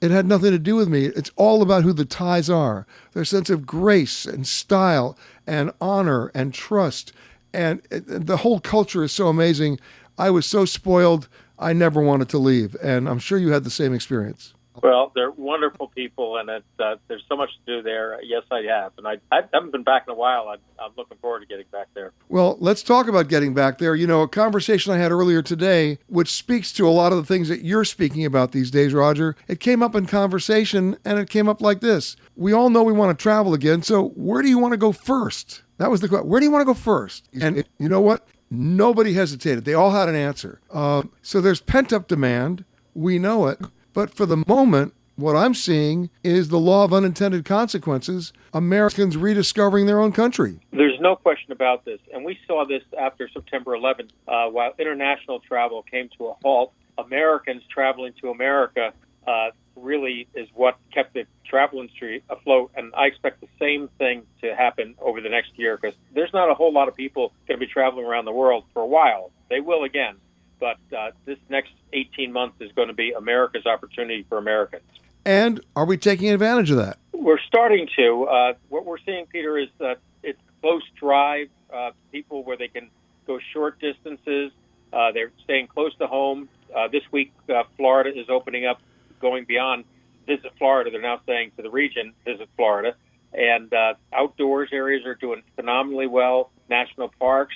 it 0.00 0.10
had 0.10 0.26
nothing 0.26 0.50
to 0.50 0.58
do 0.58 0.76
with 0.76 0.88
me. 0.88 1.06
It's 1.06 1.30
all 1.36 1.62
about 1.62 1.82
who 1.82 1.92
the 1.92 2.04
Thais 2.04 2.50
are 2.50 2.86
their 3.12 3.24
sense 3.24 3.48
of 3.50 3.66
grace 3.66 4.26
and 4.26 4.46
style 4.46 5.16
and 5.46 5.72
honor 5.80 6.30
and 6.34 6.52
trust. 6.52 7.12
And 7.52 7.82
the 7.90 8.38
whole 8.38 8.60
culture 8.60 9.04
is 9.04 9.12
so 9.12 9.28
amazing. 9.28 9.80
I 10.18 10.30
was 10.30 10.44
so 10.44 10.64
spoiled, 10.64 11.28
I 11.58 11.72
never 11.72 12.02
wanted 12.02 12.28
to 12.30 12.38
leave. 12.38 12.76
And 12.82 13.08
I'm 13.08 13.18
sure 13.18 13.38
you 13.38 13.52
had 13.52 13.64
the 13.64 13.70
same 13.70 13.94
experience. 13.94 14.52
Well, 14.82 15.12
they're 15.14 15.30
wonderful 15.30 15.88
people, 15.88 16.36
and 16.36 16.48
it, 16.48 16.64
uh, 16.78 16.96
there's 17.08 17.24
so 17.28 17.36
much 17.36 17.50
to 17.64 17.76
do 17.76 17.82
there. 17.82 18.20
Yes, 18.22 18.42
I 18.50 18.62
have, 18.62 18.92
and 18.98 19.06
I, 19.06 19.16
I 19.32 19.42
haven't 19.52 19.72
been 19.72 19.82
back 19.82 20.04
in 20.06 20.12
a 20.12 20.16
while. 20.16 20.48
I'm, 20.48 20.58
I'm 20.78 20.92
looking 20.96 21.18
forward 21.18 21.40
to 21.40 21.46
getting 21.46 21.66
back 21.72 21.88
there. 21.94 22.12
Well, 22.28 22.56
let's 22.60 22.82
talk 22.82 23.08
about 23.08 23.28
getting 23.28 23.54
back 23.54 23.78
there. 23.78 23.94
You 23.94 24.06
know, 24.06 24.22
a 24.22 24.28
conversation 24.28 24.92
I 24.92 24.98
had 24.98 25.12
earlier 25.12 25.42
today, 25.42 25.98
which 26.08 26.30
speaks 26.30 26.72
to 26.74 26.88
a 26.88 26.90
lot 26.90 27.12
of 27.12 27.18
the 27.18 27.24
things 27.24 27.48
that 27.48 27.62
you're 27.64 27.84
speaking 27.84 28.24
about 28.24 28.52
these 28.52 28.70
days, 28.70 28.92
Roger. 28.92 29.36
It 29.48 29.60
came 29.60 29.82
up 29.82 29.94
in 29.94 30.06
conversation, 30.06 30.96
and 31.04 31.18
it 31.18 31.30
came 31.30 31.48
up 31.48 31.60
like 31.60 31.80
this: 31.80 32.16
We 32.36 32.52
all 32.52 32.70
know 32.70 32.82
we 32.82 32.92
want 32.92 33.16
to 33.16 33.22
travel 33.22 33.54
again, 33.54 33.82
so 33.82 34.08
where 34.10 34.42
do 34.42 34.48
you 34.48 34.58
want 34.58 34.72
to 34.72 34.78
go 34.78 34.92
first? 34.92 35.62
That 35.78 35.90
was 35.90 36.00
the 36.00 36.08
question. 36.08 36.28
Where 36.28 36.40
do 36.40 36.46
you 36.46 36.52
want 36.52 36.62
to 36.62 36.66
go 36.66 36.74
first? 36.74 37.28
And 37.40 37.64
you 37.78 37.88
know 37.88 38.00
what? 38.00 38.26
Nobody 38.50 39.14
hesitated. 39.14 39.64
They 39.64 39.74
all 39.74 39.90
had 39.90 40.08
an 40.08 40.14
answer. 40.14 40.60
Uh, 40.70 41.02
so 41.20 41.40
there's 41.40 41.60
pent 41.60 41.92
up 41.92 42.08
demand. 42.08 42.64
We 42.94 43.18
know 43.18 43.46
it. 43.48 43.60
But 43.96 44.10
for 44.12 44.26
the 44.26 44.44
moment, 44.46 44.92
what 45.14 45.36
I'm 45.36 45.54
seeing 45.54 46.10
is 46.22 46.50
the 46.50 46.58
law 46.58 46.84
of 46.84 46.92
unintended 46.92 47.46
consequences 47.46 48.34
Americans 48.52 49.16
rediscovering 49.16 49.86
their 49.86 50.00
own 50.00 50.12
country. 50.12 50.60
There's 50.70 51.00
no 51.00 51.16
question 51.16 51.50
about 51.50 51.86
this. 51.86 51.98
And 52.12 52.22
we 52.22 52.38
saw 52.46 52.66
this 52.66 52.82
after 53.00 53.26
September 53.26 53.70
11th. 53.74 54.10
Uh, 54.28 54.50
while 54.50 54.74
international 54.78 55.40
travel 55.40 55.82
came 55.82 56.10
to 56.18 56.26
a 56.26 56.34
halt, 56.44 56.74
Americans 56.98 57.62
traveling 57.72 58.12
to 58.20 58.28
America 58.28 58.92
uh, 59.26 59.48
really 59.76 60.28
is 60.34 60.46
what 60.52 60.76
kept 60.92 61.14
the 61.14 61.24
travel 61.46 61.80
industry 61.80 62.22
afloat. 62.28 62.72
And 62.76 62.92
I 62.94 63.06
expect 63.06 63.40
the 63.40 63.48
same 63.58 63.88
thing 63.96 64.24
to 64.42 64.54
happen 64.54 64.94
over 65.00 65.22
the 65.22 65.30
next 65.30 65.52
year 65.58 65.78
because 65.80 65.96
there's 66.12 66.34
not 66.34 66.50
a 66.50 66.54
whole 66.54 66.70
lot 66.70 66.88
of 66.88 66.94
people 66.94 67.32
going 67.48 67.58
to 67.58 67.66
be 67.66 67.72
traveling 67.72 68.04
around 68.04 68.26
the 68.26 68.32
world 68.32 68.64
for 68.74 68.82
a 68.82 68.86
while. 68.86 69.30
They 69.48 69.60
will 69.60 69.84
again 69.84 70.16
but 70.58 70.76
uh, 70.96 71.10
this 71.24 71.38
next 71.48 71.72
18 71.92 72.32
months 72.32 72.56
is 72.60 72.72
going 72.72 72.88
to 72.88 72.94
be 72.94 73.12
America's 73.12 73.66
opportunity 73.66 74.24
for 74.28 74.38
Americans. 74.38 74.84
And 75.24 75.60
are 75.74 75.84
we 75.84 75.96
taking 75.96 76.30
advantage 76.30 76.70
of 76.70 76.76
that? 76.78 76.98
We're 77.12 77.40
starting 77.46 77.88
to. 77.96 78.24
Uh, 78.24 78.52
what 78.68 78.84
we're 78.84 78.98
seeing, 79.04 79.26
Peter, 79.26 79.58
is 79.58 79.68
that 79.78 79.98
it's 80.22 80.38
close 80.60 80.82
drive, 80.98 81.48
uh, 81.74 81.90
people 82.12 82.44
where 82.44 82.56
they 82.56 82.68
can 82.68 82.90
go 83.26 83.38
short 83.52 83.80
distances. 83.80 84.52
Uh, 84.92 85.10
they're 85.12 85.32
staying 85.44 85.66
close 85.66 85.96
to 85.98 86.06
home. 86.06 86.48
Uh, 86.74 86.88
this 86.88 87.02
week, 87.10 87.32
uh, 87.48 87.64
Florida 87.76 88.10
is 88.18 88.26
opening 88.28 88.66
up, 88.66 88.80
going 89.20 89.44
beyond 89.44 89.84
visit 90.26 90.52
Florida. 90.58 90.90
They're 90.90 91.00
now 91.00 91.20
saying 91.26 91.52
to 91.56 91.62
the 91.62 91.70
region, 91.70 92.12
visit 92.24 92.48
Florida. 92.56 92.94
and 93.32 93.72
uh, 93.72 93.94
outdoors 94.12 94.70
areas 94.72 95.04
are 95.06 95.14
doing 95.14 95.42
phenomenally 95.56 96.06
well. 96.06 96.50
National 96.70 97.08
parks, 97.20 97.54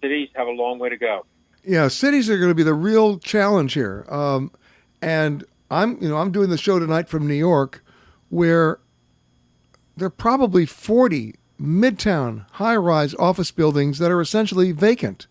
cities 0.00 0.28
have 0.34 0.46
a 0.46 0.50
long 0.50 0.78
way 0.78 0.88
to 0.90 0.96
go. 0.96 1.26
Yeah, 1.66 1.88
cities 1.88 2.30
are 2.30 2.38
going 2.38 2.50
to 2.50 2.54
be 2.54 2.62
the 2.62 2.74
real 2.74 3.18
challenge 3.18 3.72
here. 3.72 4.06
Um, 4.08 4.52
and 5.02 5.44
I'm, 5.68 6.00
you 6.00 6.08
know, 6.08 6.16
I'm 6.16 6.30
doing 6.30 6.48
the 6.48 6.56
show 6.56 6.78
tonight 6.78 7.08
from 7.08 7.26
New 7.26 7.34
York, 7.34 7.84
where 8.28 8.78
there 9.96 10.06
are 10.06 10.10
probably 10.10 10.64
40 10.64 11.34
midtown 11.60 12.46
high-rise 12.52 13.14
office 13.14 13.50
buildings 13.50 13.98
that 13.98 14.12
are 14.12 14.20
essentially 14.20 14.70
vacant. 14.70 15.26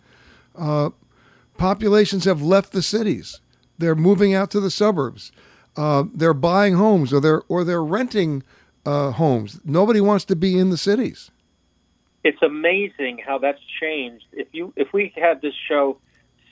Uh, 0.57 0.89
populations 1.57 2.25
have 2.25 2.41
left 2.41 2.73
the 2.73 2.81
cities. 2.81 3.39
They're 3.77 3.95
moving 3.95 4.33
out 4.33 4.51
to 4.51 4.59
the 4.59 4.71
suburbs. 4.71 5.31
Uh, 5.77 6.03
they're 6.13 6.33
buying 6.33 6.75
homes 6.75 7.13
or 7.13 7.21
they're 7.21 7.43
or 7.47 7.63
they're 7.63 7.83
renting 7.83 8.43
uh, 8.85 9.11
homes. 9.11 9.59
Nobody 9.65 9.99
wants 9.99 10.25
to 10.25 10.35
be 10.35 10.57
in 10.57 10.69
the 10.69 10.77
cities. 10.77 11.31
It's 12.23 12.41
amazing 12.41 13.19
how 13.25 13.37
that's 13.37 13.59
changed. 13.81 14.25
If 14.31 14.47
you 14.53 14.73
if 14.77 14.93
we 14.93 15.13
had 15.15 15.41
this 15.41 15.53
show 15.67 15.97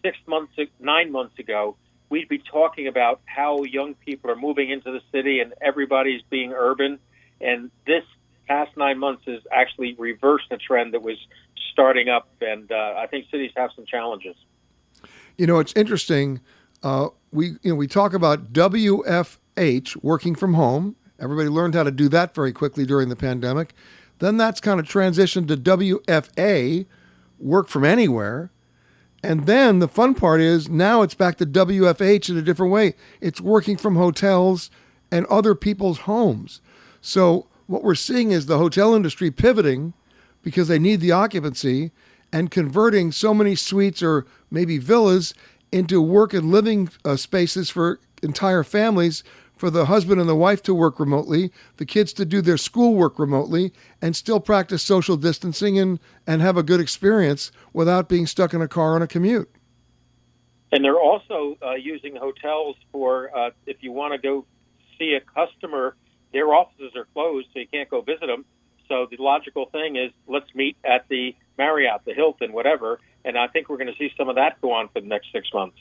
six 0.04 0.18
months, 0.28 0.54
nine 0.80 1.12
months 1.12 1.40
ago, 1.40 1.76
we'd 2.10 2.30
be 2.30 2.38
talking 2.38 2.88
about 2.88 3.22
how 3.26 3.64
young 3.64 3.96
people 3.96 4.30
are 4.30 4.36
moving 4.36 4.70
into 4.70 4.92
the 4.92 5.02
city 5.12 5.40
and 5.40 5.54
everybody's 5.62 6.22
being 6.30 6.54
urban. 6.54 7.00
And 7.42 7.72
this 7.88 8.04
past 8.48 8.76
nine 8.78 9.00
months 9.00 9.24
has 9.26 9.42
actually 9.52 9.96
reversed 9.98 10.46
the 10.52 10.58
trend 10.58 10.94
that 10.94 11.02
was 11.02 11.18
starting 11.72 12.10
up. 12.10 12.30
And 12.42 12.72
uh, 12.72 12.96
I 12.98 13.08
think 13.08 13.26
cities 13.32 13.52
have 13.56 13.72
some 13.76 13.86
challenges. 13.86 14.36
You 15.38 15.48
know, 15.48 15.60
it's 15.60 15.74
interesting. 15.76 16.42
Uh, 16.84 17.10
we 17.32 17.48
you 17.64 17.72
know 17.72 17.76
we 17.76 17.88
talk 17.88 18.14
about 18.14 18.54
WFH 18.54 20.04
working 20.04 20.36
from 20.36 20.54
home. 20.54 20.96
Everybody 21.20 21.50
learned 21.50 21.74
how 21.74 21.84
to 21.84 21.92
do 21.92 22.10
that 22.10 22.36
very 22.36 22.52
quickly 22.52 22.86
during 22.86 23.10
the 23.10 23.16
pandemic. 23.16 23.74
Then 24.20 24.38
that's 24.38 24.62
kind 24.62 24.80
of 24.80 24.86
transitioned 24.86 25.48
to 25.48 25.58
WFA, 25.58 26.86
work 27.40 27.68
from 27.68 27.84
anywhere. 27.84 28.52
And 29.24 29.46
then 29.46 29.80
the 29.80 29.88
fun 29.88 30.14
part 30.16 30.42
is 30.42 30.68
now 30.68 31.02
it's 31.02 31.16
back 31.16 31.38
to 31.38 31.46
WFH 31.46 32.30
in 32.30 32.38
a 32.38 32.42
different 32.42 32.74
way. 32.74 32.94
It's 33.22 33.40
working 33.40 33.78
from 33.78 33.96
hotels 33.96 34.70
and 35.12 35.26
other 35.28 35.56
people's 35.56 36.00
homes. 36.00 36.60
So 37.00 37.48
what 37.68 37.84
we're 37.84 37.96
seeing 37.96 38.32
is 38.32 38.46
the 38.46 38.58
hotel 38.58 38.94
industry 38.94 39.32
pivoting 39.32 39.94
because 40.42 40.68
they 40.68 40.80
need 40.80 41.00
the 41.00 41.14
occupancy 41.14 41.92
and 42.34 42.52
converting 42.52 43.14
so 43.14 43.34
many 43.34 43.56
suites 43.56 44.04
or 44.04 44.26
maybe 44.52 44.78
villas 44.78 45.34
into 45.72 46.02
work 46.02 46.34
and 46.34 46.52
living 46.52 46.90
uh, 47.06 47.16
spaces 47.16 47.70
for 47.70 48.00
entire 48.22 48.64
families 48.64 49.24
for 49.64 49.70
the 49.70 49.86
husband 49.86 50.20
and 50.20 50.28
the 50.28 50.36
wife 50.36 50.62
to 50.62 50.74
work 50.74 51.00
remotely, 51.00 51.50
the 51.78 51.86
kids 51.86 52.12
to 52.12 52.26
do 52.26 52.42
their 52.42 52.58
schoolwork 52.58 53.18
remotely, 53.18 53.72
and 54.02 54.14
still 54.14 54.42
practice 54.42 54.84
social 54.84 55.16
distancing 55.16 55.80
and, 55.80 56.02
and 56.28 56.42
have 56.42 56.58
a 56.58 56.64
good 56.64 56.82
experience 56.82 57.50
without 57.72 58.10
being 58.10 58.28
stuck 58.28 58.54
in 58.54 58.62
a 58.62 58.68
car 58.68 58.94
on 58.96 59.02
a 59.02 59.08
commute. 59.08 59.50
And 60.74 60.84
they're 60.84 61.00
also 61.00 61.58
uh, 61.66 61.76
using 61.76 62.14
hotels 62.18 62.76
for 62.92 63.34
uh, 63.34 63.52
if 63.66 63.78
you 63.80 63.94
want 63.94 64.12
to 64.12 64.18
go 64.18 64.46
see 65.00 65.16
a 65.16 65.22
customer, 65.22 65.96
their 66.34 66.48
offices 66.48 66.92
are 66.98 67.08
closed, 67.14 67.48
so 67.54 67.60
you 67.60 67.68
can't 67.72 67.90
go 67.90 68.02
visit 68.02 68.28
them. 68.28 68.44
So 68.90 69.08
the 69.10 69.16
logical 69.18 69.68
thing 69.68 69.96
is 69.96 70.12
let's 70.28 70.54
meet 70.54 70.76
at 70.84 71.08
the 71.08 71.38
Marriott, 71.58 72.02
the 72.04 72.14
Hilton, 72.14 72.52
whatever. 72.52 73.00
And 73.24 73.38
I 73.38 73.48
think 73.48 73.70
we're 73.70 73.78
going 73.78 73.88
to 73.88 73.98
see 73.98 74.12
some 74.18 74.28
of 74.28 74.36
that 74.36 74.60
go 74.60 74.74
on 74.74 74.90
for 74.90 75.00
the 75.00 75.08
next 75.08 75.32
six 75.32 75.48
months. 75.54 75.78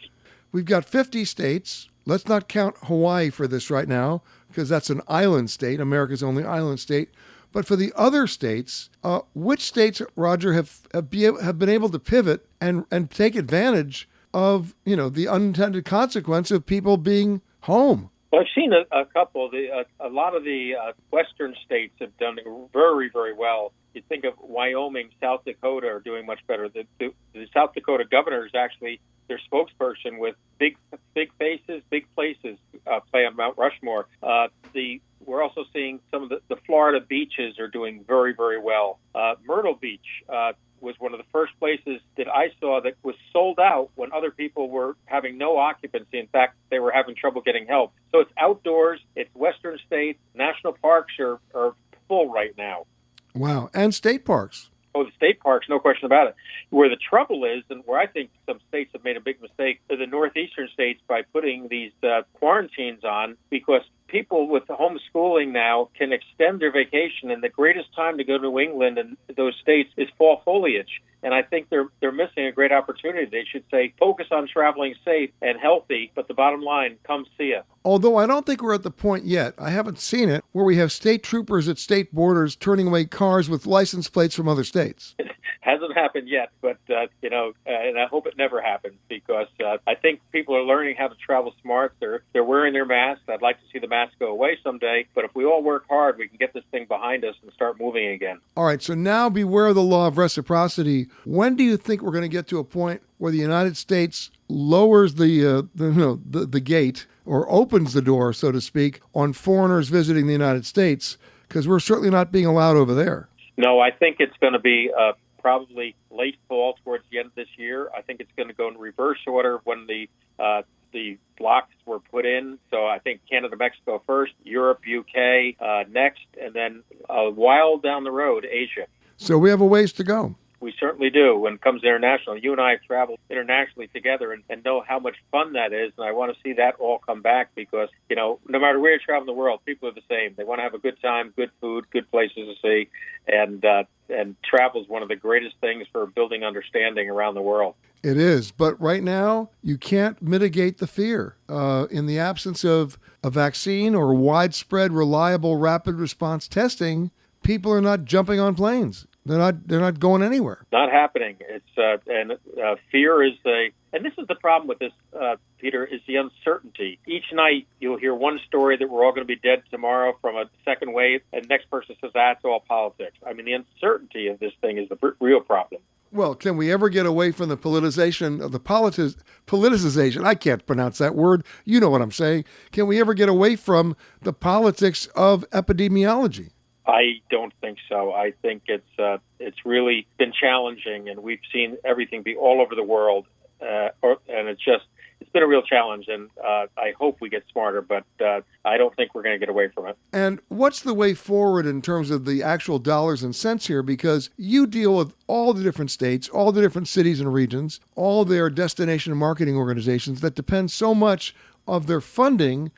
We've 0.52 0.64
got 0.64 0.84
50 0.84 1.24
states. 1.24 1.88
Let's 2.04 2.26
not 2.26 2.48
count 2.48 2.76
Hawaii 2.84 3.30
for 3.30 3.46
this 3.46 3.70
right 3.70 3.88
now 3.88 4.22
because 4.48 4.68
that's 4.68 4.90
an 4.90 5.02
island 5.08 5.50
state, 5.50 5.80
America's 5.80 6.22
only 6.22 6.44
island 6.44 6.80
state. 6.80 7.10
But 7.52 7.66
for 7.66 7.76
the 7.76 7.92
other 7.94 8.26
states, 8.26 8.88
uh, 9.04 9.20
which 9.34 9.60
states, 9.60 10.00
Roger, 10.16 10.54
have 10.54 10.80
have, 10.94 11.10
be, 11.10 11.22
have 11.24 11.58
been 11.58 11.68
able 11.68 11.90
to 11.90 11.98
pivot 11.98 12.46
and, 12.60 12.86
and 12.90 13.10
take 13.10 13.36
advantage 13.36 14.08
of 14.34 14.74
you 14.84 14.96
know 14.96 15.08
the 15.08 15.28
unintended 15.28 15.84
consequence 15.84 16.50
of 16.50 16.64
people 16.64 16.96
being 16.96 17.42
home? 17.60 18.10
Well, 18.32 18.40
I've 18.40 18.46
seen 18.54 18.72
a, 18.72 18.84
a 18.98 19.04
couple. 19.04 19.50
The, 19.50 19.84
a 20.00 20.08
lot 20.08 20.34
of 20.34 20.44
the 20.44 20.74
uh, 20.74 20.92
western 21.10 21.54
states 21.64 21.94
have 22.00 22.16
done 22.16 22.38
very, 22.72 23.10
very 23.12 23.34
well. 23.34 23.72
You 23.94 24.02
think 24.08 24.24
of 24.24 24.34
Wyoming, 24.40 25.10
South 25.20 25.44
Dakota 25.44 25.88
are 25.88 26.00
doing 26.00 26.26
much 26.26 26.40
better. 26.46 26.68
The, 26.68 26.84
the, 26.98 27.12
the 27.32 27.46
South 27.52 27.74
Dakota 27.74 28.04
governor 28.10 28.46
is 28.46 28.52
actually 28.54 29.00
their 29.28 29.40
spokesperson 29.50 30.18
with 30.18 30.34
big, 30.58 30.76
big 31.14 31.30
faces, 31.38 31.82
big 31.90 32.06
places 32.14 32.58
uh, 32.86 33.00
play 33.10 33.24
on 33.24 33.36
Mount 33.36 33.56
Rushmore. 33.56 34.06
Uh, 34.22 34.48
the 34.72 35.00
we're 35.24 35.42
also 35.42 35.64
seeing 35.72 36.00
some 36.10 36.24
of 36.24 36.28
the, 36.30 36.40
the 36.48 36.56
Florida 36.66 37.04
beaches 37.04 37.58
are 37.60 37.68
doing 37.68 38.04
very, 38.06 38.34
very 38.34 38.58
well. 38.58 38.98
Uh, 39.14 39.34
Myrtle 39.46 39.74
Beach 39.80 40.00
uh, 40.28 40.52
was 40.80 40.96
one 40.98 41.12
of 41.12 41.18
the 41.18 41.26
first 41.32 41.52
places 41.60 42.00
that 42.16 42.26
I 42.28 42.48
saw 42.60 42.80
that 42.82 42.94
was 43.02 43.14
sold 43.32 43.60
out 43.60 43.90
when 43.94 44.12
other 44.12 44.30
people 44.30 44.68
were 44.68 44.96
having 45.06 45.38
no 45.38 45.56
occupancy. 45.58 46.18
In 46.18 46.26
fact, 46.26 46.56
they 46.70 46.80
were 46.80 46.90
having 46.90 47.14
trouble 47.14 47.40
getting 47.40 47.66
help. 47.66 47.92
So 48.10 48.20
it's 48.20 48.32
outdoors, 48.36 49.00
it's 49.14 49.32
Western 49.34 49.78
states, 49.86 50.18
national 50.34 50.72
parks 50.74 51.14
are, 51.20 51.38
are 51.54 51.74
full 52.08 52.32
right 52.32 52.52
now. 52.58 52.86
Wow. 53.34 53.70
And 53.74 53.94
state 53.94 54.24
parks. 54.24 54.70
Oh, 54.94 55.04
the 55.04 55.10
state 55.16 55.40
parks, 55.40 55.68
no 55.70 55.78
question 55.78 56.04
about 56.04 56.26
it. 56.26 56.34
Where 56.68 56.88
the 56.88 56.96
trouble 56.96 57.44
is, 57.44 57.62
and 57.70 57.82
where 57.86 57.98
I 57.98 58.06
think 58.06 58.30
some 58.46 58.60
states 58.68 58.90
have 58.92 59.04
made 59.04 59.16
a 59.16 59.20
big 59.20 59.40
mistake, 59.40 59.80
are 59.90 59.96
the 59.96 60.06
northeastern 60.06 60.68
states 60.72 61.00
by 61.08 61.22
putting 61.32 61.68
these 61.68 61.92
uh, 62.02 62.22
quarantines 62.34 63.02
on 63.02 63.36
because 63.48 63.82
people 64.12 64.46
with 64.46 64.64
homeschooling 64.68 65.52
now 65.52 65.88
can 65.98 66.12
extend 66.12 66.60
their 66.60 66.70
vacation, 66.70 67.30
and 67.30 67.42
the 67.42 67.48
greatest 67.48 67.88
time 67.96 68.18
to 68.18 68.24
go 68.24 68.36
to 68.36 68.42
New 68.42 68.60
England 68.60 68.98
and 68.98 69.16
those 69.36 69.56
states 69.60 69.90
is 69.96 70.06
fall 70.18 70.42
foliage. 70.44 71.00
And 71.24 71.32
I 71.32 71.42
think 71.42 71.68
they're 71.70 71.88
they're 72.00 72.12
missing 72.12 72.46
a 72.46 72.52
great 72.52 72.72
opportunity. 72.72 73.26
They 73.30 73.44
should 73.50 73.64
say 73.70 73.94
focus 73.98 74.26
on 74.30 74.48
traveling 74.48 74.94
safe 75.04 75.30
and 75.40 75.58
healthy, 75.58 76.12
but 76.14 76.28
the 76.28 76.34
bottom 76.34 76.60
line, 76.60 76.98
come 77.04 77.24
see 77.38 77.54
us. 77.54 77.64
Although 77.84 78.16
I 78.16 78.26
don't 78.26 78.44
think 78.44 78.62
we're 78.62 78.74
at 78.74 78.82
the 78.82 78.90
point 78.90 79.24
yet, 79.24 79.54
I 79.56 79.70
haven't 79.70 79.98
seen 79.98 80.28
it, 80.28 80.44
where 80.52 80.64
we 80.64 80.76
have 80.76 80.92
state 80.92 81.22
troopers 81.22 81.68
at 81.68 81.78
state 81.78 82.12
borders 82.12 82.54
turning 82.54 82.88
away 82.88 83.06
cars 83.06 83.48
with 83.48 83.66
license 83.66 84.08
plates 84.08 84.34
from 84.34 84.48
other 84.48 84.64
states. 84.64 85.14
hasn't 85.62 85.94
happened 85.96 86.28
yet, 86.28 86.50
but 86.60 86.78
uh, 86.90 87.06
you 87.22 87.30
know, 87.30 87.52
uh, 87.66 87.70
and 87.70 87.98
I 87.98 88.06
hope 88.06 88.26
it 88.26 88.34
never 88.36 88.60
happens 88.60 88.96
because 89.08 89.46
uh, 89.64 89.78
I 89.86 89.94
think 89.94 90.20
people 90.32 90.56
are 90.56 90.64
learning 90.64 90.96
how 90.98 91.08
to 91.08 91.14
travel 91.14 91.54
smart. 91.62 91.94
They're 92.00 92.22
they're 92.32 92.44
wearing 92.44 92.72
their 92.72 92.84
masks. 92.84 93.22
I'd 93.28 93.42
like 93.42 93.58
to 93.58 93.64
see 93.72 93.78
the 93.78 93.86
go 94.18 94.28
away 94.28 94.58
someday, 94.62 95.06
but 95.14 95.24
if 95.24 95.34
we 95.34 95.44
all 95.44 95.62
work 95.62 95.84
hard, 95.88 96.18
we 96.18 96.28
can 96.28 96.36
get 96.38 96.52
this 96.52 96.64
thing 96.70 96.86
behind 96.86 97.24
us 97.24 97.34
and 97.42 97.52
start 97.52 97.80
moving 97.80 98.08
again. 98.08 98.38
All 98.56 98.64
right. 98.64 98.82
So 98.82 98.94
now, 98.94 99.28
beware 99.28 99.68
of 99.68 99.74
the 99.74 99.82
law 99.82 100.06
of 100.06 100.18
reciprocity. 100.18 101.08
When 101.24 101.56
do 101.56 101.64
you 101.64 101.76
think 101.76 102.02
we're 102.02 102.12
going 102.12 102.22
to 102.22 102.28
get 102.28 102.46
to 102.48 102.58
a 102.58 102.64
point 102.64 103.02
where 103.18 103.32
the 103.32 103.38
United 103.38 103.76
States 103.76 104.30
lowers 104.48 105.14
the 105.14 105.46
uh, 105.46 105.62
the, 105.74 105.86
you 105.86 105.92
know, 105.92 106.20
the 106.28 106.46
the 106.46 106.60
gate 106.60 107.06
or 107.24 107.50
opens 107.50 107.92
the 107.92 108.02
door, 108.02 108.32
so 108.32 108.50
to 108.50 108.60
speak, 108.60 109.00
on 109.14 109.32
foreigners 109.32 109.88
visiting 109.88 110.26
the 110.26 110.32
United 110.32 110.66
States? 110.66 111.18
Because 111.46 111.68
we're 111.68 111.80
certainly 111.80 112.10
not 112.10 112.32
being 112.32 112.46
allowed 112.46 112.76
over 112.76 112.94
there. 112.94 113.28
No, 113.56 113.78
I 113.78 113.90
think 113.90 114.16
it's 114.18 114.36
going 114.40 114.54
to 114.54 114.58
be 114.58 114.90
uh, 114.98 115.12
probably 115.40 115.94
late 116.10 116.38
fall 116.48 116.74
towards 116.82 117.04
the 117.10 117.18
end 117.18 117.26
of 117.26 117.34
this 117.34 117.48
year. 117.56 117.90
I 117.96 118.00
think 118.00 118.20
it's 118.20 118.32
going 118.36 118.48
to 118.48 118.54
go 118.54 118.68
in 118.68 118.78
reverse 118.78 119.18
order 119.26 119.60
when 119.64 119.86
the 119.86 120.08
uh, 120.38 120.62
the 120.92 121.18
blocks 121.38 121.74
were 121.86 122.00
put 122.00 122.24
in. 122.24 122.58
So 122.70 122.86
I 122.86 122.98
think 122.98 123.20
Canada, 123.28 123.56
Mexico 123.56 124.02
first, 124.06 124.32
Europe, 124.44 124.80
UK 124.86 125.56
uh, 125.60 125.84
next, 125.90 126.26
and 126.40 126.54
then 126.54 126.82
a 127.08 127.30
while 127.30 127.78
down 127.78 128.04
the 128.04 128.12
road, 128.12 128.46
Asia. 128.48 128.86
So 129.16 129.38
we 129.38 129.50
have 129.50 129.60
a 129.60 129.66
ways 129.66 129.92
to 129.94 130.04
go. 130.04 130.36
We 130.62 130.72
certainly 130.78 131.10
do 131.10 131.36
when 131.36 131.54
it 131.54 131.60
comes 131.60 131.82
to 131.82 131.88
international. 131.88 132.38
You 132.38 132.52
and 132.52 132.60
I 132.60 132.70
have 132.70 132.82
traveled 132.82 133.18
internationally 133.28 133.88
together 133.88 134.32
and, 134.32 134.44
and 134.48 134.64
know 134.64 134.80
how 134.86 135.00
much 135.00 135.16
fun 135.32 135.54
that 135.54 135.72
is. 135.72 135.92
And 135.98 136.06
I 136.06 136.12
want 136.12 136.34
to 136.34 136.40
see 136.42 136.52
that 136.54 136.76
all 136.78 136.98
come 136.98 137.20
back 137.20 137.50
because, 137.56 137.88
you 138.08 138.14
know, 138.14 138.38
no 138.48 138.60
matter 138.60 138.78
where 138.78 138.92
you 138.92 139.00
travel 139.00 139.22
in 139.22 139.26
the 139.26 139.32
world, 139.32 139.60
people 139.66 139.88
are 139.88 139.92
the 139.92 140.02
same. 140.08 140.34
They 140.36 140.44
want 140.44 140.60
to 140.60 140.62
have 140.62 140.74
a 140.74 140.78
good 140.78 141.02
time, 141.02 141.34
good 141.36 141.50
food, 141.60 141.90
good 141.90 142.08
places 142.12 142.36
to 142.36 142.54
see. 142.62 142.88
And, 143.26 143.64
uh, 143.64 143.84
and 144.08 144.36
travel 144.44 144.80
is 144.80 144.88
one 144.88 145.02
of 145.02 145.08
the 145.08 145.16
greatest 145.16 145.56
things 145.60 145.86
for 145.90 146.06
building 146.06 146.44
understanding 146.44 147.10
around 147.10 147.34
the 147.34 147.42
world. 147.42 147.74
It 148.04 148.16
is. 148.16 148.52
But 148.52 148.80
right 148.80 149.02
now, 149.02 149.50
you 149.62 149.78
can't 149.78 150.22
mitigate 150.22 150.78
the 150.78 150.86
fear. 150.86 151.36
Uh, 151.48 151.86
in 151.90 152.06
the 152.06 152.18
absence 152.18 152.64
of 152.64 152.98
a 153.24 153.30
vaccine 153.30 153.94
or 153.94 154.14
widespread, 154.14 154.92
reliable, 154.92 155.56
rapid 155.56 155.96
response 155.96 156.46
testing, 156.46 157.10
people 157.42 157.72
are 157.72 157.80
not 157.80 158.04
jumping 158.04 158.40
on 158.40 158.54
planes. 158.54 159.06
They're 159.24 159.38
not. 159.38 159.68
They're 159.68 159.80
not 159.80 160.00
going 160.00 160.22
anywhere. 160.22 160.66
Not 160.72 160.90
happening. 160.90 161.36
It's 161.40 161.78
uh, 161.78 161.98
and 162.12 162.32
uh, 162.32 162.74
fear 162.90 163.22
is 163.22 163.34
a. 163.46 163.70
And 163.92 164.04
this 164.04 164.14
is 164.18 164.26
the 164.26 164.34
problem 164.34 164.68
with 164.68 164.78
this, 164.78 164.92
uh, 165.18 165.36
Peter, 165.58 165.84
is 165.84 166.00
the 166.08 166.16
uncertainty. 166.16 166.98
Each 167.06 167.26
night 167.32 167.66
you'll 167.78 167.98
hear 167.98 168.14
one 168.14 168.40
story 168.48 168.76
that 168.78 168.88
we're 168.88 169.04
all 169.04 169.12
going 169.12 169.26
to 169.26 169.32
be 169.32 169.36
dead 169.36 169.62
tomorrow 169.70 170.16
from 170.20 170.36
a 170.36 170.46
second 170.64 170.92
wave, 170.92 171.20
and 171.32 171.46
next 171.48 171.70
person 171.70 171.94
says 172.00 172.10
that's 172.14 172.44
all 172.44 172.60
politics. 172.60 173.16
I 173.24 173.32
mean, 173.34 173.46
the 173.46 173.52
uncertainty 173.52 174.28
of 174.28 174.40
this 174.40 174.52
thing 174.60 174.78
is 174.78 174.88
the 174.88 175.14
real 175.20 175.40
problem. 175.40 175.82
Well, 176.10 176.34
can 176.34 176.58
we 176.58 176.70
ever 176.70 176.90
get 176.90 177.06
away 177.06 177.32
from 177.32 177.48
the 177.48 177.56
politicization 177.56 178.42
of 178.42 178.52
the 178.52 178.60
politi- 178.60 179.16
politicization? 179.46 180.24
I 180.24 180.34
can't 180.34 180.66
pronounce 180.66 180.98
that 180.98 181.14
word. 181.14 181.42
You 181.64 181.80
know 181.80 181.88
what 181.88 182.02
I'm 182.02 182.12
saying. 182.12 182.44
Can 182.70 182.86
we 182.86 183.00
ever 183.00 183.14
get 183.14 183.30
away 183.30 183.56
from 183.56 183.96
the 184.20 184.34
politics 184.34 185.06
of 185.14 185.48
epidemiology? 185.50 186.50
I 186.86 187.20
don't 187.30 187.52
think 187.60 187.78
so. 187.88 188.12
I 188.12 188.32
think 188.42 188.62
it's 188.66 188.98
uh, 188.98 189.18
it's 189.38 189.64
really 189.64 190.06
been 190.18 190.32
challenging, 190.32 191.08
and 191.08 191.22
we've 191.22 191.40
seen 191.52 191.76
everything 191.84 192.22
be 192.22 192.34
all 192.36 192.60
over 192.60 192.74
the 192.74 192.82
world, 192.82 193.26
uh, 193.60 193.90
or, 194.02 194.18
and 194.28 194.48
it's 194.48 194.64
just 194.64 194.84
it's 195.20 195.30
been 195.30 195.44
a 195.44 195.46
real 195.46 195.62
challenge. 195.62 196.08
And 196.08 196.28
uh, 196.42 196.66
I 196.76 196.92
hope 196.98 197.18
we 197.20 197.28
get 197.28 197.44
smarter, 197.52 197.82
but 197.82 198.04
uh, 198.20 198.40
I 198.64 198.78
don't 198.78 198.94
think 198.96 199.14
we're 199.14 199.22
going 199.22 199.36
to 199.36 199.38
get 199.38 199.48
away 199.48 199.68
from 199.68 199.86
it. 199.86 199.96
And 200.12 200.40
what's 200.48 200.80
the 200.80 200.94
way 200.94 201.14
forward 201.14 201.66
in 201.66 201.82
terms 201.82 202.10
of 202.10 202.24
the 202.24 202.42
actual 202.42 202.80
dollars 202.80 203.22
and 203.22 203.34
cents 203.34 203.68
here? 203.68 203.84
Because 203.84 204.30
you 204.36 204.66
deal 204.66 204.96
with 204.96 205.14
all 205.28 205.54
the 205.54 205.62
different 205.62 205.92
states, 205.92 206.28
all 206.28 206.50
the 206.50 206.60
different 206.60 206.88
cities 206.88 207.20
and 207.20 207.32
regions, 207.32 207.78
all 207.94 208.24
their 208.24 208.50
destination 208.50 209.16
marketing 209.16 209.56
organizations 209.56 210.20
that 210.20 210.34
depend 210.34 210.72
so 210.72 210.94
much 210.94 211.32
of 211.68 211.86
their 211.86 212.00
funding 212.00 212.72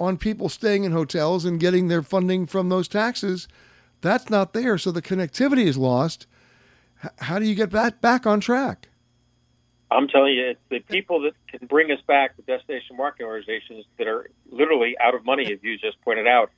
on 0.00 0.16
people 0.16 0.48
staying 0.48 0.84
in 0.84 0.92
hotels 0.92 1.44
and 1.44 1.60
getting 1.60 1.88
their 1.88 2.02
funding 2.02 2.46
from 2.46 2.70
those 2.70 2.88
taxes. 2.88 3.46
That's 4.00 4.30
not 4.30 4.54
there, 4.54 4.78
so 4.78 4.90
the 4.90 5.02
connectivity 5.02 5.66
is 5.66 5.76
lost. 5.76 6.26
How 7.18 7.38
do 7.38 7.44
you 7.44 7.54
get 7.54 7.70
that 7.70 8.00
back 8.00 8.26
on 8.26 8.40
track? 8.40 8.88
I'm 9.90 10.08
telling 10.08 10.34
you, 10.34 10.50
it's 10.50 10.60
the 10.70 10.80
people 10.80 11.20
that 11.22 11.34
can 11.48 11.66
bring 11.66 11.90
us 11.90 12.00
back, 12.06 12.36
the 12.36 12.42
destination 12.42 12.96
marketing 12.96 13.26
organizations 13.26 13.84
that 13.98 14.06
are 14.06 14.30
literally 14.50 14.96
out 14.98 15.14
of 15.14 15.24
money, 15.24 15.52
as 15.52 15.58
you 15.62 15.76
just 15.78 16.00
pointed 16.02 16.26
out. 16.26 16.50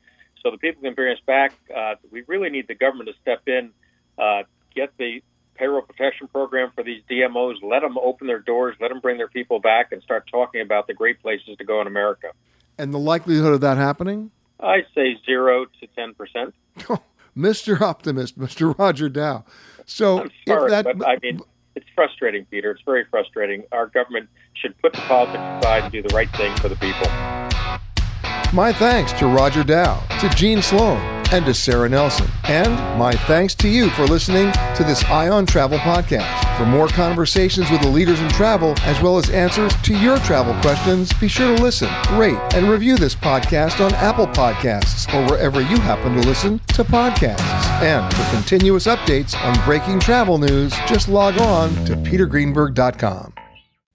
So 0.43 0.51
the 0.51 0.59
people 0.59 0.83
can 0.83 0.95
bring 0.95 1.13
us 1.13 1.21
back. 1.27 1.55
Uh, 1.75 1.95
we 2.11 2.23
really 2.27 2.51
need 2.51 2.69
the 2.69 2.75
government 2.75 3.09
to 3.09 3.15
step 3.23 3.49
in, 3.49 3.73
uh, 4.19 4.43
get 4.75 4.93
the 4.99 5.23
payroll 5.55 5.83
protection 5.83 6.29
program 6.29 6.73
for 6.75 6.83
these 6.83 7.03
DMOs, 7.11 7.63
let 7.63 7.81
them 7.81 7.97
open 7.99 8.27
their 8.27 8.41
doors, 8.41 8.77
let 8.81 8.89
them 8.89 9.01
bring 9.01 9.17
their 9.17 9.29
people 9.29 9.61
back, 9.61 9.93
and 9.93 10.03
start 10.03 10.29
talking 10.31 10.61
about 10.61 10.87
the 10.87 10.95
great 10.95 11.21
places 11.23 11.57
to 11.57 11.65
go 11.65 11.81
in 11.81 11.87
America. 11.87 12.33
And 12.79 12.93
the 12.93 12.99
likelihood 12.99 13.53
of 13.53 13.61
that 13.61 13.77
happening? 13.77 14.31
I 14.61 14.85
say 14.95 15.17
zero 15.27 15.67
to 15.81 15.87
ten 15.97 16.15
percent. 16.15 16.55
Mr. 17.37 17.81
Optimist, 17.81 18.39
Mr. 18.39 18.77
Roger 18.79 19.09
Dow. 19.09 19.45
So 19.87 20.21
I'm 20.21 20.31
sorry, 20.47 20.65
if 20.65 20.85
that, 20.85 20.99
but 20.99 21.09
I 21.09 21.17
mean, 21.23 21.41
it's 21.75 21.87
frustrating, 21.95 22.45
Peter. 22.47 22.71
It's 22.71 22.83
very 22.85 23.05
frustrating. 23.11 23.65
Our 23.73 23.87
government 23.87 24.29
should 24.55 24.77
put 24.79 24.93
the 24.93 25.01
politics 25.01 25.43
aside 25.43 25.85
and 25.85 25.93
do 25.93 26.03
the 26.03 26.15
right 26.15 26.31
thing 26.37 26.55
for 26.57 26.69
the 26.69 26.77
people. 26.77 27.09
My 28.53 28.73
thanks 28.73 29.13
to 29.15 29.27
Roger 29.27 29.65
Dow, 29.65 30.03
to 30.21 30.29
Gene 30.31 30.61
Sloan, 30.61 30.99
and 31.33 31.47
to 31.47 31.55
Sara 31.55 31.89
Nelson. 31.89 32.29
And 32.45 32.75
my 32.99 33.13
thanks 33.13 33.55
to 33.57 33.69
you 33.69 33.89
for 33.91 34.05
listening 34.05 34.53
to 34.77 34.85
this 34.85 35.03
Eye 35.05 35.31
on 35.31 35.47
Travel 35.47 35.79
podcast. 35.79 36.59
For 36.59 36.67
more 36.67 36.89
conversations 36.89 37.71
with 37.71 37.81
the 37.81 37.89
leaders 37.89 38.21
in 38.21 38.29
travel, 38.29 38.75
as 38.83 39.01
well 39.01 39.17
as 39.17 39.31
answers 39.31 39.75
to 39.83 39.97
your 39.99 40.19
travel 40.19 40.53
questions, 40.61 41.11
be 41.15 41.29
sure 41.29 41.57
to 41.57 41.63
listen, 41.63 41.89
rate, 42.19 42.39
and 42.55 42.69
review 42.69 42.99
this 42.99 43.15
podcast 43.15 43.83
on 43.83 43.95
Apple 43.95 44.27
Podcasts 44.27 45.13
or 45.15 45.27
wherever 45.31 45.63
you 45.63 45.79
happen 45.81 46.13
to 46.21 46.29
listen 46.29 46.59
to 46.75 46.85
podcasts. 46.85 47.41
And 47.81 48.13
for 48.15 48.37
continuous 48.37 48.87
updates 48.87 49.35
on 49.43 49.65
breaking 49.65 50.01
travel 50.01 50.37
news, 50.37 50.75
just 50.87 51.09
log 51.09 51.39
on 51.41 51.71
to 51.87 51.97
petergreenberg.com. 51.97 53.33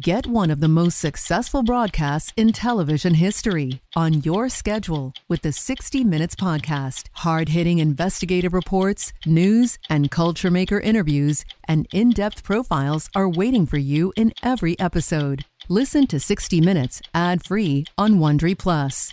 Get 0.00 0.26
one 0.26 0.50
of 0.50 0.60
the 0.60 0.68
most 0.68 0.98
successful 0.98 1.62
broadcasts 1.62 2.32
in 2.38 2.52
television 2.52 3.12
history 3.12 3.82
on 3.94 4.22
your 4.22 4.48
schedule 4.48 5.12
with 5.28 5.42
the 5.42 5.52
60 5.52 6.04
Minutes 6.04 6.34
Podcast. 6.34 7.08
Hard 7.12 7.50
hitting 7.50 7.80
investigative 7.80 8.54
reports, 8.54 9.12
news, 9.26 9.78
and 9.90 10.10
culture 10.10 10.50
maker 10.50 10.80
interviews, 10.80 11.44
and 11.68 11.86
in 11.92 12.08
depth 12.08 12.42
profiles 12.42 13.10
are 13.14 13.28
waiting 13.28 13.66
for 13.66 13.76
you 13.76 14.14
in 14.16 14.32
every 14.42 14.74
episode. 14.80 15.44
Listen 15.68 16.06
to 16.06 16.18
60 16.18 16.62
Minutes 16.62 17.02
ad 17.12 17.44
free 17.44 17.84
on 17.98 18.14
Wondery 18.14 18.56
Plus. 18.56 19.12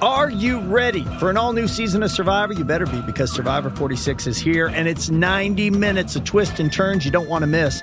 Are 0.00 0.30
you 0.30 0.60
ready 0.60 1.04
for 1.18 1.28
an 1.28 1.36
all 1.36 1.52
new 1.52 1.68
season 1.68 2.02
of 2.02 2.10
Survivor? 2.10 2.54
You 2.54 2.64
better 2.64 2.86
be 2.86 3.02
because 3.02 3.30
Survivor 3.30 3.68
46 3.68 4.26
is 4.26 4.38
here 4.38 4.68
and 4.68 4.88
it's 4.88 5.10
90 5.10 5.68
minutes 5.68 6.16
of 6.16 6.24
twists 6.24 6.60
and 6.60 6.72
turns 6.72 7.04
you 7.04 7.10
don't 7.10 7.28
want 7.28 7.42
to 7.42 7.46
miss. 7.46 7.82